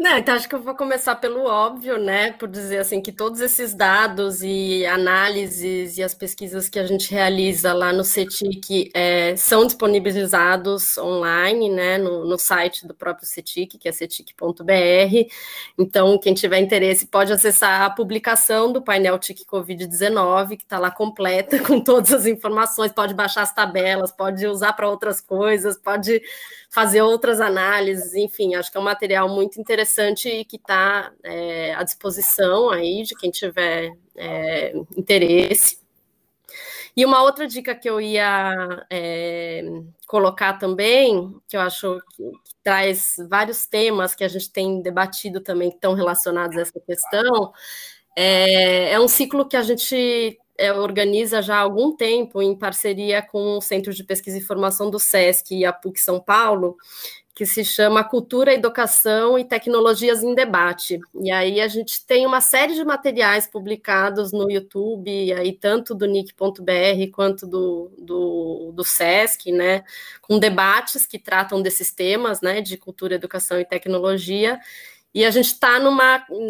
Não, 0.00 0.16
então 0.16 0.34
acho 0.34 0.48
que 0.48 0.54
eu 0.54 0.62
vou 0.62 0.74
começar 0.74 1.14
pelo 1.16 1.44
óbvio, 1.44 1.98
né? 1.98 2.32
Por 2.32 2.48
dizer 2.48 2.78
assim 2.78 3.02
que 3.02 3.12
todos 3.12 3.42
esses 3.42 3.74
dados 3.74 4.42
e 4.42 4.86
análises 4.86 5.98
e 5.98 6.02
as 6.02 6.14
pesquisas 6.14 6.70
que 6.70 6.78
a 6.78 6.86
gente 6.86 7.10
realiza 7.10 7.74
lá 7.74 7.92
no 7.92 8.02
CETIC 8.02 8.90
é, 8.94 9.36
são 9.36 9.66
disponibilizados 9.66 10.96
online, 10.96 11.68
né? 11.68 11.98
No, 11.98 12.24
no 12.24 12.38
site 12.38 12.86
do 12.86 12.94
próprio 12.94 13.26
CETIC, 13.26 13.76
que 13.76 13.90
é 13.90 13.92
cetic.br. 13.92 15.28
Então, 15.76 16.18
quem 16.18 16.32
tiver 16.32 16.60
interesse 16.60 17.08
pode 17.08 17.30
acessar 17.30 17.82
a 17.82 17.90
publicação 17.90 18.72
do 18.72 18.80
painel 18.80 19.18
TIC 19.18 19.44
Covid-19, 19.44 20.56
que 20.56 20.62
está 20.62 20.78
lá 20.78 20.90
completa 20.90 21.58
com 21.66 21.78
todas 21.78 22.10
as 22.14 22.24
informações, 22.24 22.90
pode 22.90 23.12
baixar 23.12 23.42
as 23.42 23.52
tabelas, 23.52 24.12
pode 24.12 24.46
usar 24.46 24.72
para 24.72 24.88
outras 24.88 25.20
coisas, 25.20 25.76
pode 25.76 26.22
fazer 26.70 27.00
outras 27.02 27.17
análises, 27.40 28.14
enfim, 28.14 28.54
acho 28.54 28.70
que 28.70 28.76
é 28.76 28.80
um 28.80 28.84
material 28.84 29.28
muito 29.28 29.60
interessante 29.60 30.28
e 30.28 30.44
que 30.44 30.56
está 30.56 31.12
é, 31.22 31.74
à 31.74 31.82
disposição 31.82 32.70
aí 32.70 33.02
de 33.02 33.14
quem 33.14 33.30
tiver 33.30 33.92
é, 34.16 34.72
interesse. 34.96 35.78
E 36.96 37.04
uma 37.04 37.22
outra 37.22 37.46
dica 37.46 37.74
que 37.74 37.88
eu 37.88 38.00
ia 38.00 38.86
é, 38.90 39.62
colocar 40.06 40.54
também, 40.54 41.32
que 41.48 41.56
eu 41.56 41.60
acho 41.60 42.00
que, 42.16 42.24
que, 42.24 42.54
traz 42.62 43.14
vários 43.30 43.66
temas 43.66 44.14
que 44.14 44.24
a 44.24 44.28
gente 44.28 44.50
tem 44.50 44.82
debatido 44.82 45.40
também 45.40 45.70
que 45.70 45.76
estão 45.76 45.94
relacionados 45.94 46.56
a 46.56 46.62
essa 46.62 46.80
questão, 46.80 47.52
é, 48.16 48.90
é 48.92 49.00
um 49.00 49.06
ciclo 49.06 49.46
que 49.46 49.56
a 49.56 49.62
gente 49.62 50.36
organiza 50.76 51.40
já 51.40 51.56
há 51.56 51.60
algum 51.60 51.94
tempo, 51.94 52.42
em 52.42 52.56
parceria 52.56 53.22
com 53.22 53.58
o 53.58 53.60
Centro 53.60 53.94
de 53.94 54.02
Pesquisa 54.02 54.38
e 54.38 54.42
Formação 54.42 54.90
do 54.90 54.98
SESC 54.98 55.54
e 55.54 55.64
a 55.64 55.72
PUC 55.72 56.00
São 56.00 56.20
Paulo, 56.20 56.76
que 57.38 57.46
se 57.46 57.64
chama 57.64 58.02
Cultura, 58.02 58.52
Educação 58.52 59.38
e 59.38 59.44
Tecnologias 59.44 60.24
em 60.24 60.34
Debate. 60.34 60.98
E 61.22 61.30
aí 61.30 61.60
a 61.60 61.68
gente 61.68 62.04
tem 62.04 62.26
uma 62.26 62.40
série 62.40 62.74
de 62.74 62.84
materiais 62.84 63.46
publicados 63.46 64.32
no 64.32 64.50
YouTube, 64.50 65.32
aí 65.32 65.52
tanto 65.52 65.94
do 65.94 66.04
nick.br 66.04 67.12
quanto 67.12 67.46
do, 67.46 67.92
do, 67.96 68.72
do 68.74 68.84
SESC, 68.84 69.52
né, 69.52 69.84
com 70.20 70.36
debates 70.40 71.06
que 71.06 71.16
tratam 71.16 71.62
desses 71.62 71.92
temas, 71.92 72.40
né, 72.40 72.60
de 72.60 72.76
cultura, 72.76 73.14
educação 73.14 73.60
e 73.60 73.64
tecnologia, 73.64 74.58
e 75.14 75.24
a 75.24 75.30
gente 75.30 75.46
está 75.46 75.78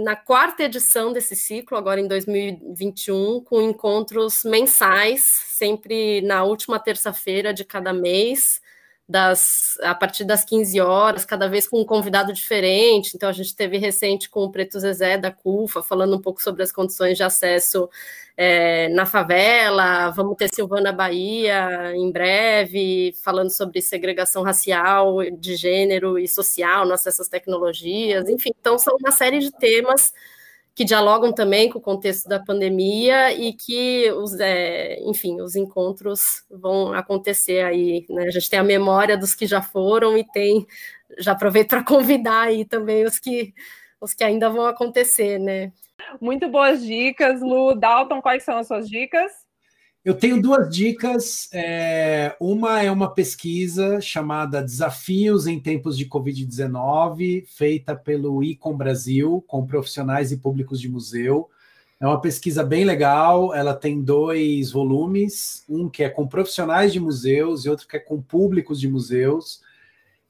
na 0.05 0.17
quarta 0.17 0.65
edição 0.65 1.13
desse 1.13 1.37
ciclo, 1.37 1.77
agora 1.77 2.01
em 2.01 2.09
2021, 2.09 3.41
com 3.43 3.63
encontros 3.63 4.43
mensais, 4.45 5.23
sempre 5.23 6.21
na 6.23 6.43
última 6.43 6.79
terça-feira 6.79 7.55
de 7.55 7.65
cada 7.65 7.93
mês, 7.93 8.61
das, 9.09 9.79
a 9.81 9.95
partir 9.95 10.25
das 10.25 10.45
15 10.45 10.81
horas, 10.81 11.25
cada 11.25 11.49
vez 11.49 11.67
com 11.67 11.81
um 11.81 11.85
convidado 11.85 12.33
diferente. 12.33 13.13
Então, 13.15 13.29
a 13.29 13.33
gente 13.33 13.57
teve 13.57 13.79
recente 13.79 14.29
com 14.29 14.41
o 14.45 14.51
Preto 14.51 14.79
Zezé 14.79 15.17
da 15.17 15.31
CUFA, 15.31 15.83
falando 15.83 16.15
um 16.17 16.21
pouco 16.21 16.43
sobre 16.43 16.63
as 16.63 16.71
condições 16.71 17.17
de 17.17 17.23
acesso 17.23 17.89
é, 18.37 18.89
na 18.91 19.07
favela. 19.07 20.11
Vamos 20.11 20.37
ter 20.37 20.53
Silvana 20.53 20.93
Bahia 20.93 21.93
em 21.97 22.13
breve, 22.13 23.15
falando 23.25 23.51
sobre 23.51 23.81
segregação 23.81 24.43
racial, 24.43 25.19
de 25.33 25.57
gênero 25.57 26.19
e 26.19 26.29
social 26.29 26.85
no 26.85 26.93
acesso 26.93 27.23
às 27.23 27.29
tecnologias. 27.29 28.29
Enfim, 28.29 28.51
então, 28.61 28.79
são 28.79 28.95
uma 29.01 29.11
série 29.11 29.39
de 29.39 29.51
temas 29.51 30.13
que 30.79 30.85
dialogam 30.85 31.33
também 31.33 31.68
com 31.68 31.81
o 31.81 31.83
contexto 31.83 32.29
da 32.29 32.39
pandemia 32.39 33.33
e 33.33 33.53
que 33.53 34.12
os, 34.12 34.39
é, 34.39 34.97
enfim, 35.01 35.41
os 35.41 35.57
encontros 35.57 36.45
vão 36.49 36.93
acontecer 36.93 37.64
aí, 37.64 38.07
né? 38.09 38.26
A 38.26 38.31
gente 38.31 38.49
tem 38.49 38.61
a 38.61 38.62
memória 38.62 39.18
dos 39.18 39.35
que 39.35 39.45
já 39.45 39.61
foram 39.61 40.16
e 40.16 40.22
tem, 40.22 40.64
já 41.18 41.33
aproveito 41.33 41.70
para 41.70 41.83
convidar 41.83 42.43
aí 42.43 42.64
também 42.64 43.05
os 43.05 43.18
que 43.18 43.53
os 44.01 44.14
que 44.14 44.22
ainda 44.22 44.49
vão 44.49 44.66
acontecer, 44.66 45.41
né? 45.41 45.72
Muito 46.20 46.49
boas 46.49 46.81
dicas, 46.81 47.41
Lu. 47.43 47.74
Dalton, 47.74 48.22
quais 48.22 48.45
são 48.45 48.59
as 48.59 48.68
suas 48.68 48.89
dicas? 48.89 49.33
Eu 50.05 50.15
tenho 50.15 50.41
duas 50.41 50.71
dicas. 50.71 51.49
É, 51.53 52.37
uma 52.41 52.83
é 52.83 52.91
uma 52.91 53.13
pesquisa 53.13 54.01
chamada 54.01 54.63
Desafios 54.63 55.47
em 55.47 55.61
Tempos 55.61 55.99
de 55.99 56.07
Covid-19, 56.07 57.45
feita 57.47 57.97
pelo 57.97 58.43
ICOM 58.43 58.77
Brasil, 58.77 59.45
com 59.47 59.67
profissionais 59.67 60.31
e 60.31 60.37
públicos 60.37 60.81
de 60.81 60.89
museu. 60.89 61.51
É 62.01 62.07
uma 62.07 62.21
pesquisa 62.21 62.63
bem 62.63 62.85
legal. 62.85 63.53
Ela 63.53 63.75
tem 63.75 64.01
dois 64.01 64.71
volumes: 64.71 65.65
um 65.69 65.89
que 65.89 66.05
é 66.05 66.09
com 66.09 66.29
profissionais 66.29 66.93
de 66.93 67.01
museus 67.01 67.65
e 67.65 67.69
outro 67.69 67.89
que 67.89 67.97
é 67.97 68.01
com 68.01 68.23
públicos 68.23 68.81
de 68.81 68.89
museus. 68.89 69.61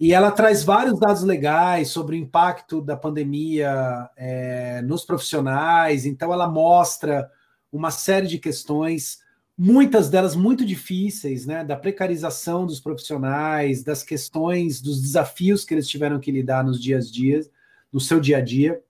E 0.01 0.14
ela 0.14 0.31
traz 0.31 0.64
vários 0.64 0.99
dados 0.99 1.23
legais 1.23 1.91
sobre 1.91 2.16
o 2.16 2.19
impacto 2.19 2.81
da 2.81 2.97
pandemia 2.97 4.09
é, 4.16 4.81
nos 4.83 5.05
profissionais. 5.05 6.07
Então, 6.07 6.33
ela 6.33 6.49
mostra 6.49 7.31
uma 7.71 7.91
série 7.91 8.29
de 8.29 8.39
questões 8.39 9.19
muitas 9.59 10.09
delas 10.09 10.36
muito 10.36 10.64
difíceis, 10.64 11.44
né, 11.44 11.64
da 11.64 11.76
precarização 11.76 12.64
dos 12.64 12.78
profissionais, 12.78 13.82
das 13.82 14.04
questões, 14.04 14.80
dos 14.80 15.02
desafios 15.02 15.64
que 15.64 15.74
eles 15.74 15.88
tiveram 15.88 16.20
que 16.20 16.30
lidar 16.30 16.64
nos 16.64 16.80
dias 16.80 17.11
dias, 17.11 17.50
no 17.92 17.98
seu 17.98 18.20
dia 18.20 18.36
a 18.36 18.40
dia, 18.40 18.80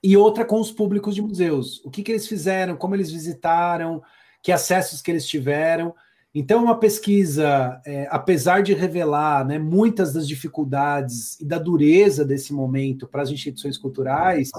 e 0.00 0.16
outra 0.16 0.44
com 0.44 0.60
os 0.60 0.70
públicos 0.70 1.16
de 1.16 1.22
museus, 1.22 1.84
o 1.84 1.90
que, 1.90 2.04
que 2.04 2.12
eles 2.12 2.28
fizeram, 2.28 2.76
como 2.76 2.94
eles 2.94 3.10
visitaram, 3.10 4.00
que 4.40 4.52
acessos 4.52 5.02
que 5.02 5.10
eles 5.10 5.26
tiveram. 5.26 5.92
Então, 6.32 6.62
uma 6.62 6.78
pesquisa, 6.78 7.80
é, 7.84 8.06
apesar 8.08 8.62
de 8.62 8.74
revelar 8.74 9.44
né, 9.44 9.58
muitas 9.58 10.12
das 10.12 10.28
dificuldades 10.28 11.40
e 11.40 11.44
da 11.44 11.58
dureza 11.58 12.24
desse 12.24 12.52
momento 12.52 13.08
para 13.08 13.22
as 13.22 13.30
instituições 13.30 13.76
culturais, 13.76 14.50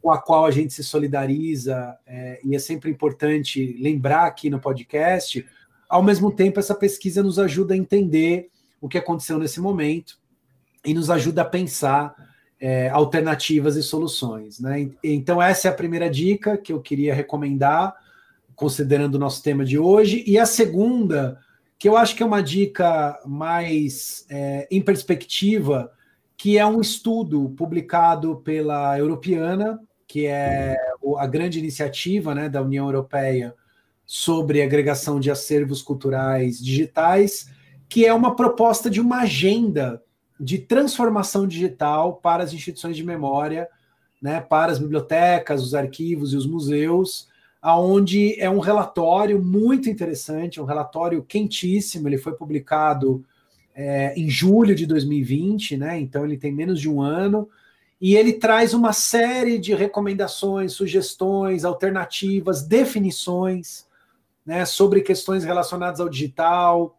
com 0.00 0.10
a 0.10 0.20
qual 0.20 0.46
a 0.46 0.50
gente 0.50 0.72
se 0.72 0.82
solidariza, 0.82 1.96
é, 2.06 2.40
e 2.44 2.54
é 2.54 2.58
sempre 2.58 2.90
importante 2.90 3.76
lembrar 3.80 4.26
aqui 4.26 4.48
no 4.48 4.58
podcast, 4.58 5.44
ao 5.90 6.04
mesmo 6.04 6.30
tempo, 6.30 6.60
essa 6.60 6.74
pesquisa 6.74 7.20
nos 7.20 7.36
ajuda 7.36 7.74
a 7.74 7.76
entender 7.76 8.48
o 8.80 8.88
que 8.88 8.96
aconteceu 8.96 9.38
nesse 9.38 9.60
momento 9.60 10.18
e 10.86 10.94
nos 10.94 11.10
ajuda 11.10 11.42
a 11.42 11.44
pensar 11.44 12.14
é, 12.60 12.88
alternativas 12.90 13.74
e 13.74 13.82
soluções. 13.82 14.60
Né? 14.60 14.90
Então, 15.02 15.42
essa 15.42 15.66
é 15.66 15.70
a 15.70 15.74
primeira 15.74 16.08
dica 16.08 16.56
que 16.56 16.72
eu 16.72 16.80
queria 16.80 17.12
recomendar, 17.12 17.92
considerando 18.54 19.16
o 19.16 19.18
nosso 19.18 19.42
tema 19.42 19.64
de 19.64 19.78
hoje. 19.78 20.22
E 20.26 20.38
a 20.38 20.46
segunda, 20.46 21.40
que 21.76 21.88
eu 21.88 21.96
acho 21.96 22.14
que 22.14 22.22
é 22.22 22.26
uma 22.26 22.42
dica 22.42 23.20
mais 23.26 24.24
é, 24.30 24.68
em 24.70 24.80
perspectiva, 24.80 25.90
que 26.36 26.56
é 26.56 26.64
um 26.64 26.80
estudo 26.80 27.50
publicado 27.56 28.36
pela 28.36 28.96
Europeana, 28.96 29.80
que 30.10 30.26
é 30.26 30.76
a 31.18 31.26
grande 31.28 31.60
iniciativa 31.60 32.34
né, 32.34 32.48
da 32.48 32.60
União 32.60 32.84
Europeia 32.86 33.54
sobre 34.04 34.60
agregação 34.60 35.20
de 35.20 35.30
acervos 35.30 35.82
culturais 35.82 36.58
digitais, 36.58 37.48
que 37.88 38.04
é 38.04 38.12
uma 38.12 38.34
proposta 38.34 38.90
de 38.90 39.00
uma 39.00 39.20
agenda 39.20 40.02
de 40.38 40.58
transformação 40.58 41.46
digital 41.46 42.16
para 42.16 42.42
as 42.42 42.52
instituições 42.52 42.96
de 42.96 43.04
memória, 43.04 43.68
né, 44.20 44.40
para 44.40 44.72
as 44.72 44.80
bibliotecas, 44.80 45.62
os 45.62 45.76
arquivos 45.76 46.32
e 46.32 46.36
os 46.36 46.44
museus, 46.44 47.28
aonde 47.62 48.34
é 48.40 48.50
um 48.50 48.58
relatório 48.58 49.40
muito 49.40 49.88
interessante, 49.88 50.60
um 50.60 50.64
relatório 50.64 51.22
quentíssimo. 51.22 52.08
Ele 52.08 52.18
foi 52.18 52.32
publicado 52.32 53.24
é, 53.76 54.12
em 54.16 54.28
julho 54.28 54.74
de 54.74 54.86
2020, 54.86 55.76
né? 55.76 56.00
Então 56.00 56.24
ele 56.24 56.36
tem 56.36 56.50
menos 56.50 56.80
de 56.80 56.88
um 56.88 57.00
ano 57.00 57.48
e 58.00 58.16
ele 58.16 58.32
traz 58.32 58.72
uma 58.72 58.94
série 58.94 59.58
de 59.58 59.74
recomendações, 59.74 60.72
sugestões, 60.72 61.64
alternativas, 61.64 62.62
definições 62.62 63.86
né, 64.44 64.64
sobre 64.64 65.02
questões 65.02 65.44
relacionadas 65.44 66.00
ao 66.00 66.08
digital. 66.08 66.98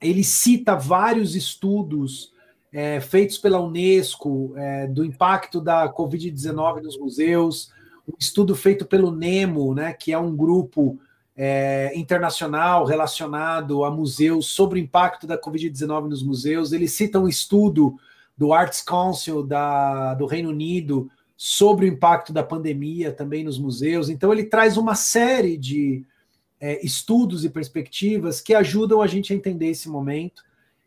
Ele 0.00 0.22
cita 0.22 0.76
vários 0.76 1.34
estudos 1.34 2.32
é, 2.70 3.00
feitos 3.00 3.38
pela 3.38 3.58
Unesco 3.58 4.52
é, 4.56 4.86
do 4.86 5.02
impacto 5.04 5.60
da 5.60 5.90
Covid-19 5.90 6.82
nos 6.82 6.98
museus, 6.98 7.72
um 8.06 8.12
estudo 8.18 8.54
feito 8.54 8.84
pelo 8.84 9.10
NEMO, 9.10 9.74
né, 9.74 9.94
que 9.94 10.12
é 10.12 10.18
um 10.18 10.36
grupo 10.36 10.98
é, 11.34 11.92
internacional 11.94 12.84
relacionado 12.84 13.82
a 13.82 13.90
museus 13.90 14.48
sobre 14.48 14.78
o 14.78 14.82
impacto 14.82 15.26
da 15.26 15.40
Covid-19 15.40 16.08
nos 16.08 16.22
museus. 16.22 16.72
Ele 16.72 16.86
cita 16.86 17.18
um 17.18 17.28
estudo 17.28 17.96
do 18.36 18.52
Arts 18.52 18.82
Council 18.82 19.42
da, 19.42 20.14
do 20.14 20.26
Reino 20.26 20.50
Unido 20.50 21.10
sobre 21.36 21.86
o 21.86 21.88
impacto 21.88 22.32
da 22.32 22.42
pandemia 22.42 23.12
também 23.12 23.44
nos 23.44 23.58
museus. 23.58 24.08
Então, 24.08 24.32
ele 24.32 24.44
traz 24.44 24.76
uma 24.76 24.94
série 24.94 25.56
de 25.56 26.04
é, 26.60 26.84
estudos 26.84 27.44
e 27.44 27.50
perspectivas 27.50 28.40
que 28.40 28.54
ajudam 28.54 29.02
a 29.02 29.06
gente 29.06 29.32
a 29.32 29.36
entender 29.36 29.68
esse 29.68 29.88
momento 29.88 30.42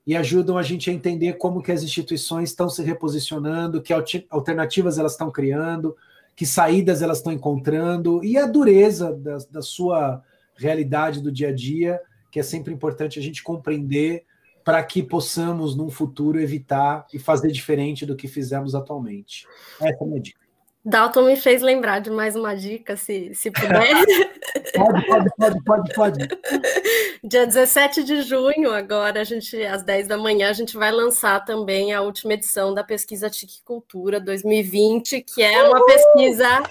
e 0.06 0.16
ajudam 0.16 0.58
a 0.58 0.64
gente 0.64 0.90
a 0.90 0.94
entender 0.94 1.34
como 1.34 1.62
que 1.62 1.72
as 1.72 1.84
instituições 1.84 2.50
estão 2.50 2.70
se 2.70 2.82
reposicionando, 2.82 3.82
que 3.82 3.94
alternativas 4.30 4.98
elas 4.98 5.12
estão 5.12 5.30
criando, 5.30 5.96
que 6.36 6.46
saídas 6.46 7.02
elas 7.02 7.18
estão 7.18 7.34
encontrando 7.34 8.24
e 8.24 8.38
a 8.38 8.46
dureza 8.46 9.14
da, 9.14 9.38
da 9.52 9.62
sua 9.62 10.24
realidade 10.56 11.22
do 11.22 11.32
dia 11.32 11.50
a 11.50 11.54
dia, 11.54 12.02
que 12.32 12.40
é 12.40 12.44
sempre 12.44 12.74
importante 12.74 13.20
a 13.20 13.22
gente 13.22 13.44
compreender 13.44 14.26
para 14.68 14.84
que 14.84 15.02
possamos, 15.02 15.78
num 15.78 15.90
futuro, 15.90 16.42
evitar 16.42 17.08
e 17.14 17.18
fazer 17.18 17.54
diferente 17.54 18.06
do 18.06 18.18
que 18.18 18.28
fizemos 18.28 18.76
atualmente. 18.76 19.48
Essa 19.80 19.94
é 19.94 20.04
a 20.04 20.06
minha 20.06 20.20
dica. 20.20 20.42
Dalton 20.84 21.22
me 21.22 21.38
fez 21.38 21.62
lembrar 21.62 22.00
de 22.00 22.10
mais 22.10 22.36
uma 22.36 22.54
dica, 22.54 22.98
se, 22.98 23.34
se 23.34 23.50
puder. 23.50 23.72
pode, 24.78 25.06
pode, 25.06 25.30
pode, 25.36 25.64
pode, 25.64 25.94
pode. 25.94 26.28
Dia 27.24 27.46
17 27.46 28.04
de 28.04 28.22
junho, 28.22 28.72
agora, 28.72 29.22
a 29.22 29.24
gente, 29.24 29.62
às 29.66 29.84
10 29.84 30.08
da 30.08 30.18
manhã, 30.18 30.50
a 30.50 30.54
gente 30.54 30.78
vai 30.78 30.92
lançar 30.92 31.44
também 31.44 31.94
a 31.94 32.02
última 32.02 32.34
edição 32.34 32.74
da 32.74 32.84
pesquisa 32.84 33.30
TIC 33.30 33.64
Cultura 33.66 34.20
2020, 34.20 35.22
que 35.22 35.42
é 35.42 35.64
uma 35.64 35.84
pesquisa 35.86 36.64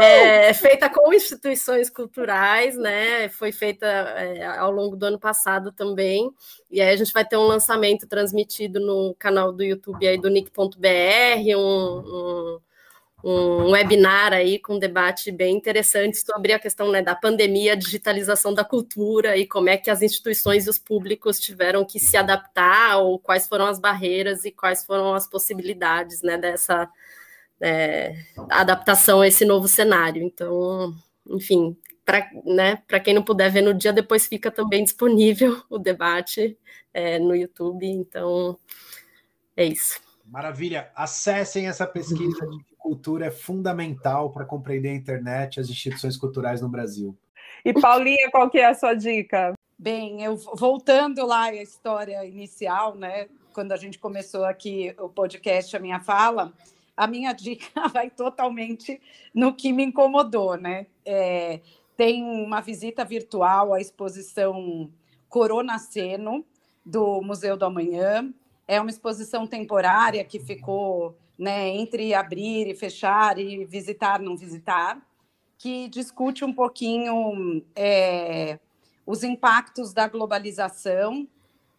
é, 0.00 0.54
feita 0.54 0.88
com 0.88 1.12
instituições 1.12 1.90
culturais, 1.90 2.76
né? 2.76 3.28
Foi 3.28 3.52
feita 3.52 3.86
é, 3.86 4.46
ao 4.46 4.70
longo 4.70 4.96
do 4.96 5.04
ano 5.04 5.18
passado 5.18 5.72
também. 5.72 6.30
E 6.70 6.80
aí 6.80 6.90
a 6.90 6.96
gente 6.96 7.12
vai 7.12 7.24
ter 7.24 7.36
um 7.36 7.46
lançamento 7.46 8.06
transmitido 8.06 8.80
no 8.80 9.14
canal 9.18 9.52
do 9.52 9.62
YouTube 9.62 10.06
aí 10.06 10.16
do 10.16 10.30
nick.br, 10.30 11.56
um, 11.56 11.58
um 11.58 12.60
um 13.24 13.70
webinar 13.70 14.32
aí 14.32 14.58
com 14.58 14.74
um 14.74 14.78
debate 14.78 15.30
bem 15.30 15.56
interessante 15.56 16.18
sobre 16.18 16.52
a 16.52 16.58
questão 16.58 16.90
né, 16.90 17.00
da 17.00 17.14
pandemia, 17.14 17.76
digitalização 17.76 18.52
da 18.52 18.64
cultura 18.64 19.36
e 19.36 19.46
como 19.46 19.68
é 19.68 19.76
que 19.76 19.90
as 19.90 20.02
instituições 20.02 20.66
e 20.66 20.70
os 20.70 20.78
públicos 20.78 21.38
tiveram 21.38 21.84
que 21.84 22.00
se 22.00 22.16
adaptar, 22.16 22.98
ou 22.98 23.18
quais 23.18 23.46
foram 23.46 23.66
as 23.66 23.78
barreiras 23.78 24.44
e 24.44 24.50
quais 24.50 24.84
foram 24.84 25.14
as 25.14 25.28
possibilidades 25.28 26.20
né, 26.22 26.36
dessa 26.36 26.90
é, 27.60 28.16
adaptação 28.50 29.20
a 29.20 29.28
esse 29.28 29.44
novo 29.44 29.68
cenário. 29.68 30.20
Então, 30.20 30.92
enfim, 31.28 31.76
para 32.04 32.28
né, 32.44 32.82
quem 33.04 33.14
não 33.14 33.22
puder 33.22 33.50
ver 33.50 33.62
no 33.62 33.72
dia, 33.72 33.92
depois 33.92 34.26
fica 34.26 34.50
também 34.50 34.82
disponível 34.82 35.62
o 35.70 35.78
debate 35.78 36.58
é, 36.92 37.20
no 37.20 37.36
YouTube. 37.36 37.86
Então, 37.86 38.58
é 39.56 39.64
isso. 39.64 40.00
Maravilha. 40.24 40.90
Acessem 40.94 41.68
essa 41.68 41.86
pesquisa 41.86 42.46
de 42.46 42.71
cultura 42.82 43.26
é 43.26 43.30
fundamental 43.30 44.30
para 44.30 44.44
compreender 44.44 44.90
a 44.90 44.94
internet 44.94 45.56
e 45.56 45.60
as 45.60 45.70
instituições 45.70 46.16
culturais 46.16 46.60
no 46.60 46.68
Brasil. 46.68 47.16
E 47.64 47.72
Paulinha, 47.72 48.28
qual 48.30 48.50
que 48.50 48.58
é 48.58 48.66
a 48.66 48.74
sua 48.74 48.94
dica? 48.94 49.54
Bem, 49.78 50.22
eu 50.22 50.36
voltando 50.36 51.24
lá 51.24 51.44
à 51.44 51.54
história 51.54 52.24
inicial, 52.26 52.96
né? 52.96 53.28
Quando 53.52 53.72
a 53.72 53.76
gente 53.76 53.98
começou 53.98 54.44
aqui 54.44 54.94
o 54.98 55.08
podcast, 55.08 55.76
a 55.76 55.80
minha 55.80 56.00
fala, 56.00 56.52
a 56.96 57.06
minha 57.06 57.32
dica 57.34 57.88
vai 57.88 58.10
totalmente 58.10 59.00
no 59.32 59.54
que 59.54 59.72
me 59.72 59.84
incomodou, 59.84 60.56
né? 60.56 60.86
É, 61.06 61.60
tem 61.96 62.24
uma 62.24 62.60
visita 62.60 63.04
virtual 63.04 63.72
à 63.72 63.80
exposição 63.80 64.90
Corona 65.28 65.78
Seno, 65.78 66.44
do 66.84 67.22
Museu 67.22 67.56
do 67.56 67.64
Amanhã. 67.64 68.32
É 68.66 68.80
uma 68.80 68.90
exposição 68.90 69.46
temporária 69.46 70.24
que 70.24 70.40
ficou 70.40 71.16
né, 71.42 71.70
entre 71.70 72.14
abrir 72.14 72.68
e 72.68 72.74
fechar 72.74 73.36
e 73.36 73.64
visitar, 73.64 74.20
não 74.20 74.36
visitar, 74.36 75.04
que 75.58 75.88
discute 75.88 76.44
um 76.44 76.52
pouquinho 76.52 77.64
é, 77.74 78.60
os 79.04 79.24
impactos 79.24 79.92
da 79.92 80.06
globalização 80.06 81.26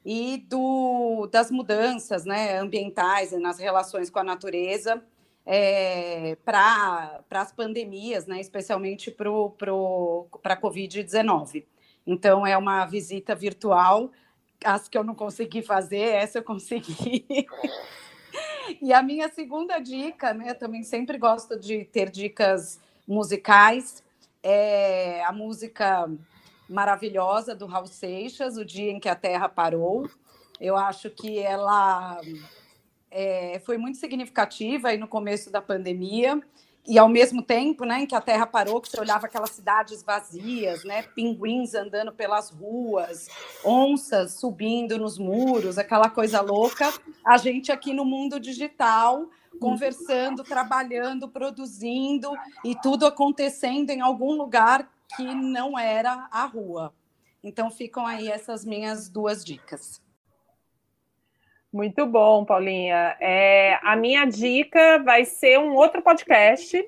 e 0.06 0.46
do, 0.50 1.30
das 1.32 1.50
mudanças 1.50 2.26
né, 2.26 2.58
ambientais 2.58 3.32
nas 3.32 3.58
relações 3.58 4.10
com 4.10 4.20
a 4.20 4.24
natureza 4.26 5.02
é, 5.46 6.36
para 6.44 7.24
as 7.32 7.54
pandemias, 7.54 8.28
né, 8.28 8.42
especialmente 8.42 9.10
para 9.12 9.30
a 9.30 10.62
Covid-19. 10.62 11.64
Então, 12.06 12.46
é 12.46 12.58
uma 12.58 12.86
visita 12.86 13.34
virtual. 13.34 14.12
As 14.62 14.90
que 14.90 14.98
eu 14.98 15.06
não 15.06 15.16
consegui 15.16 15.62
fazer, 15.62 16.02
essa 16.02 16.40
eu 16.40 16.44
consegui. 16.44 17.26
E 18.82 18.94
a 18.94 19.02
minha 19.02 19.30
segunda 19.30 19.80
dica, 19.80 20.34
né? 20.34 20.54
Também 20.54 20.84
sempre 20.84 21.18
gosto 21.18 21.60
de 21.60 21.86
ter 21.86 22.10
dicas 22.10 22.80
musicais. 23.08 24.04
É 24.42 25.24
a 25.26 25.32
música 25.32 26.10
maravilhosa 26.70 27.56
do 27.56 27.66
Raul 27.66 27.88
Seixas, 27.88 28.58
O 28.58 28.66
Dia 28.66 28.92
em 28.92 29.00
que 29.00 29.10
a 29.10 29.16
Terra 29.16 29.50
Parou. 29.50 30.10
Eu 30.60 30.76
acho 30.76 31.10
que 31.10 31.40
ela 31.40 32.20
é, 33.12 33.60
foi 33.66 33.78
muito 33.78 33.98
significativa 33.98 34.90
aí 34.90 34.98
no 34.98 35.08
começo 35.08 35.52
da 35.52 35.62
pandemia 35.62 36.42
e 36.86 36.98
ao 36.98 37.08
mesmo 37.08 37.42
tempo, 37.42 37.86
né, 37.86 38.02
em 38.02 38.06
que 38.06 38.16
a 38.16 38.22
Terra 38.22 38.46
parou, 38.46 38.82
que 38.82 38.90
você 38.90 39.00
olhava 39.00 39.26
aquelas 39.26 39.52
cidades 39.52 40.04
vazias, 40.04 40.84
né, 40.84 41.04
pinguins 41.04 41.74
andando 41.74 42.12
pelas 42.12 42.50
ruas, 42.50 43.30
onças 43.64 44.34
subindo 44.34 44.98
nos 44.98 45.18
muros, 45.18 45.78
aquela 45.78 46.10
coisa 46.10 46.42
louca, 46.42 46.92
a 47.26 47.38
gente 47.38 47.72
aqui 47.72 47.94
no 47.94 48.04
mundo 48.04 48.40
digital 48.40 49.30
conversando, 49.60 50.44
trabalhando, 50.44 51.30
produzindo 51.30 52.32
e 52.66 52.76
tudo 52.76 53.06
acontecendo 53.06 53.90
em 53.92 54.02
algum 54.02 54.34
lugar 54.34 54.92
que 55.16 55.24
não 55.24 55.78
era 55.78 56.28
a 56.32 56.46
rua. 56.46 56.94
Então 57.44 57.70
ficam 57.70 58.06
aí 58.06 58.30
essas 58.30 58.66
minhas 58.66 59.10
duas 59.10 59.44
dicas. 59.44 60.02
Muito 61.74 62.06
bom, 62.06 62.46
Paulinha. 62.46 63.18
É, 63.20 63.80
a 63.82 63.96
minha 63.96 64.26
dica 64.26 65.00
vai 65.00 65.26
ser 65.26 65.58
um 65.58 65.74
outro 65.74 66.04
podcast 66.04 66.86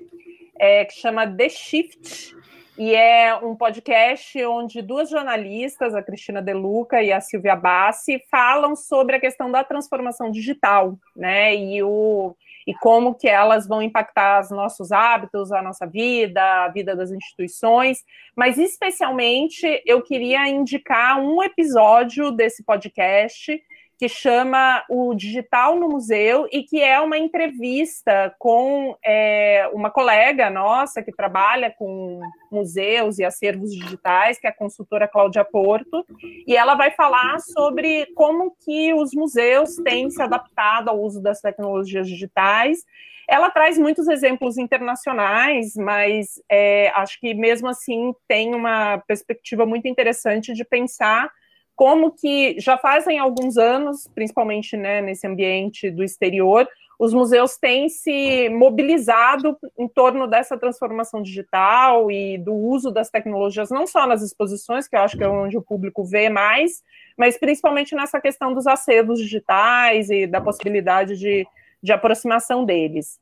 é, 0.56 0.84
que 0.84 0.94
chama 0.94 1.26
The 1.26 1.48
Shift, 1.48 2.36
e 2.78 2.94
é 2.94 3.34
um 3.34 3.56
podcast 3.56 4.44
onde 4.44 4.80
duas 4.80 5.10
jornalistas, 5.10 5.92
a 5.92 6.02
Cristina 6.02 6.40
Deluca 6.40 7.02
e 7.02 7.10
a 7.10 7.20
Silvia 7.20 7.56
Bassi, 7.56 8.22
falam 8.30 8.76
sobre 8.76 9.16
a 9.16 9.20
questão 9.20 9.50
da 9.50 9.64
transformação 9.64 10.30
digital, 10.30 10.96
né? 11.16 11.56
E, 11.56 11.82
o, 11.82 12.36
e 12.64 12.72
como 12.72 13.12
que 13.12 13.26
elas 13.26 13.66
vão 13.66 13.82
impactar 13.82 14.42
os 14.42 14.50
nossos 14.50 14.92
hábitos, 14.92 15.50
a 15.50 15.60
nossa 15.62 15.84
vida, 15.84 16.40
a 16.64 16.68
vida 16.68 16.94
das 16.94 17.10
instituições. 17.10 18.04
Mas 18.36 18.56
especialmente 18.56 19.82
eu 19.84 20.00
queria 20.00 20.46
indicar 20.46 21.18
um 21.18 21.42
episódio 21.42 22.30
desse 22.30 22.62
podcast 22.62 23.60
que 23.98 24.08
chama 24.08 24.84
O 24.90 25.14
Digital 25.14 25.76
no 25.76 25.88
Museu 25.88 26.46
e 26.52 26.62
que 26.62 26.82
é 26.82 27.00
uma 27.00 27.16
entrevista 27.16 28.34
com 28.38 28.94
é, 29.02 29.68
uma 29.72 29.90
colega 29.90 30.50
nossa 30.50 31.02
que 31.02 31.10
trabalha 31.10 31.70
com 31.70 32.20
museus 32.52 33.18
e 33.18 33.24
acervos 33.24 33.70
digitais, 33.72 34.38
que 34.38 34.46
é 34.46 34.50
a 34.50 34.56
consultora 34.56 35.08
Cláudia 35.08 35.44
Porto, 35.44 36.04
e 36.46 36.54
ela 36.54 36.74
vai 36.74 36.90
falar 36.90 37.40
sobre 37.40 38.06
como 38.14 38.54
que 38.64 38.92
os 38.92 39.14
museus 39.14 39.76
têm 39.76 40.10
se 40.10 40.20
adaptado 40.20 40.90
ao 40.90 41.00
uso 41.00 41.22
das 41.22 41.40
tecnologias 41.40 42.06
digitais. 42.06 42.84
Ela 43.26 43.50
traz 43.50 43.78
muitos 43.78 44.08
exemplos 44.08 44.58
internacionais, 44.58 45.74
mas 45.74 46.40
é, 46.50 46.90
acho 46.90 47.18
que 47.18 47.32
mesmo 47.32 47.66
assim 47.66 48.14
tem 48.28 48.54
uma 48.54 48.98
perspectiva 48.98 49.64
muito 49.64 49.88
interessante 49.88 50.52
de 50.52 50.64
pensar 50.64 51.30
como 51.76 52.10
que 52.10 52.58
já 52.58 52.78
fazem 52.78 53.18
alguns 53.18 53.58
anos, 53.58 54.08
principalmente 54.14 54.76
né, 54.76 55.02
nesse 55.02 55.26
ambiente 55.26 55.90
do 55.90 56.02
exterior, 56.02 56.66
os 56.98 57.12
museus 57.12 57.58
têm 57.58 57.90
se 57.90 58.48
mobilizado 58.48 59.56
em 59.78 59.86
torno 59.86 60.26
dessa 60.26 60.56
transformação 60.56 61.20
digital 61.20 62.10
e 62.10 62.38
do 62.38 62.54
uso 62.54 62.90
das 62.90 63.10
tecnologias, 63.10 63.68
não 63.70 63.86
só 63.86 64.06
nas 64.06 64.22
exposições, 64.22 64.88
que 64.88 64.96
eu 64.96 65.00
acho 65.00 65.18
que 65.18 65.22
é 65.22 65.28
onde 65.28 65.58
o 65.58 65.62
público 65.62 66.02
vê 66.02 66.30
mais, 66.30 66.82
mas 67.16 67.38
principalmente 67.38 67.94
nessa 67.94 68.18
questão 68.18 68.54
dos 68.54 68.66
acervos 68.66 69.18
digitais 69.18 70.08
e 70.08 70.26
da 70.26 70.40
possibilidade 70.40 71.18
de, 71.18 71.46
de 71.82 71.92
aproximação 71.92 72.64
deles. 72.64 73.20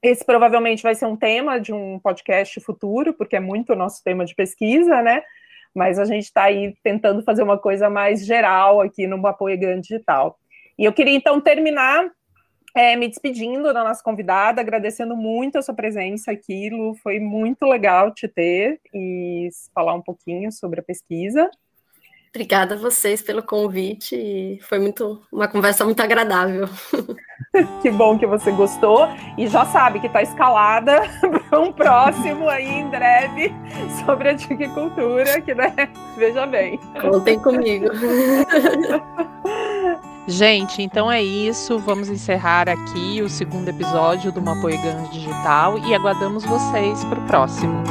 Esse 0.00 0.24
provavelmente 0.24 0.82
vai 0.82 0.94
ser 0.94 1.06
um 1.06 1.16
tema 1.16 1.58
de 1.58 1.72
um 1.72 1.98
podcast 1.98 2.60
futuro, 2.60 3.12
porque 3.12 3.36
é 3.36 3.40
muito 3.40 3.72
o 3.72 3.76
nosso 3.76 4.02
tema 4.04 4.24
de 4.24 4.34
pesquisa, 4.34 5.02
né? 5.02 5.22
Mas 5.74 5.98
a 5.98 6.04
gente 6.04 6.24
está 6.24 6.44
aí 6.44 6.74
tentando 6.82 7.22
fazer 7.22 7.42
uma 7.42 7.58
coisa 7.58 7.88
mais 7.88 8.24
geral 8.24 8.80
aqui 8.80 9.06
no 9.06 9.24
Apoio 9.26 9.58
Digital. 9.80 10.38
E 10.78 10.84
eu 10.84 10.92
queria 10.92 11.14
então 11.14 11.40
terminar 11.40 12.10
é, 12.74 12.94
me 12.96 13.08
despedindo 13.08 13.72
da 13.72 13.82
nossa 13.84 14.02
convidada, 14.02 14.60
agradecendo 14.60 15.16
muito 15.16 15.58
a 15.58 15.62
sua 15.62 15.74
presença 15.74 16.30
aqui, 16.30 16.70
Lu. 16.70 16.94
Foi 16.96 17.18
muito 17.18 17.66
legal 17.66 18.12
te 18.12 18.28
ter 18.28 18.80
e 18.94 19.48
falar 19.74 19.94
um 19.94 20.02
pouquinho 20.02 20.52
sobre 20.52 20.80
a 20.80 20.82
pesquisa. 20.82 21.50
Obrigada 22.32 22.76
a 22.76 22.78
vocês 22.78 23.20
pelo 23.20 23.42
convite. 23.42 24.60
Foi 24.62 24.78
muito 24.78 25.20
uma 25.32 25.48
conversa 25.48 25.84
muito 25.84 26.00
agradável. 26.00 26.68
que 27.82 27.90
bom 27.90 28.16
que 28.16 28.26
você 28.26 28.52
gostou 28.52 29.08
e 29.36 29.48
já 29.48 29.64
sabe 29.66 29.98
que 29.98 30.06
está 30.06 30.22
escalada 30.22 31.02
para 31.48 31.58
um 31.58 31.72
próximo 31.72 32.48
aí 32.48 32.68
em 32.68 32.88
breve 32.88 33.52
sobre 34.04 34.28
a 34.28 34.36
tiquicultura, 34.36 35.40
que 35.40 35.52
né, 35.54 35.74
veja 36.16 36.46
bem. 36.46 36.78
Contem 37.00 37.40
comigo. 37.40 37.86
Gente, 40.28 40.82
então 40.82 41.10
é 41.10 41.20
isso. 41.20 41.80
Vamos 41.80 42.08
encerrar 42.08 42.68
aqui 42.68 43.20
o 43.20 43.28
segundo 43.28 43.68
episódio 43.68 44.30
do 44.30 44.40
Mapoigans 44.40 45.10
Digital 45.10 45.76
e 45.78 45.92
aguardamos 45.92 46.44
vocês 46.44 47.04
para 47.06 47.18
o 47.18 47.26
próximo. 47.26 47.82